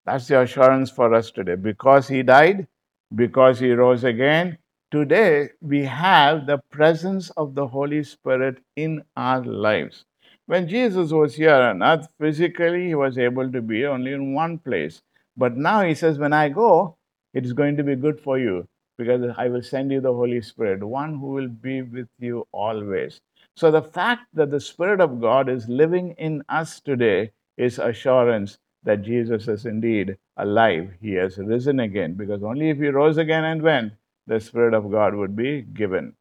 That's 0.06 0.28
the 0.28 0.42
assurance 0.42 0.90
for 0.90 1.14
us 1.14 1.30
today. 1.32 1.56
Because 1.56 2.08
he 2.08 2.24
died, 2.24 2.68
because 3.16 3.60
he 3.60 3.72
rose 3.72 4.04
again, 4.04 4.58
today 4.92 5.50
we 5.62 5.84
have 5.86 6.46
the 6.46 6.60
presence 6.72 7.30
of 7.32 7.56
the 7.56 7.68
Holy 7.68 8.04
Spirit 8.04 8.60
in 8.76 9.04
our 9.16 9.44
lives. 9.44 10.06
When 10.46 10.68
Jesus 10.68 11.12
was 11.12 11.36
here 11.36 11.54
on 11.54 11.84
earth, 11.84 12.08
physically 12.20 12.88
he 12.88 12.96
was 12.96 13.18
able 13.18 13.52
to 13.52 13.62
be 13.62 13.86
only 13.86 14.14
in 14.14 14.34
one 14.34 14.60
place. 14.60 15.02
But 15.36 15.58
now 15.58 15.82
he 15.82 15.94
says, 15.94 16.18
When 16.18 16.34
I 16.34 16.50
go, 16.50 16.98
it 17.34 17.46
is 17.46 17.54
going 17.54 17.78
to 17.78 17.84
be 17.84 17.96
good 17.96 18.20
for 18.20 18.40
you 18.40 18.68
because 18.98 19.34
I 19.38 19.50
will 19.50 19.62
send 19.62 19.92
you 19.92 20.02
the 20.02 20.14
Holy 20.14 20.42
Spirit, 20.42 20.84
one 20.84 21.20
who 21.20 21.28
will 21.28 21.50
be 21.50 21.82
with 21.82 22.08
you 22.20 22.48
always. 22.52 23.20
So 23.56 23.72
the 23.72 23.82
fact 23.82 24.28
that 24.34 24.52
the 24.52 24.60
Spirit 24.60 25.02
of 25.02 25.22
God 25.22 25.50
is 25.50 25.68
living 25.68 26.16
in 26.18 26.44
us 26.50 26.80
today 26.80 27.32
is 27.58 27.80
assurance 27.80 28.58
that 28.84 29.04
Jesus 29.04 29.48
is 29.48 29.66
indeed 29.66 30.18
alive. 30.38 30.94
He 31.02 31.14
has 31.14 31.38
risen 31.38 31.80
again, 31.80 32.14
because 32.14 32.44
only 32.44 32.70
if 32.70 32.78
he 32.78 32.88
rose 32.88 33.18
again 33.18 33.44
and 33.44 33.62
went, 33.62 33.94
the 34.28 34.40
Spirit 34.40 34.74
of 34.74 34.92
God 34.92 35.16
would 35.16 35.36
be 35.36 35.62
given. 35.62 36.14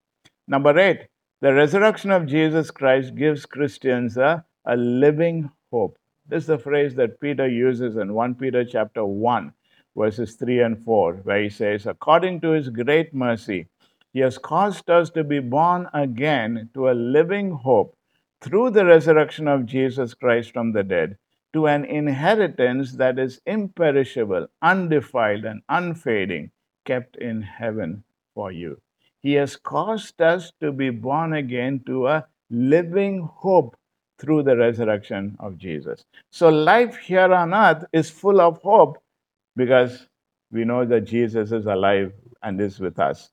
Number 0.49 0.79
eight, 0.79 1.09
the 1.41 1.53
resurrection 1.53 2.11
of 2.11 2.27
Jesus 2.27 2.71
Christ 2.71 3.15
gives 3.15 3.47
Christians 3.47 4.17
a, 4.17 4.45
a 4.65 4.77
living 4.77 5.51
hope. 5.71 5.99
This 6.29 6.45
is 6.45 6.49
the 6.49 6.59
phrase 6.59 6.95
that 6.95 7.21
Peter 7.21 7.49
uses 7.49 7.97
in 7.97 8.15
1 8.15 8.35
Peter 8.37 8.65
chapter 8.65 9.05
1, 9.05 9.53
verses 9.97 10.35
3 10.35 10.61
and 10.63 10.85
4, 10.85 11.15
where 11.25 11.43
he 11.43 11.51
says, 11.51 11.87
According 11.87 12.41
to 12.41 12.51
his 12.51 12.69
great 12.69 13.15
mercy, 13.15 13.69
he 14.13 14.21
has 14.21 14.39
caused 14.39 14.89
us 14.89 15.11
to 15.11 15.23
be 15.23 15.41
born 15.41 15.89
again 15.93 16.71
to 16.75 16.89
a 16.89 16.93
living 16.93 17.51
hope 17.51 17.97
through 18.41 18.71
the 18.71 18.85
resurrection 18.85 19.47
of 19.47 19.67
Jesus 19.67 20.15
Christ 20.15 20.53
from 20.53 20.73
the 20.73 20.83
dead 20.83 21.19
to 21.53 21.67
an 21.67 21.85
inheritance 21.85 22.93
that 22.93 23.19
is 23.19 23.41
imperishable, 23.47 24.47
undefiled, 24.63 25.45
and 25.45 25.63
unfading, 25.69 26.51
kept 26.85 27.17
in 27.17 27.43
heaven 27.43 28.05
for 28.35 28.53
you. 28.53 28.81
He 29.23 29.35
has 29.35 29.57
caused 29.57 30.21
us 30.21 30.53
to 30.61 30.73
be 30.73 30.91
born 30.91 31.33
again 31.33 31.81
to 31.87 32.07
a 32.09 32.27
living 32.51 33.23
hope 33.23 33.77
through 34.19 34.43
the 34.43 34.57
resurrection 34.57 35.37
of 35.41 35.59
Jesus. 35.59 36.05
So, 36.31 36.49
life 36.49 36.97
here 36.97 37.33
on 37.33 37.53
earth 37.53 37.85
is 37.93 38.11
full 38.11 38.41
of 38.41 38.61
hope 38.63 38.99
because 39.57 40.07
we 40.51 40.65
know 40.65 40.85
that 40.85 41.03
Jesus 41.03 41.53
is 41.53 41.67
alive 41.67 42.13
and 42.43 42.61
is 42.61 42.79
with 42.79 42.99
us. 42.99 43.31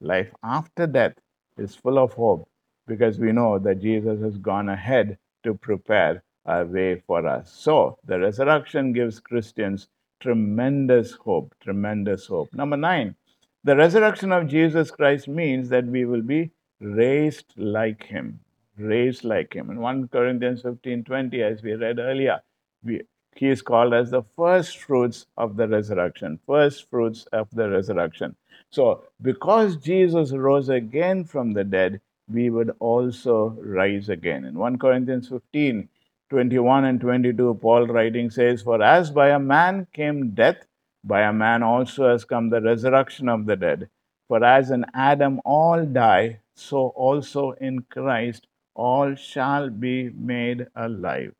Life 0.00 0.30
after 0.42 0.86
death 0.86 1.14
is 1.56 1.74
full 1.74 1.98
of 1.98 2.12
hope 2.12 2.48
because 2.86 3.18
we 3.18 3.32
know 3.32 3.58
that 3.58 3.80
Jesus 3.80 4.20
has 4.20 4.36
gone 4.38 4.68
ahead 4.68 5.18
to 5.44 5.54
prepare 5.54 6.22
a 6.46 6.64
way 6.64 7.02
for 7.06 7.26
us. 7.26 7.52
So, 7.52 7.98
the 8.04 8.18
resurrection 8.18 8.92
gives 8.92 9.20
Christians 9.20 9.88
tremendous 10.20 11.12
hope, 11.12 11.54
tremendous 11.60 12.26
hope. 12.26 12.52
Number 12.54 12.76
nine, 12.76 13.16
the 13.64 13.76
resurrection 13.76 14.32
of 14.32 14.46
Jesus 14.46 14.90
Christ 14.90 15.28
means 15.28 15.68
that 15.70 15.86
we 15.86 16.04
will 16.04 16.22
be 16.22 16.50
raised 16.80 17.52
like 17.56 18.04
him, 18.04 18.40
raised 18.78 19.24
like 19.24 19.54
him. 19.54 19.70
In 19.70 19.80
1 19.80 20.08
Corinthians 20.08 20.62
15 20.62 21.04
20, 21.04 21.42
as 21.42 21.62
we 21.62 21.74
read 21.74 21.98
earlier, 21.98 22.40
we, 22.84 23.02
he 23.34 23.48
is 23.48 23.62
called 23.62 23.92
as 23.92 24.10
the 24.10 24.22
first 24.36 24.78
fruits 24.78 25.26
of 25.36 25.56
the 25.56 25.68
resurrection, 25.68 26.38
first 26.46 26.88
fruits 26.88 27.26
of 27.32 27.48
the 27.52 27.68
resurrection. 27.68 28.36
So, 28.70 29.04
because 29.20 29.76
Jesus 29.76 30.32
rose 30.32 30.68
again 30.68 31.24
from 31.24 31.52
the 31.52 31.64
dead, 31.64 32.00
we 32.28 32.50
would 32.50 32.72
also 32.78 33.56
rise 33.60 34.08
again. 34.08 34.44
In 34.44 34.58
1 34.58 34.78
Corinthians 34.78 35.28
15, 35.28 35.88
21 36.30 36.84
and 36.84 37.00
22, 37.00 37.58
Paul 37.62 37.86
writing 37.86 38.30
says, 38.30 38.62
For 38.62 38.82
as 38.82 39.10
by 39.10 39.30
a 39.30 39.38
man 39.38 39.86
came 39.92 40.30
death, 40.30 40.58
by 41.04 41.22
a 41.22 41.32
man 41.32 41.62
also 41.62 42.10
has 42.10 42.24
come 42.24 42.50
the 42.50 42.60
resurrection 42.60 43.28
of 43.28 43.46
the 43.46 43.56
dead. 43.56 43.88
For 44.28 44.42
as 44.42 44.70
in 44.70 44.84
Adam 44.92 45.40
all 45.44 45.84
die, 45.84 46.40
so 46.54 46.88
also 46.88 47.52
in 47.52 47.82
Christ 47.82 48.46
all 48.74 49.14
shall 49.14 49.70
be 49.70 50.10
made 50.10 50.66
alive. 50.74 51.32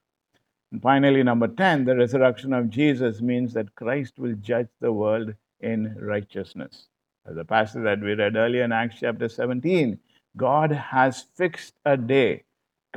And 0.72 0.80
finally, 0.82 1.22
number 1.22 1.48
10, 1.48 1.84
the 1.84 1.96
resurrection 1.96 2.52
of 2.52 2.70
Jesus 2.70 3.20
means 3.20 3.52
that 3.54 3.74
Christ 3.74 4.18
will 4.18 4.34
judge 4.34 4.68
the 4.80 4.92
world 4.92 5.34
in 5.60 5.96
righteousness. 5.98 6.88
As 7.26 7.34
the 7.34 7.44
passage 7.44 7.82
that 7.82 8.00
we 8.00 8.14
read 8.14 8.36
earlier 8.36 8.62
in 8.62 8.72
Acts 8.72 8.98
chapter 9.00 9.28
17, 9.28 9.98
God 10.36 10.70
has 10.70 11.22
fixed 11.34 11.74
a 11.84 11.96
day. 11.96 12.44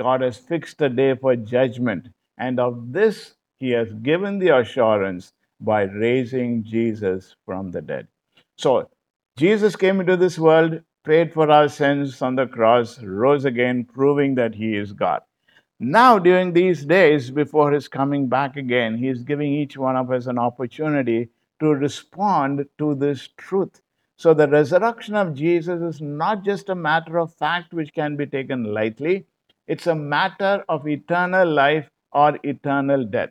God 0.00 0.22
has 0.22 0.38
fixed 0.38 0.80
a 0.80 0.88
day 0.88 1.14
for 1.14 1.36
judgment. 1.36 2.08
And 2.38 2.58
of 2.58 2.90
this, 2.90 3.34
He 3.58 3.72
has 3.72 3.92
given 3.92 4.38
the 4.38 4.56
assurance 4.56 5.34
by 5.60 5.82
raising 5.82 6.64
Jesus 6.64 7.36
from 7.44 7.70
the 7.70 7.82
dead. 7.82 8.08
So, 8.56 8.88
Jesus 9.36 9.76
came 9.76 10.00
into 10.00 10.16
this 10.16 10.38
world, 10.38 10.80
paid 11.04 11.34
for 11.34 11.50
our 11.50 11.68
sins 11.68 12.22
on 12.22 12.34
the 12.34 12.46
cross, 12.46 13.02
rose 13.02 13.44
again, 13.44 13.84
proving 13.84 14.36
that 14.36 14.54
He 14.54 14.74
is 14.74 14.94
God. 14.94 15.20
Now, 15.78 16.18
during 16.18 16.54
these 16.54 16.86
days 16.86 17.30
before 17.30 17.70
His 17.70 17.86
coming 17.86 18.26
back 18.26 18.56
again, 18.56 18.96
He 18.96 19.08
is 19.08 19.22
giving 19.22 19.52
each 19.52 19.76
one 19.76 19.96
of 19.96 20.10
us 20.10 20.26
an 20.26 20.38
opportunity 20.38 21.28
to 21.60 21.74
respond 21.74 22.64
to 22.78 22.94
this 22.94 23.28
truth. 23.36 23.82
So, 24.16 24.32
the 24.32 24.48
resurrection 24.48 25.14
of 25.14 25.34
Jesus 25.34 25.82
is 25.82 26.00
not 26.00 26.42
just 26.42 26.70
a 26.70 26.74
matter 26.74 27.18
of 27.18 27.34
fact 27.34 27.74
which 27.74 27.92
can 27.92 28.16
be 28.16 28.24
taken 28.24 28.64
lightly, 28.64 29.26
it's 29.70 29.86
a 29.86 29.94
matter 29.94 30.64
of 30.68 30.88
eternal 30.88 31.48
life 31.48 31.88
or 32.10 32.38
eternal 32.42 33.04
death. 33.04 33.30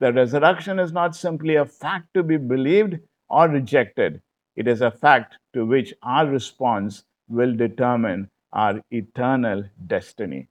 The 0.00 0.12
resurrection 0.12 0.80
is 0.80 0.92
not 0.92 1.14
simply 1.14 1.54
a 1.54 1.64
fact 1.64 2.08
to 2.14 2.24
be 2.24 2.36
believed 2.36 2.98
or 3.28 3.48
rejected, 3.48 4.20
it 4.56 4.66
is 4.66 4.80
a 4.80 4.90
fact 4.90 5.36
to 5.54 5.64
which 5.64 5.94
our 6.02 6.26
response 6.26 7.04
will 7.28 7.54
determine 7.54 8.28
our 8.52 8.80
eternal 8.90 9.64
destiny. 9.86 10.48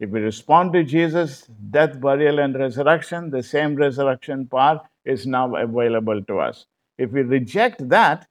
If 0.00 0.10
we 0.10 0.20
respond 0.20 0.72
to 0.72 0.84
Jesus' 0.84 1.50
death, 1.70 2.00
burial, 2.00 2.38
and 2.38 2.58
resurrection, 2.58 3.30
the 3.30 3.42
same 3.42 3.74
resurrection 3.74 4.46
power 4.46 4.80
is 5.04 5.26
now 5.26 5.54
available 5.56 6.22
to 6.24 6.38
us. 6.38 6.66
If 6.96 7.10
we 7.10 7.22
reject 7.22 7.88
that, 7.90 8.26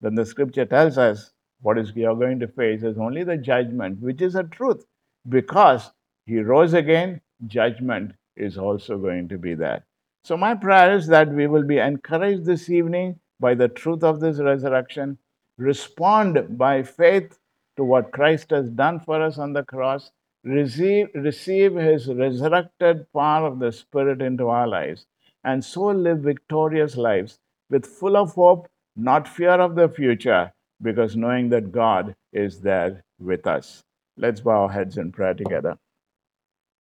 then 0.00 0.14
the 0.14 0.24
scripture 0.24 0.64
tells 0.64 0.96
us 0.96 1.32
what 1.60 1.76
we 1.94 2.04
are 2.06 2.14
going 2.14 2.38
to 2.40 2.48
face 2.48 2.82
is 2.82 2.96
only 2.96 3.24
the 3.24 3.36
judgment, 3.36 4.00
which 4.00 4.22
is 4.22 4.36
a 4.36 4.44
truth. 4.44 4.86
Because 5.28 5.90
he 6.28 6.40
rose 6.40 6.74
again, 6.74 7.22
judgment 7.46 8.12
is 8.36 8.58
also 8.58 8.98
going 8.98 9.28
to 9.28 9.38
be 9.38 9.54
there. 9.54 9.86
So, 10.24 10.36
my 10.36 10.54
prayer 10.54 10.94
is 10.94 11.06
that 11.06 11.32
we 11.32 11.46
will 11.46 11.62
be 11.62 11.78
encouraged 11.78 12.44
this 12.44 12.68
evening 12.68 13.18
by 13.40 13.54
the 13.54 13.68
truth 13.68 14.04
of 14.04 14.20
this 14.20 14.38
resurrection, 14.38 15.16
respond 15.56 16.58
by 16.58 16.82
faith 16.82 17.38
to 17.78 17.84
what 17.84 18.12
Christ 18.12 18.50
has 18.50 18.68
done 18.68 19.00
for 19.00 19.22
us 19.22 19.38
on 19.38 19.54
the 19.54 19.62
cross, 19.62 20.10
receive, 20.44 21.06
receive 21.14 21.74
his 21.76 22.08
resurrected 22.08 23.10
power 23.14 23.46
of 23.46 23.58
the 23.58 23.72
Spirit 23.72 24.20
into 24.20 24.48
our 24.48 24.68
lives, 24.68 25.06
and 25.44 25.64
so 25.64 25.86
live 25.86 26.18
victorious 26.18 26.98
lives 26.98 27.38
with 27.70 27.86
full 27.86 28.18
of 28.18 28.34
hope, 28.34 28.68
not 28.96 29.26
fear 29.26 29.58
of 29.58 29.76
the 29.76 29.88
future, 29.88 30.52
because 30.82 31.16
knowing 31.16 31.48
that 31.48 31.72
God 31.72 32.14
is 32.34 32.60
there 32.60 33.02
with 33.18 33.46
us. 33.46 33.82
Let's 34.18 34.42
bow 34.42 34.64
our 34.64 34.68
heads 34.68 34.98
in 34.98 35.10
prayer 35.10 35.32
together. 35.32 35.78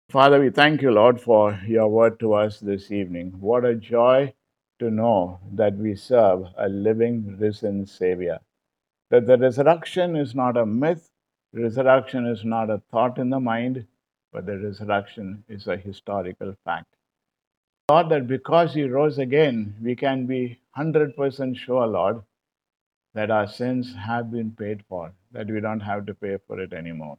Father, 0.09 0.38
we 0.38 0.50
thank 0.50 0.82
you, 0.82 0.92
Lord, 0.92 1.20
for 1.20 1.61
your 1.66 1.88
word 1.88 2.20
to 2.20 2.34
us 2.34 2.61
this 2.61 2.92
evening. 2.92 3.34
What 3.40 3.64
a 3.64 3.74
joy 3.74 4.34
to 4.78 4.88
know 4.88 5.40
that 5.52 5.76
we 5.76 5.96
serve 5.96 6.46
a 6.57 6.68
living, 6.68 7.36
risen 7.40 7.86
Savior. 7.86 8.38
That 9.11 9.26
the 9.26 9.36
resurrection 9.36 10.14
is 10.14 10.32
not 10.32 10.57
a 10.57 10.64
myth, 10.64 11.11
resurrection 11.52 12.24
is 12.24 12.44
not 12.44 12.70
a 12.70 12.82
thought 12.92 13.18
in 13.18 13.30
the 13.30 13.40
mind, 13.40 13.84
but 14.32 14.46
the 14.46 14.57
resurrection 14.57 15.42
is 15.48 15.66
a 15.66 15.76
historical 15.76 16.54
fact. 16.64 16.94
Lord, 17.90 18.09
that 18.11 18.28
because 18.28 18.74
He 18.74 18.84
rose 18.84 19.18
again, 19.18 19.74
we 19.82 19.96
can 19.96 20.26
be 20.26 20.61
100% 20.78 21.57
sure, 21.57 21.86
Lord, 21.88 22.22
that 23.14 23.32
our 23.32 23.48
sins 23.48 23.92
have 24.07 24.30
been 24.30 24.52
paid 24.52 24.84
for, 24.88 25.12
that 25.32 25.48
we 25.48 25.61
don't 25.61 25.80
have 25.80 26.07
to 26.07 26.14
pay 26.14 26.36
for 26.46 26.61
it 26.61 26.72
anymore. 26.72 27.18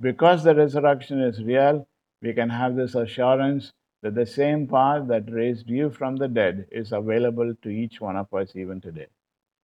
Because 0.00 0.42
the 0.42 0.54
resurrection 0.54 1.20
is 1.20 1.42
real, 1.42 1.86
we 2.20 2.32
can 2.32 2.50
have 2.50 2.74
this 2.76 2.94
assurance 2.94 3.72
that 4.02 4.14
the 4.14 4.26
same 4.26 4.66
power 4.66 5.04
that 5.04 5.30
raised 5.32 5.68
you 5.68 5.90
from 5.90 6.16
the 6.16 6.28
dead 6.28 6.66
is 6.70 6.92
available 6.92 7.54
to 7.62 7.68
each 7.68 8.00
one 8.00 8.16
of 8.16 8.32
us 8.32 8.54
even 8.54 8.80
today. 8.80 9.06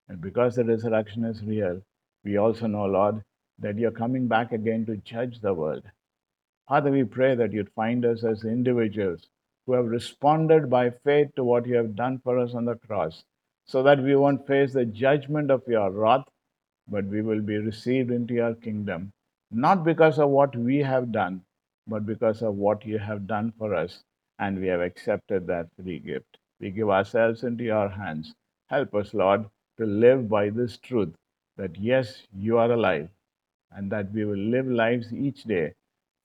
And 0.09 0.19
because 0.21 0.55
the 0.55 0.63
resurrection 0.63 1.23
is 1.23 1.43
real, 1.43 1.81
we 2.23 2.37
also 2.37 2.67
know, 2.67 2.85
Lord, 2.85 3.23
that 3.59 3.77
you're 3.77 3.91
coming 3.91 4.27
back 4.27 4.51
again 4.51 4.85
to 4.87 4.97
judge 4.97 5.39
the 5.39 5.53
world. 5.53 5.83
Father, 6.67 6.91
we 6.91 7.03
pray 7.03 7.35
that 7.35 7.51
you'd 7.51 7.71
find 7.73 8.05
us 8.05 8.23
as 8.23 8.43
individuals 8.43 9.27
who 9.65 9.73
have 9.73 9.85
responded 9.85 10.69
by 10.69 10.89
faith 10.89 11.29
to 11.35 11.43
what 11.43 11.65
you 11.65 11.75
have 11.75 11.95
done 11.95 12.19
for 12.23 12.39
us 12.39 12.53
on 12.53 12.65
the 12.65 12.75
cross, 12.75 13.23
so 13.65 13.83
that 13.83 14.01
we 14.01 14.15
won't 14.15 14.45
face 14.47 14.73
the 14.73 14.85
judgment 14.85 15.51
of 15.51 15.63
your 15.67 15.91
wrath, 15.91 16.25
but 16.87 17.05
we 17.05 17.21
will 17.21 17.41
be 17.41 17.57
received 17.57 18.11
into 18.11 18.33
your 18.33 18.55
kingdom, 18.55 19.11
not 19.51 19.83
because 19.83 20.19
of 20.19 20.29
what 20.29 20.55
we 20.55 20.79
have 20.79 21.11
done, 21.11 21.41
but 21.87 22.05
because 22.05 22.41
of 22.41 22.55
what 22.55 22.85
you 22.85 22.97
have 22.99 23.27
done 23.27 23.53
for 23.57 23.75
us, 23.75 24.03
and 24.39 24.59
we 24.59 24.67
have 24.67 24.81
accepted 24.81 25.47
that 25.47 25.67
free 25.81 25.99
gift. 25.99 26.37
We 26.59 26.71
give 26.71 26.89
ourselves 26.89 27.43
into 27.43 27.63
your 27.63 27.89
hands. 27.89 28.33
Help 28.69 28.95
us, 28.95 29.13
Lord, 29.13 29.45
to 29.77 29.85
live 29.85 30.29
by 30.29 30.49
this 30.49 30.77
truth 30.77 31.13
that 31.57 31.77
yes, 31.77 32.27
you 32.35 32.57
are 32.57 32.71
alive, 32.71 33.09
and 33.71 33.91
that 33.91 34.11
we 34.11 34.25
will 34.25 34.37
live 34.37 34.67
lives 34.67 35.13
each 35.13 35.43
day 35.43 35.73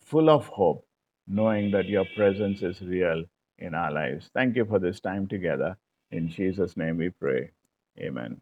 full 0.00 0.30
of 0.30 0.46
hope, 0.46 0.86
knowing 1.26 1.70
that 1.72 1.86
your 1.86 2.06
presence 2.16 2.62
is 2.62 2.80
real 2.80 3.24
in 3.58 3.74
our 3.74 3.92
lives. 3.92 4.30
Thank 4.34 4.56
you 4.56 4.64
for 4.64 4.78
this 4.78 5.00
time 5.00 5.26
together. 5.26 5.76
In 6.10 6.28
Jesus' 6.28 6.76
name 6.76 6.96
we 6.98 7.10
pray. 7.10 7.50
Amen. 7.98 8.40